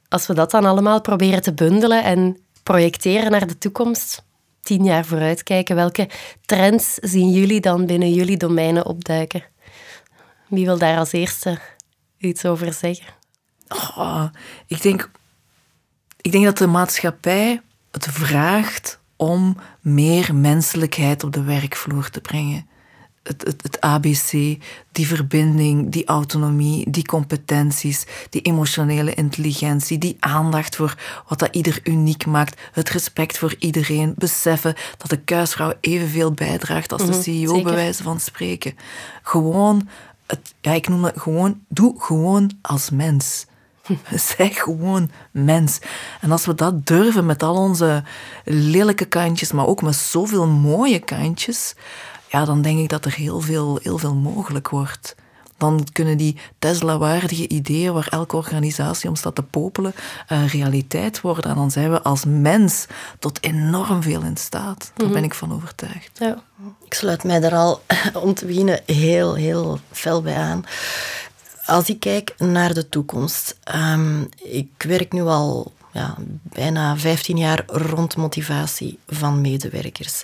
Als 0.09 0.27
we 0.27 0.35
dat 0.35 0.51
dan 0.51 0.65
allemaal 0.65 1.01
proberen 1.01 1.43
te 1.43 1.53
bundelen 1.55 2.05
en 2.05 2.39
projecteren 2.63 3.31
naar 3.31 3.47
de 3.47 3.59
toekomst, 3.59 4.25
tien 4.63 4.85
jaar 4.85 5.05
vooruitkijken, 5.05 5.77
welke 5.77 6.09
trends 6.47 6.95
zien 6.95 7.31
jullie 7.31 7.61
dan 7.61 7.87
binnen 7.87 8.13
jullie 8.13 8.37
domeinen 8.37 8.87
opduiken? 8.87 9.43
Wie 10.49 10.65
wil 10.65 10.79
daar 10.79 10.99
als 10.99 11.13
eerste 11.13 11.59
iets 12.19 12.45
over 12.45 12.73
zeggen? 12.73 13.07
Oh, 13.97 14.25
ik, 14.67 14.83
denk, 14.83 15.11
ik 16.21 16.33
denk 16.33 16.45
dat 16.45 16.59
de 16.59 16.67
maatschappij 16.67 17.61
het 17.91 18.07
vraagt 18.11 18.99
om 19.21 19.57
meer 19.81 20.35
menselijkheid 20.35 21.25
op 21.25 21.33
de 21.33 21.43
werkvloer 21.43 22.11
te 22.11 22.21
brengen. 22.21 22.67
Het, 23.23 23.43
het, 23.47 23.63
het 23.63 23.81
ABC, 23.81 24.31
die 24.93 25.07
verbinding, 25.07 25.93
die 25.93 26.07
autonomie, 26.07 26.91
die 26.91 27.05
competenties, 27.05 28.07
die 28.31 28.41
emotionele 28.41 29.15
intelligentie, 29.15 29.99
die 29.99 30.17
aandacht 30.21 30.77
voor 30.77 30.95
wat 31.29 31.39
dat 31.39 31.55
ieder 31.55 31.81
uniek 31.85 32.27
maakt, 32.27 32.61
het 32.73 32.89
respect 32.89 33.39
voor 33.39 33.55
iedereen, 33.59 34.15
beseffen 34.17 34.75
dat 34.97 35.11
de 35.11 35.21
kuisvrouw 35.21 35.73
evenveel 35.81 36.33
bijdraagt 36.33 36.93
als 36.93 37.07
de 37.07 37.13
CEO, 37.13 37.49
zeker. 37.49 37.63
bij 37.63 37.75
wijze 37.75 38.03
van 38.03 38.21
spreken. 38.21 38.77
Gewoon, 39.23 39.89
het, 40.27 40.55
ja, 40.61 40.73
ik 40.73 40.89
noem 40.89 41.05
het 41.05 41.21
gewoon, 41.21 41.61
doe 41.69 41.95
gewoon 41.99 42.51
als 42.63 42.91
mens. 42.91 43.47
Zeg 44.37 44.59
gewoon 44.59 45.11
mens. 45.31 45.79
En 46.21 46.31
als 46.31 46.47
we 46.47 46.55
dat 46.55 46.87
durven 46.87 47.27
met 47.27 47.43
al 47.43 47.55
onze 47.55 48.03
lelijke 48.45 49.05
kantjes, 49.05 49.53
maar 49.53 49.67
ook 49.67 49.83
met 49.83 49.95
zoveel 49.95 50.47
mooie 50.47 50.99
kantjes, 50.99 51.75
ja, 52.29 52.45
dan 52.45 52.63
denk 52.63 52.79
ik 52.79 52.89
dat 52.89 53.05
er 53.05 53.15
heel 53.15 53.41
veel, 53.41 53.79
heel 53.83 53.99
veel 53.99 54.15
mogelijk 54.15 54.69
wordt. 54.69 55.15
Dan 55.61 55.87
kunnen 55.93 56.17
die 56.17 56.37
Tesla-waardige 56.59 57.49
ideeën 57.49 57.93
waar 57.93 58.07
elke 58.11 58.37
organisatie 58.37 59.09
om 59.09 59.17
staat 59.17 59.35
te 59.35 59.43
popelen, 59.43 59.95
eh, 60.27 60.49
realiteit 60.49 61.21
worden. 61.21 61.51
En 61.51 61.55
dan 61.55 61.71
zijn 61.71 61.91
we 61.91 62.03
als 62.03 62.25
mens 62.25 62.87
tot 63.19 63.43
enorm 63.43 64.03
veel 64.03 64.23
in 64.23 64.37
staat. 64.37 64.93
Daar 64.95 65.09
ben 65.09 65.25
ik 65.25 65.35
van 65.35 65.53
overtuigd. 65.53 66.11
Ja. 66.19 66.43
Ik 66.85 66.95
sluit 66.95 67.25
mij 67.25 67.41
daar 67.41 67.55
al 67.55 67.83
om 68.25 68.35
te 68.35 68.47
beginnen 68.47 68.81
heel, 68.87 69.35
heel 69.35 69.79
fel 69.91 70.23
bij 70.23 70.37
aan. 70.37 70.65
Als 71.71 71.89
ik 71.89 72.01
kijk 72.01 72.35
naar 72.39 72.75
de 72.75 72.89
toekomst, 72.89 73.59
ehm, 73.65 74.23
ik 74.43 74.69
werk 74.79 75.13
nu 75.13 75.23
al 75.23 75.73
ja, 75.93 76.17
bijna 76.43 76.97
15 76.97 77.37
jaar 77.37 77.63
rond 77.67 78.17
motivatie 78.17 78.99
van 79.07 79.41
medewerkers. 79.41 80.23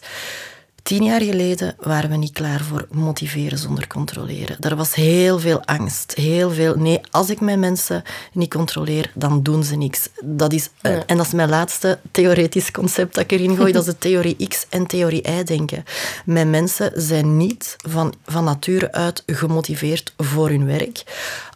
Tien 0.87 1.05
jaar 1.05 1.23
geleden 1.23 1.75
waren 1.79 2.11
we 2.11 2.17
niet 2.17 2.33
klaar 2.33 2.61
voor 2.61 2.87
motiveren 2.91 3.59
zonder 3.59 3.87
controleren. 3.87 4.61
Er 4.61 4.77
was 4.77 4.95
heel 4.95 5.39
veel 5.39 5.65
angst. 5.65 6.15
Heel 6.15 6.51
veel, 6.51 6.75
nee, 6.75 7.01
als 7.11 7.31
ik 7.31 7.41
mijn 7.41 7.61
mensen 7.61 8.03
niet 8.33 8.51
controleer, 8.51 9.11
dan 9.15 9.43
doen 9.43 9.65
ze 9.65 9.77
niks. 9.77 10.09
Dat 10.25 10.53
is, 10.53 10.69
eh, 10.81 10.93
En 11.07 11.17
dat 11.17 11.27
is 11.27 11.33
mijn 11.33 11.49
laatste 11.49 11.99
theoretisch 12.11 12.71
concept 12.71 13.15
dat 13.15 13.25
ik 13.25 13.33
erin 13.33 13.57
gooi. 13.57 13.73
dat 13.73 13.87
is 13.87 13.93
de 13.93 13.99
theorie 14.09 14.49
X 14.49 14.67
en 14.69 14.87
theorie 14.87 15.29
Y 15.31 15.43
denken. 15.43 15.85
Mijn 16.25 16.51
mensen 16.51 16.93
zijn 16.95 17.37
niet 17.37 17.77
van, 17.89 18.15
van 18.27 18.45
nature 18.45 18.93
uit 18.93 19.23
gemotiveerd 19.27 20.13
voor 20.17 20.49
hun 20.49 20.67
werk. 20.67 21.03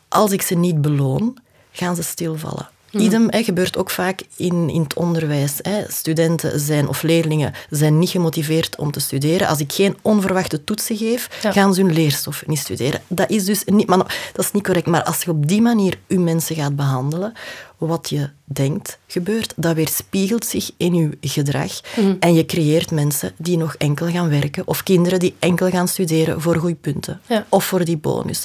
Als 0.08 0.32
ik 0.32 0.42
ze 0.42 0.54
niet 0.54 0.80
beloon, 0.80 1.36
gaan 1.72 1.96
ze 1.96 2.02
stilvallen. 2.02 2.68
Idem 2.90 3.26
hè, 3.30 3.42
gebeurt 3.42 3.76
ook 3.76 3.90
vaak 3.90 4.20
in, 4.36 4.68
in 4.70 4.82
het 4.82 4.94
onderwijs. 4.94 5.54
Hè. 5.62 5.82
Studenten 5.88 6.60
zijn, 6.60 6.88
of 6.88 7.02
leerlingen 7.02 7.52
zijn 7.70 7.98
niet 7.98 8.10
gemotiveerd 8.10 8.76
om 8.76 8.90
te 8.90 9.00
studeren. 9.00 9.46
Als 9.48 9.58
ik 9.60 9.72
geen 9.72 9.96
onverwachte 10.02 10.64
toetsen 10.64 10.96
geef, 10.96 11.28
Ja. 11.42 11.52
gaan 11.52 11.74
ze 11.74 11.82
hun 11.82 11.92
leerstof 11.92 12.42
niet 12.46 12.58
studeren. 12.58 13.00
Dat 13.06 13.30
is 13.30 13.44
dus 13.44 13.62
niet, 13.64 13.86
maar, 13.86 14.30
dat 14.32 14.44
is 14.44 14.52
niet 14.52 14.62
correct. 14.62 14.86
Maar 14.86 15.02
als 15.02 15.22
je 15.22 15.30
op 15.30 15.48
die 15.48 15.62
manier 15.62 15.98
je 16.06 16.18
mensen 16.18 16.56
gaat 16.56 16.76
behandelen, 16.76 17.32
wat 17.78 18.08
je 18.10 18.30
denkt 18.44 18.98
gebeurt, 19.06 19.52
dat 19.56 19.74
weerspiegelt 19.74 20.44
zich 20.44 20.70
in 20.76 20.94
je 20.94 21.10
gedrag. 21.20 21.80
En 22.20 22.34
je 22.34 22.46
creëert 22.46 22.90
mensen 22.90 23.32
die 23.36 23.56
nog 23.56 23.74
enkel 23.74 24.06
gaan 24.10 24.28
werken, 24.28 24.66
of 24.66 24.82
kinderen 24.82 25.18
die 25.18 25.34
enkel 25.38 25.70
gaan 25.70 25.88
studeren 25.88 26.40
voor 26.40 26.56
goede 26.56 26.74
punten. 26.74 27.20
Ja. 27.26 27.46
Of 27.48 27.64
voor 27.64 27.84
die 27.84 27.96
bonus. 27.96 28.44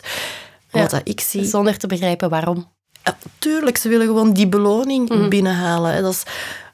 Ja. 0.72 0.80
Wat 0.82 0.90
dat 0.90 1.02
ik 1.04 1.20
zie... 1.22 1.46
Zonder 1.46 1.78
te 1.78 1.88
begrijpen 1.88 2.30
waarom. 2.30 2.74
Ja, 3.06 3.18
tuurlijk, 3.40 3.78
ze 3.78 3.90
willen 3.90 4.08
gewoon 4.08 4.34
die 4.34 4.48
beloning 4.48 5.30
binnenhalen. 5.30 5.94
Hè. 5.94 6.02
Dat 6.02 6.14
is, 6.14 6.24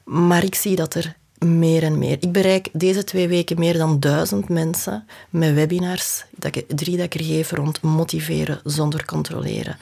maar 0.04 0.44
ik 0.44 0.54
zie 0.54 0.76
dat 0.76 0.94
er 0.94 1.16
meer 1.38 1.82
en 1.82 1.98
meer. 1.98 2.16
Ik 2.20 2.32
bereik 2.32 2.68
deze 2.72 3.04
twee 3.04 3.28
weken 3.28 3.58
meer 3.58 3.78
dan 3.78 4.00
duizend 4.00 4.48
mensen 4.48 5.06
met 5.30 5.54
webinars, 5.54 6.24
dat 6.30 6.56
ik, 6.56 6.64
drie 6.68 6.96
dat 6.96 7.04
ik 7.04 7.14
er 7.14 7.24
geef 7.24 7.50
rond 7.50 7.82
motiveren 7.82 8.60
zonder 8.64 9.04
controleren. 9.04 9.76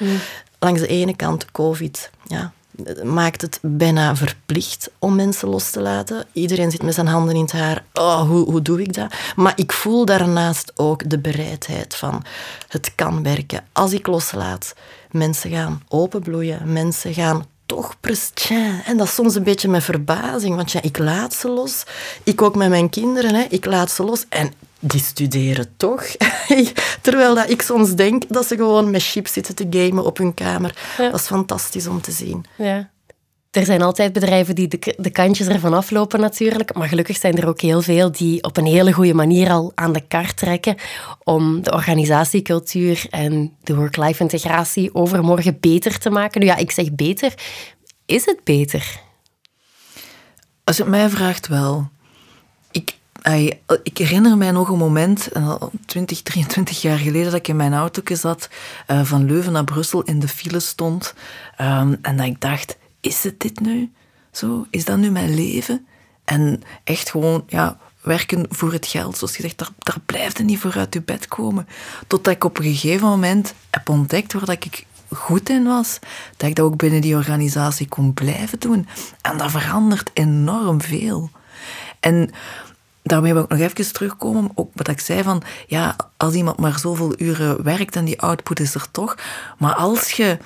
Langs 0.59 0.81
de 0.81 0.87
ene 0.87 1.17
kant 1.17 1.53
COVID, 1.53 2.11
ja, 2.27 2.53
maakt 3.05 3.40
het 3.40 3.59
bijna 3.62 4.16
verplicht 4.16 4.90
om 4.99 5.14
mensen 5.14 5.49
los 5.49 5.71
te 5.71 5.81
laten. 5.81 6.27
Iedereen 6.33 6.71
zit 6.71 6.83
met 6.83 6.95
zijn 6.95 7.07
handen 7.07 7.35
in 7.35 7.43
het 7.43 7.53
haar. 7.53 7.85
Oh, 7.93 8.21
hoe, 8.29 8.45
hoe 8.51 8.62
doe 8.62 8.83
ik 8.83 8.95
dat? 8.95 9.12
Maar 9.37 9.53
ik 9.57 9.73
voel 9.73 10.05
daarnaast 10.05 10.73
ook 10.77 11.11
de 11.11 11.19
bereidheid 11.19 11.95
van 11.95 12.25
het 12.69 12.93
kan 12.95 13.23
werken. 13.23 13.64
Als 13.73 13.93
ik 13.93 14.07
loslaat, 14.07 14.75
mensen 15.11 15.51
gaan 15.51 15.83
openbloeien. 15.88 16.73
Mensen 16.73 17.14
gaan 17.14 17.47
toch 17.66 18.01
prestijn. 18.01 18.83
En 18.85 18.97
dat 18.97 19.07
is 19.07 19.14
soms 19.14 19.35
een 19.35 19.43
beetje 19.43 19.69
met 19.69 19.83
verbazing, 19.83 20.57
want 20.57 20.73
ja, 20.73 20.83
ik 20.83 20.99
laat 20.99 21.35
ze 21.35 21.49
los. 21.49 21.85
Ik 22.25 22.43
ook 22.43 22.57
met 22.57 22.69
mijn 22.69 22.88
kinderen, 22.88 23.35
hè, 23.35 23.47
ik 23.49 23.64
laat 23.64 23.90
ze 23.90 24.03
los. 24.03 24.25
En 24.29 24.53
die 24.81 25.01
studeren 25.01 25.73
toch. 25.77 26.05
Terwijl 27.01 27.35
dat 27.35 27.51
ik 27.51 27.62
soms 27.62 27.95
denk 27.95 28.23
dat 28.29 28.47
ze 28.47 28.57
gewoon 28.57 28.90
met 28.90 29.03
chips 29.03 29.33
zitten 29.33 29.55
te 29.55 29.66
gamen 29.71 30.05
op 30.05 30.16
hun 30.19 30.35
kamer. 30.35 30.77
Ja. 30.99 31.11
Dat 31.11 31.21
is 31.21 31.27
fantastisch 31.27 31.87
om 31.87 32.01
te 32.01 32.12
zien. 32.12 32.45
Ja. 32.57 32.90
Er 33.51 33.64
zijn 33.64 33.83
altijd 33.83 34.12
bedrijven 34.12 34.55
die 34.55 34.69
de, 34.69 34.95
de 34.97 35.11
kantjes 35.11 35.47
ervan 35.47 35.75
aflopen 35.75 36.21
natuurlijk, 36.21 36.75
maar 36.75 36.88
gelukkig 36.88 37.16
zijn 37.16 37.38
er 37.38 37.49
ook 37.49 37.61
heel 37.61 37.83
veel 37.83 38.12
die 38.12 38.43
op 38.43 38.57
een 38.57 38.66
hele 38.66 38.93
goede 38.93 39.14
manier 39.14 39.51
al 39.51 39.73
aan 39.75 39.93
de 39.93 40.01
kar 40.01 40.35
trekken 40.35 40.77
om 41.25 41.62
de 41.62 41.73
organisatiecultuur 41.73 43.07
en 43.11 43.57
de 43.62 43.75
work-life 43.75 44.23
integratie 44.23 44.95
overmorgen 44.95 45.57
beter 45.61 45.99
te 45.99 46.11
maken. 46.11 46.40
Nu 46.40 46.47
ja, 46.47 46.57
ik 46.57 46.71
zeg 46.71 46.93
beter. 46.93 47.35
is 48.07 48.25
het 48.25 48.45
beter? 48.45 49.01
Als 50.64 50.77
je 50.77 50.83
het 50.83 50.90
mij 50.90 51.09
vraagt, 51.09 51.47
wel. 51.49 51.88
Ik, 53.83 53.98
herinner 53.98 54.37
mij 54.37 54.50
nog 54.50 54.68
een 54.68 54.78
moment, 54.78 55.28
20, 55.87 56.22
23 56.22 56.83
jaar 56.83 56.98
geleden, 56.98 57.24
dat 57.24 57.40
ik 57.40 57.48
in 57.48 57.56
mijn 57.56 57.74
auto 57.74 58.14
zat, 58.14 58.48
uh, 58.88 59.04
van 59.04 59.24
Leuven 59.24 59.52
naar 59.52 59.64
Brussel 59.64 60.02
in 60.02 60.18
de 60.18 60.28
file 60.28 60.61
stond. 60.61 61.14
Um, 61.61 61.98
en 62.02 62.16
dat 62.16 62.26
ik 62.26 62.40
dacht, 62.40 62.76
is 63.00 63.23
het 63.23 63.40
dit 63.40 63.60
nu? 63.60 63.92
Zo, 64.31 64.66
is 64.71 64.85
dat 64.85 64.98
nu 64.98 65.10
mijn 65.10 65.35
leven? 65.35 65.87
En 66.25 66.62
echt 66.85 67.10
gewoon, 67.10 67.44
ja, 67.46 67.79
werken 68.00 68.46
voor 68.48 68.73
het 68.73 68.87
geld. 68.87 69.16
Zoals 69.16 69.37
je 69.37 69.42
zegt, 69.42 69.58
daar, 69.58 69.71
daar 69.79 70.00
blijft 70.06 70.38
je 70.38 70.44
niet 70.44 70.58
voor 70.58 70.77
uit 70.77 70.94
je 70.94 71.02
bed 71.02 71.29
komen. 71.29 71.68
Totdat 72.06 72.35
ik 72.35 72.44
op 72.44 72.58
een 72.58 72.64
gegeven 72.64 73.08
moment 73.08 73.54
heb 73.71 73.88
ontdekt 73.88 74.33
waar 74.33 74.44
dat 74.44 74.64
ik 74.64 74.87
goed 75.08 75.48
in 75.48 75.64
was, 75.64 75.98
dat 76.37 76.48
ik 76.48 76.54
dat 76.54 76.66
ook 76.66 76.77
binnen 76.77 77.00
die 77.00 77.16
organisatie 77.16 77.88
kon 77.88 78.14
blijven 78.14 78.58
doen. 78.58 78.88
En 79.21 79.37
dat 79.38 79.50
verandert 79.50 80.10
enorm 80.12 80.81
veel. 80.81 81.31
En 82.00 82.31
daarmee 83.03 83.33
wil 83.33 83.42
ik 83.42 83.48
nog 83.48 83.59
even 83.59 83.92
terugkomen. 83.92 84.51
Op 84.55 84.71
wat 84.75 84.88
ik 84.88 85.01
zei 85.01 85.23
van, 85.23 85.42
ja, 85.67 85.96
als 86.17 86.35
iemand 86.35 86.59
maar 86.59 86.79
zoveel 86.79 87.15
uren 87.17 87.63
werkt 87.63 87.96
en 87.96 88.05
die 88.05 88.21
output 88.21 88.61
is 88.61 88.75
er 88.75 88.90
toch, 88.90 89.15
maar 89.59 89.75
als 89.75 90.11
je 90.11 90.38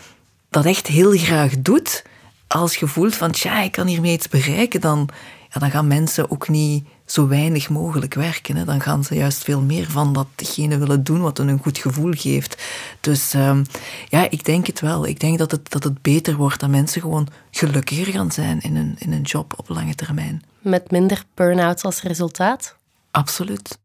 dat 0.50 0.64
echt 0.64 0.86
heel 0.86 1.12
graag 1.12 1.52
doet, 1.58 2.04
als 2.46 2.76
je 2.76 2.86
voelt 2.86 3.14
van, 3.14 3.30
tja, 3.30 3.60
ik 3.60 3.72
kan 3.72 3.86
hiermee 3.86 4.12
iets 4.12 4.28
bereiken, 4.28 4.80
dan, 4.80 5.08
ja, 5.50 5.60
dan 5.60 5.70
gaan 5.70 5.86
mensen 5.86 6.30
ook 6.30 6.48
niet 6.48 6.84
zo 7.04 7.28
weinig 7.28 7.70
mogelijk 7.70 8.14
werken. 8.14 8.56
Hè. 8.56 8.64
Dan 8.64 8.80
gaan 8.80 9.04
ze 9.04 9.14
juist 9.14 9.44
veel 9.44 9.60
meer 9.60 9.90
van 9.90 10.12
datgene 10.12 10.78
willen 10.78 11.04
doen 11.04 11.20
wat 11.20 11.38
hun 11.38 11.48
een 11.48 11.62
goed 11.62 11.78
gevoel 11.78 12.12
geeft. 12.12 12.62
Dus 13.00 13.34
ehm, 13.34 13.64
ja, 14.08 14.30
ik 14.30 14.44
denk 14.44 14.66
het 14.66 14.80
wel. 14.80 15.06
Ik 15.06 15.20
denk 15.20 15.38
dat 15.38 15.50
het, 15.50 15.70
dat 15.70 15.84
het 15.84 16.02
beter 16.02 16.36
wordt, 16.36 16.60
dat 16.60 16.70
mensen 16.70 17.00
gewoon 17.00 17.28
gelukkiger 17.50 18.12
gaan 18.12 18.32
zijn 18.32 18.60
in 18.60 18.76
een, 18.76 18.96
in 18.98 19.12
een 19.12 19.22
job 19.22 19.54
op 19.56 19.68
lange 19.68 19.94
termijn. 19.94 20.42
Met 20.60 20.90
minder 20.90 21.24
burn-outs 21.34 21.82
als 21.82 22.02
resultaat? 22.02 22.76
Absoluut. 23.10 23.78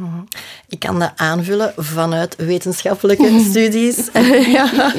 Mhm. 0.00 0.20
Ik 0.68 0.78
kan 0.78 0.98
dat 0.98 1.12
aanvullen 1.16 1.72
vanuit 1.76 2.36
wetenschappelijke 2.36 3.40
studies. 3.50 4.08
ja, 4.56 4.92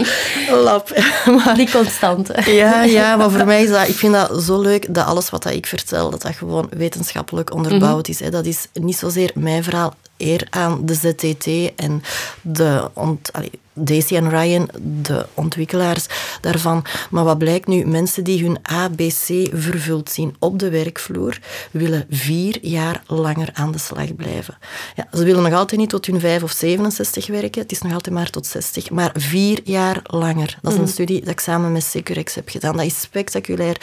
lab. 0.49 0.89
maar, 1.25 1.55
Die 1.55 1.71
constante. 1.71 2.51
ja, 2.51 2.83
ja, 2.83 3.15
maar 3.15 3.31
voor 3.31 3.45
mij 3.45 3.63
is 3.63 3.69
dat... 3.69 3.87
Ik 3.87 3.95
vind 3.95 4.13
dat 4.13 4.43
zo 4.43 4.61
leuk 4.61 4.93
dat 4.93 5.05
alles 5.05 5.29
wat 5.29 5.45
ik 5.45 5.65
vertel, 5.65 6.09
dat 6.09 6.21
dat 6.21 6.35
gewoon 6.35 6.69
wetenschappelijk 6.69 7.53
onderbouwd 7.53 8.07
is. 8.07 8.19
Hè. 8.19 8.29
Dat 8.29 8.45
is 8.45 8.67
niet 8.73 8.97
zozeer 8.97 9.31
mijn 9.35 9.63
verhaal, 9.63 9.93
eer 10.17 10.47
aan 10.49 10.85
de 10.85 10.93
ZTT 10.93 11.47
en 11.75 12.03
de 12.41 12.89
ont, 12.93 13.31
Daisy 13.73 14.15
en 14.15 14.29
Ryan, 14.29 14.69
de 15.01 15.25
ontwikkelaars 15.33 16.05
daarvan. 16.41 16.85
Maar 17.09 17.23
wat 17.23 17.37
blijkt 17.37 17.67
nu? 17.67 17.85
Mensen 17.85 18.23
die 18.23 18.43
hun 18.43 18.57
ABC 18.61 19.49
vervuld 19.53 20.09
zien 20.09 20.35
op 20.39 20.59
de 20.59 20.69
werkvloer, 20.69 21.39
willen 21.71 22.05
vier 22.09 22.57
jaar 22.61 23.03
langer 23.07 23.49
aan 23.53 23.71
de 23.71 23.77
slag 23.77 24.15
blijven. 24.15 24.57
Ja, 24.95 25.07
ze 25.13 25.23
willen 25.23 25.43
nog 25.43 25.53
altijd 25.53 25.79
niet 25.79 25.89
tot 25.89 26.05
hun 26.05 26.19
5 26.19 26.43
of 26.43 26.51
67 26.51 27.27
werken. 27.27 27.61
Het 27.61 27.71
is 27.71 27.81
nog 27.81 27.93
altijd 27.93 28.15
maar 28.15 28.29
tot 28.29 28.45
60. 28.45 28.89
Maar 28.89 29.11
vier 29.13 29.59
jaar 29.63 29.99
langer. 30.03 30.57
Dat 30.61 30.71
is 30.71 30.77
een 30.77 30.83
mm. 30.83 30.89
studie 30.89 31.19
dat 31.19 31.29
ik 31.29 31.39
samen 31.39 31.71
met 31.71 31.83
Securex 31.83 32.35
heb 32.35 32.49
gedaan. 32.49 32.77
Dat 32.77 32.85
is 32.85 33.01
spectaculair 33.01 33.77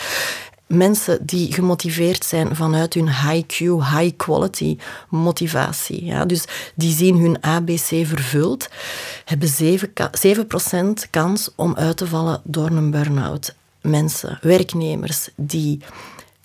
mensen 0.69 1.27
die 1.27 1.53
gemotiveerd 1.53 2.25
zijn 2.25 2.57
vanuit 2.57 2.95
hun 2.95 3.09
high-Q, 3.09 3.59
high-quality 3.59 4.79
motivatie. 5.09 6.05
Ja, 6.05 6.25
dus 6.25 6.45
die 6.75 6.93
zien 6.93 7.17
hun 7.17 7.45
ABC 7.45 8.07
vervuld, 8.07 8.69
hebben 9.25 9.49
7%, 9.49 9.89
7% 10.27 11.11
kans 11.11 11.51
om 11.55 11.75
uit 11.77 11.97
te 11.97 12.07
vallen 12.07 12.41
door 12.45 12.71
een 12.71 12.91
burn-out. 12.91 13.55
Mensen, 13.81 14.39
werknemers 14.43 15.29
die 15.37 15.81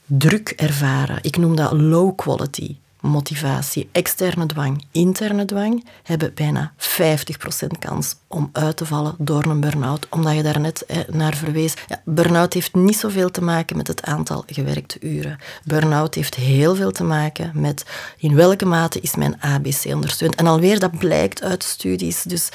druk 0.06 0.50
ervaren, 0.50 1.20
ik 1.22 1.38
noem 1.38 1.56
dat 1.56 1.72
low 1.72 2.16
quality 2.16 2.76
motivatie, 3.04 3.90
externe 3.92 4.46
dwang, 4.46 4.86
interne 4.92 5.46
dwang, 5.46 5.86
hebben 6.04 6.34
bijna 6.34 6.74
50% 6.78 7.80
kans 7.80 8.16
om 8.28 8.50
uit 8.52 8.78
te 8.78 8.86
vallen 8.86 9.16
door 9.18 9.46
een 9.46 9.60
burn-out. 9.60 10.08
Omdat 10.10 10.36
je 10.36 10.44
daar 10.44 10.60
net 10.60 10.86
naar 11.12 11.36
verwees. 11.36 11.74
Ja, 11.88 12.02
burn-out 12.06 12.54
heeft 12.54 12.76
niet 12.76 12.98
zoveel 12.98 13.32
te 13.32 13.42
maken 13.42 13.78
met 13.78 13.88
het 13.88 14.04
aantal 14.04 14.44
gewerkte 14.48 14.98
uren. 15.00 15.38
Burn-out 15.64 16.16
heeft 16.16 16.36
heel 16.36 16.76
veel 16.76 16.92
te 16.92 17.04
maken 17.04 17.52
met 17.54 17.86
in 18.18 18.36
welke 18.36 18.66
mate 18.66 19.00
is 19.00 19.16
mijn 19.16 19.42
ABC 19.42 19.84
ondersteund. 19.86 20.36
En 20.36 20.48
alweer, 20.48 20.80
dat 20.80 20.98
blijkt 20.98 21.42
uit 21.42 21.64
studies. 21.64 22.24
Dus... 22.24 22.50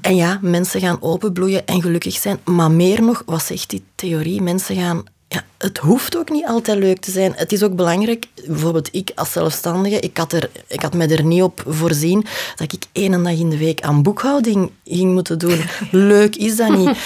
En 0.00 0.16
ja, 0.16 0.38
mensen 0.42 0.80
gaan 0.80 1.02
openbloeien 1.02 1.66
en 1.66 1.82
gelukkig 1.82 2.14
zijn. 2.14 2.40
Maar 2.44 2.70
meer 2.70 3.02
nog, 3.02 3.22
wat 3.26 3.42
zegt 3.42 3.70
die 3.70 3.84
theorie? 3.94 4.42
Mensen 4.42 4.76
gaan 4.76 5.04
ja, 5.32 5.44
het 5.58 5.78
hoeft 5.78 6.16
ook 6.16 6.30
niet 6.30 6.46
altijd 6.46 6.78
leuk 6.78 7.00
te 7.00 7.10
zijn. 7.10 7.32
Het 7.36 7.52
is 7.52 7.62
ook 7.62 7.76
belangrijk, 7.76 8.26
bijvoorbeeld 8.46 8.88
ik 8.92 9.12
als 9.14 9.32
zelfstandige, 9.32 10.00
ik 10.00 10.16
had, 10.16 10.32
er, 10.32 10.50
ik 10.66 10.80
had 10.80 10.94
me 10.94 11.06
er 11.06 11.24
niet 11.24 11.42
op 11.42 11.62
voorzien 11.66 12.24
dat 12.56 12.72
ik 12.72 12.84
één 12.92 13.22
dag 13.22 13.32
in 13.32 13.50
de 13.50 13.58
week 13.58 13.80
aan 13.80 14.02
boekhouding 14.02 14.70
ging 14.84 15.12
moeten 15.12 15.38
doen. 15.38 15.60
Leuk 15.90 16.36
is 16.36 16.56
dat 16.56 16.76
niet. 16.76 16.98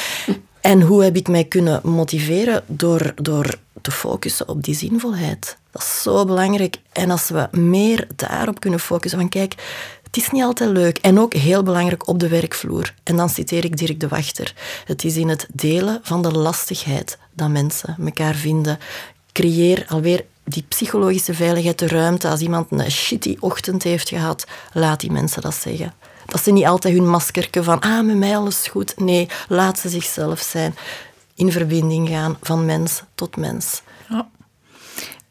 En 0.61 0.81
hoe 0.81 1.05
heb 1.05 1.17
ik 1.17 1.29
mij 1.29 1.45
kunnen 1.45 1.81
motiveren? 1.83 2.65
Door, 2.67 3.15
door 3.15 3.55
te 3.81 3.91
focussen 3.91 4.49
op 4.49 4.63
die 4.63 4.75
zinvolheid. 4.75 5.57
Dat 5.71 5.83
is 5.83 6.03
zo 6.03 6.25
belangrijk. 6.25 6.77
En 6.93 7.11
als 7.11 7.29
we 7.29 7.49
meer 7.51 8.07
daarop 8.17 8.61
kunnen 8.61 8.81
focussen, 8.81 9.21
van 9.21 9.29
kijk, 9.29 9.55
het 10.03 10.17
is 10.17 10.31
niet 10.31 10.43
altijd 10.43 10.71
leuk 10.71 10.99
en 10.99 11.19
ook 11.19 11.35
heel 11.35 11.63
belangrijk 11.63 12.09
op 12.09 12.19
de 12.19 12.29
werkvloer. 12.29 12.95
En 13.03 13.17
dan 13.17 13.29
citeer 13.29 13.65
ik 13.65 13.77
Dirk 13.77 14.01
de 14.01 14.09
Wachter. 14.09 14.55
Het 14.85 15.05
is 15.05 15.17
in 15.17 15.29
het 15.29 15.47
delen 15.53 16.01
van 16.03 16.23
de 16.23 16.33
lastigheid 16.33 17.19
dat 17.35 17.49
mensen 17.49 17.97
elkaar 18.05 18.35
vinden. 18.35 18.79
Creëer 19.33 19.85
alweer 19.89 20.25
die 20.45 20.65
psychologische 20.69 21.35
veiligheid, 21.35 21.79
de 21.79 21.87
ruimte. 21.87 22.29
Als 22.29 22.41
iemand 22.41 22.67
een 22.71 22.91
shitty 22.91 23.37
ochtend 23.41 23.83
heeft 23.83 24.09
gehad, 24.09 24.47
laat 24.73 25.01
die 25.01 25.13
mensen 25.13 25.43
dat 25.43 25.55
zeggen. 25.55 25.95
Dat 26.27 26.43
ze 26.43 26.53
niet 26.53 26.67
altijd 26.67 26.95
hun 26.95 27.09
maskerke 27.09 27.63
van, 27.63 27.81
ah, 27.81 28.05
met 28.05 28.17
mij 28.17 28.37
alles 28.37 28.67
goed. 28.67 28.99
Nee, 28.99 29.29
laat 29.49 29.79
ze 29.79 29.89
zichzelf 29.89 30.41
zijn. 30.41 30.75
In 31.35 31.53
verbinding 31.53 32.09
gaan 32.09 32.37
van 32.41 32.65
mens 32.65 33.03
tot 33.15 33.37
mens. 33.37 33.83
Ja. 34.09 34.29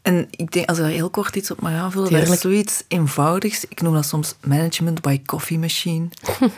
En 0.01 0.27
ik 0.29 0.51
denk, 0.51 0.69
als 0.69 0.77
ik 0.77 0.83
daar 0.83 0.93
heel 0.93 1.09
kort 1.09 1.35
iets 1.35 1.51
op 1.51 1.61
mag 1.61 1.71
aanvullen, 1.71 2.11
dat 2.11 2.29
is 2.29 2.39
zoiets 2.39 2.83
eenvoudigs. 2.87 3.65
Ik 3.67 3.81
noem 3.81 3.93
dat 3.93 4.05
soms 4.05 4.35
management 4.41 5.01
by 5.01 5.21
coffee 5.25 5.59
machine. 5.59 6.07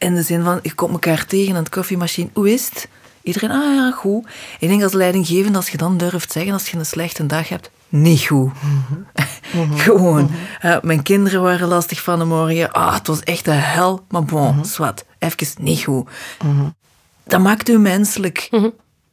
In 0.00 0.14
de 0.14 0.22
zin 0.22 0.42
van, 0.42 0.58
je 0.62 0.74
komt 0.74 0.92
elkaar 0.92 1.26
tegen 1.26 1.54
aan 1.54 1.62
het 1.62 1.68
koffiemachine. 1.68 2.30
Hoe 2.32 2.52
is 2.52 2.68
het? 2.68 2.88
Iedereen, 3.22 3.50
ah 3.50 3.74
ja, 3.74 3.90
goed. 3.90 4.26
Ik 4.58 4.68
denk 4.68 4.82
als 4.82 4.92
leidinggevend, 4.92 5.56
als 5.56 5.68
je 5.68 5.76
dan 5.76 5.96
durft 5.96 6.32
zeggen, 6.32 6.52
als 6.52 6.70
je 6.70 6.78
een 6.78 6.86
slechte 6.86 7.26
dag 7.26 7.48
hebt, 7.48 7.70
niet 7.88 8.26
goed. 8.26 8.52
Mhm. 8.62 9.72
Gewoon. 9.84 10.30
Mhm. 10.60 10.78
mijn 10.82 11.02
kinderen 11.02 11.42
waren 11.42 11.68
lastig 11.68 12.02
van 12.02 12.18
de 12.18 12.24
morgen. 12.24 12.72
Ah, 12.72 12.94
het 12.94 13.06
was 13.06 13.20
echt 13.20 13.44
de 13.44 13.50
hel. 13.50 14.04
Maar 14.08 14.24
bon, 14.24 14.54
mm 14.54 14.64
zwart. 14.64 15.04
Even 15.18 15.46
niet 15.58 15.82
goed. 15.82 16.08
Mhm. 16.44 16.68
Dat 17.24 17.40
maakt 17.40 17.68
u 17.68 17.78
menselijk. 17.78 18.48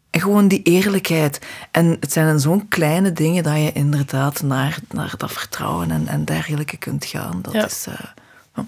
En 0.09 0.21
gewoon 0.21 0.47
die 0.47 0.61
eerlijkheid. 0.61 1.39
En 1.71 1.97
het 1.99 2.11
zijn 2.11 2.27
dan 2.27 2.39
zo'n 2.39 2.67
kleine 2.67 3.13
dingen 3.13 3.43
dat 3.43 3.53
je 3.53 3.71
inderdaad 3.71 4.41
naar, 4.41 4.79
naar 4.89 5.13
dat 5.17 5.31
vertrouwen 5.31 5.91
en, 5.91 6.07
en 6.07 6.25
dergelijke 6.25 6.77
kunt 6.77 7.05
gaan. 7.05 7.39
Dat 7.41 7.53
is... 7.53 7.85
Uh, 7.89 8.63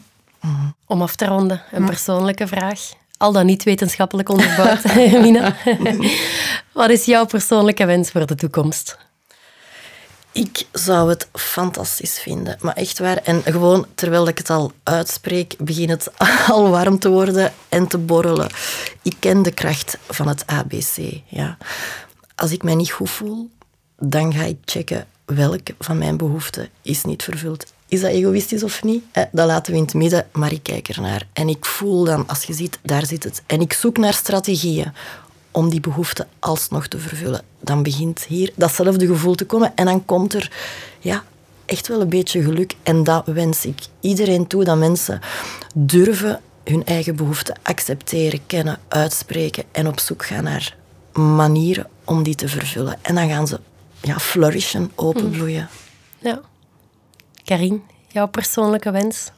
Om 0.85 1.01
af 1.01 1.15
te 1.15 1.25
ronden, 1.25 1.61
een 1.71 1.85
persoonlijke 1.85 2.47
vraag. 2.47 2.91
Al 3.19 3.31
dan 3.31 3.45
niet 3.45 3.63
wetenschappelijk 3.63 4.29
onderbouwd, 4.29 4.83
Mina. 5.23 5.55
Wat 6.73 6.89
is 6.89 7.05
jouw 7.05 7.25
persoonlijke 7.25 7.85
wens 7.85 8.11
voor 8.11 8.25
de 8.25 8.35
toekomst? 8.35 8.97
Ik 10.31 10.67
zou 10.71 11.09
het 11.09 11.27
fantastisch 11.33 12.19
vinden, 12.19 12.57
maar 12.59 12.75
echt 12.75 12.99
waar. 12.99 13.17
En 13.17 13.41
gewoon, 13.43 13.85
terwijl 13.95 14.27
ik 14.27 14.37
het 14.37 14.49
al 14.49 14.71
uitspreek, 14.83 15.55
begint 15.57 15.89
het 15.89 16.11
al 16.47 16.69
warm 16.69 16.99
te 16.99 17.09
worden 17.09 17.53
en 17.69 17.87
te 17.87 17.97
borrelen. 17.97 18.49
Ik 19.01 19.15
ken 19.19 19.41
de 19.43 19.51
kracht 19.51 19.97
van 20.07 20.27
het 20.27 20.47
ABC. 20.47 21.21
Ja. 21.25 21.57
Als 22.35 22.51
ik 22.51 22.63
mij 22.63 22.75
niet 22.75 22.91
goed 22.91 23.09
voel, 23.09 23.49
dan 23.97 24.33
ga 24.33 24.43
ik 24.43 24.57
checken 24.65 25.07
welke 25.25 25.75
van 25.79 25.97
mijn 25.97 26.17
behoeften 26.17 26.69
is 26.81 27.03
niet 27.03 27.23
vervuld. 27.23 27.73
Is 27.89 28.01
dat 28.01 28.11
egoïstisch 28.11 28.63
of 28.63 28.83
niet? 28.83 29.03
Eh, 29.11 29.23
dat 29.31 29.47
laten 29.47 29.71
we 29.71 29.77
in 29.77 29.83
het 29.83 29.93
midden, 29.93 30.27
maar 30.31 30.51
ik 30.51 30.63
kijk 30.63 30.87
ernaar. 30.87 31.27
En 31.33 31.49
ik 31.49 31.65
voel 31.65 32.03
dan, 32.03 32.27
als 32.27 32.43
je 32.43 32.53
ziet, 32.53 32.79
daar 32.81 33.05
zit 33.05 33.23
het. 33.23 33.41
En 33.45 33.61
ik 33.61 33.73
zoek 33.73 33.97
naar 33.97 34.13
strategieën 34.13 34.93
om 35.51 35.69
die 35.69 35.79
behoefte 35.79 36.27
alsnog 36.39 36.87
te 36.87 36.99
vervullen. 36.99 37.41
Dan 37.59 37.83
begint 37.83 38.23
hier 38.23 38.51
datzelfde 38.55 39.07
gevoel 39.07 39.35
te 39.35 39.45
komen 39.45 39.71
en 39.75 39.85
dan 39.85 40.05
komt 40.05 40.33
er 40.33 40.51
ja, 40.99 41.23
echt 41.65 41.87
wel 41.87 42.01
een 42.01 42.09
beetje 42.09 42.43
geluk. 42.43 42.75
En 42.83 43.03
dat 43.03 43.25
wens 43.25 43.65
ik 43.65 43.79
iedereen 43.99 44.47
toe, 44.47 44.63
dat 44.63 44.77
mensen 44.77 45.21
durven 45.73 46.41
hun 46.63 46.85
eigen 46.85 47.15
behoeften 47.15 47.55
accepteren, 47.63 48.39
kennen, 48.47 48.79
uitspreken 48.87 49.63
en 49.71 49.87
op 49.87 49.99
zoek 49.99 50.25
gaan 50.25 50.43
naar 50.43 50.75
manieren 51.13 51.87
om 52.03 52.23
die 52.23 52.35
te 52.35 52.47
vervullen. 52.47 52.97
En 53.01 53.15
dan 53.15 53.29
gaan 53.29 53.47
ze 53.47 53.59
ja, 54.01 54.19
flourishen, 54.19 54.91
openbloeien. 54.95 55.69
Ja. 56.19 56.41
Karin, 57.43 57.83
jouw 58.07 58.27
persoonlijke 58.27 58.91
wens? 58.91 59.31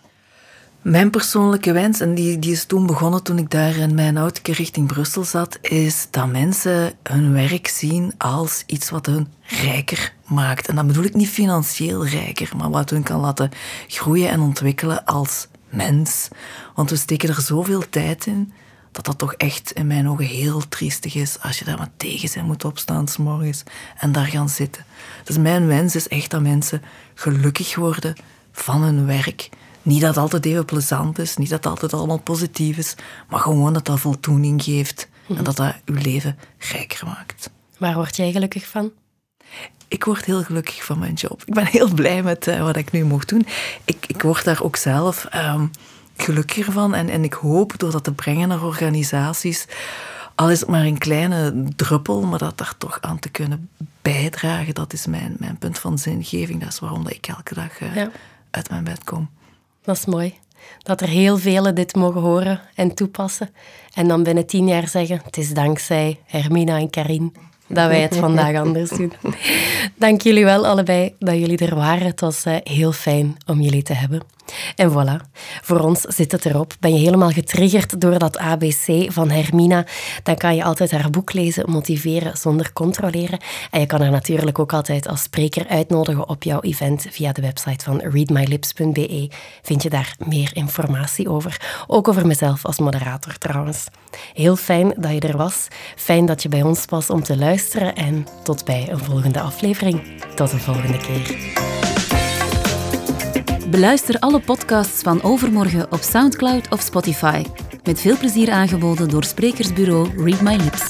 Mijn 0.82 1.10
persoonlijke 1.10 1.72
wens, 1.72 2.00
en 2.00 2.16
die, 2.16 2.40
die 2.40 2.52
is 2.52 2.66
toen 2.66 2.86
begonnen 2.86 3.24
toen 3.24 3.38
ik 3.38 3.50
daar 3.50 3.76
in 3.76 3.96
mijn 3.96 4.18
auto 4.18 4.52
richting 4.54 4.88
Brussel 4.88 5.24
zat, 5.24 5.58
is 5.62 6.08
dat 6.12 6.28
mensen 6.28 6.94
hun 7.04 7.34
werk 7.34 7.68
zien 7.68 8.14
als 8.18 8.64
iets 8.66 8.90
wat 8.90 9.06
hun 9.06 9.28
rijker 9.42 10.14
maakt. 10.26 10.68
En 10.68 10.76
dan 10.76 10.88
bedoel 10.88 11.04
ik 11.04 11.14
niet 11.14 11.30
financieel 11.30 12.08
rijker, 12.08 12.52
maar 12.58 12.70
wat 12.70 12.90
hun 12.90 13.04
kan 13.04 13.20
laten 13.20 13.52
groeien 13.88 14.30
en 14.30 14.40
ontwikkelen 14.40 15.06
als 15.06 15.48
mens. 15.70 16.28
Want 16.76 16.90
we 16.90 16.96
steken 16.96 17.30
er 17.30 17.42
zoveel 17.42 17.90
tijd 17.90 18.26
in 18.26 18.54
dat 18.92 19.06
dat 19.06 19.18
toch 19.18 19.34
echt 19.34 19.72
in 19.72 19.88
mijn 19.88 20.10
ogen 20.10 20.26
heel 20.26 20.68
triestig 20.68 21.16
is 21.16 21.40
als 21.42 21.60
je 21.60 21.66
daar 21.66 21.78
maar 21.78 21.92
tegen 21.98 22.30
zijn 22.30 22.46
moet 22.46 22.66
opstaan 22.66 23.08
s 23.08 23.18
morgens 23.18 23.64
en 23.98 24.12
daar 24.12 24.26
gaan 24.26 24.50
zitten. 24.50 24.86
Dus 25.24 25.38
mijn 25.38 25.68
wens 25.68 25.96
is 25.96 26.08
echt 26.08 26.32
dat 26.32 26.42
mensen 26.42 26.82
gelukkig 27.14 27.76
worden 27.76 28.16
van 28.52 28.82
hun 28.82 29.06
werk. 29.06 29.50
Niet 29.82 30.02
dat 30.02 30.10
het 30.10 30.18
altijd 30.18 30.46
even 30.46 30.66
plezant 30.66 31.20
is, 31.20 31.38
niet 31.38 31.50
dat 31.50 31.64
het 31.64 31.74
altijd 31.74 31.94
allemaal 31.94 32.20
positief 32.20 32.78
is, 32.78 32.96
maar 33.30 33.40
gewoon 33.40 33.74
dat 33.74 33.86
dat 33.86 34.00
voldoening 34.00 34.64
geeft 34.64 35.10
en 35.28 35.44
dat 35.44 35.56
dat 35.56 35.76
uw 35.86 35.96
leven 35.96 36.38
rijker 36.58 37.06
maakt. 37.06 37.50
Waar 37.78 37.96
word 37.96 38.16
jij 38.16 38.32
gelukkig 38.32 38.68
van? 38.68 38.92
Ik 39.88 40.04
word 40.04 40.26
heel 40.26 40.44
gelukkig 40.44 40.86
van 40.86 41.00
mijn 41.00 41.14
job. 41.14 41.44
Ik 41.46 41.54
ben 41.54 41.66
heel 41.66 41.94
blij 41.94 42.24
met 42.24 42.48
uh, 42.48 42.62
wat 42.62 42.76
ik 42.76 42.92
nu 42.92 43.06
mag 43.06 43.26
doen. 43.26 43.46
Ik, 43.86 44.06
ik 44.08 44.22
word 44.22 44.44
daar 44.44 44.64
ook 44.64 44.76
zelf 44.76 45.28
um, 45.36 45.72
gelukkiger 46.22 46.74
van 46.74 46.94
en, 46.94 47.10
en 47.10 47.24
ik 47.24 47.34
hoop 47.34 47.74
door 47.78 47.92
dat 47.92 48.04
te 48.04 48.14
brengen 48.14 48.48
naar 48.48 48.64
organisaties, 48.64 49.68
al 50.36 50.52
is 50.52 50.60
het 50.60 50.70
maar 50.70 50.86
een 50.86 50.98
kleine 50.98 51.64
druppel, 51.76 52.22
maar 52.22 52.40
dat 52.40 52.58
daar 52.58 52.74
toch 52.78 52.98
aan 53.02 53.20
te 53.20 53.30
kunnen 53.30 53.70
bijdragen, 54.02 54.74
dat 54.74 54.94
is 54.94 55.06
mijn, 55.06 55.36
mijn 55.40 55.58
punt 55.58 55.80
van 55.80 55.98
zingeving. 55.98 56.60
Dat 56.60 56.70
is 56.70 56.80
waarom 56.80 57.04
dat 57.04 57.14
ik 57.14 57.28
elke 57.28 57.54
dag 57.54 57.82
uh, 57.82 57.96
ja. 57.96 58.12
uit 58.52 58.70
mijn 58.70 58.84
bed 58.84 59.04
kom. 59.04 59.30
Dat 59.84 59.98
is 59.98 60.06
mooi. 60.06 60.34
Dat 60.78 61.02
er 61.02 61.08
heel 61.08 61.38
velen 61.38 61.76
dit 61.76 61.96
mogen 61.96 62.22
horen 62.22 62.62
en 62.76 62.94
toepassen. 62.94 63.50
En 63.94 64.08
dan 64.08 64.24
binnen 64.24 64.46
tien 64.46 64.68
jaar 64.68 64.88
zeggen: 64.88 65.22
Het 65.24 65.38
is 65.38 65.54
dankzij 65.54 66.20
Hermina 66.26 66.78
en 66.78 66.90
Karin 66.90 67.34
dat 67.68 67.88
wij 67.88 68.02
het 68.02 68.16
vandaag 68.16 68.56
anders 68.56 68.90
doen. 68.90 69.14
Dank 69.96 70.22
jullie 70.22 70.44
wel 70.44 70.68
allebei 70.68 71.16
dat 71.20 71.36
jullie 71.36 71.58
er 71.58 71.76
waren. 71.76 72.06
Het 72.06 72.22
was 72.22 72.46
uh, 72.46 72.56
heel 72.64 72.92
fijn 72.92 73.38
om 73.46 73.62
jullie 73.62 73.84
te 73.84 73.94
hebben. 73.94 74.22
En 74.76 74.92
voilà, 74.92 75.30
voor 75.62 75.80
ons 75.80 76.02
zit 76.02 76.32
het 76.32 76.46
erop. 76.46 76.74
Ben 76.80 76.94
je 76.94 77.00
helemaal 77.00 77.30
getriggerd 77.30 78.02
door 78.02 78.20
dat 78.20 78.38
ABC 78.38 79.12
van 79.12 79.30
Hermina, 79.30 79.86
dan 80.24 80.36
kan 80.36 80.56
je 80.56 80.64
altijd 80.64 80.92
haar 80.92 81.10
boek 81.10 81.34
lezen, 81.34 81.72
motiveren 81.72 82.38
zonder 82.38 82.74
controleren. 82.74 83.40
En 83.72 83.80
je 83.80 83.86
kan 83.86 84.02
haar 84.02 84.12
natuurlijk 84.12 84.60
ook 84.60 84.74
altijd 84.74 85.08
als 85.08 85.24
spreker 85.24 85.68
uitnodigen 85.68 86.30
op 86.30 86.44
jouw 86.44 86.62
event 86.62 87.06
via 87.10 87.32
de 87.32 87.42
website 87.42 87.86
van 87.86 88.00
readmylips.be. 88.00 89.30
Vind 89.62 89.84
je 89.84 89.90
daar 89.90 90.16
meer 90.18 90.50
informatie 90.54 91.30
over. 91.30 91.84
Ook 91.88 92.08
over 92.08 92.28
mezelf 92.28 92.66
als 92.66 92.80
moderator 92.80 93.38
trouwens. 93.38 93.88
Heel 94.34 94.56
fijn 94.56 94.94
dat 94.98 95.12
je 95.12 95.20
er 95.20 95.38
was. 95.38 95.68
Fijn 95.96 96.26
dat 96.26 96.42
je 96.42 96.50
bij 96.50 96.62
ons 96.62 96.86
was 96.86 97.10
om 97.10 97.24
te 97.24 97.38
luisteren. 97.38 97.96
En 97.96 98.28
tot 98.44 98.66
bij 98.66 98.88
een 98.90 99.00
volgende 99.00 99.42
aflevering. 99.42 100.02
Tot 100.36 100.52
de 100.52 100.58
volgende 100.58 100.98
keer. 100.98 102.01
Beluister 103.70 104.20
alle 104.20 104.40
podcasts 104.40 105.02
van 105.02 105.22
Overmorgen 105.22 105.92
op 105.92 106.00
Soundcloud 106.00 106.70
of 106.70 106.82
Spotify. 106.82 107.44
Met 107.84 108.02
veel 108.02 108.18
plezier 108.18 108.52
aangeboden 108.52 109.10
door 109.10 109.24
sprekersbureau 109.24 110.24
Read 110.24 110.42
My 110.42 110.56
Lips. 110.56 110.86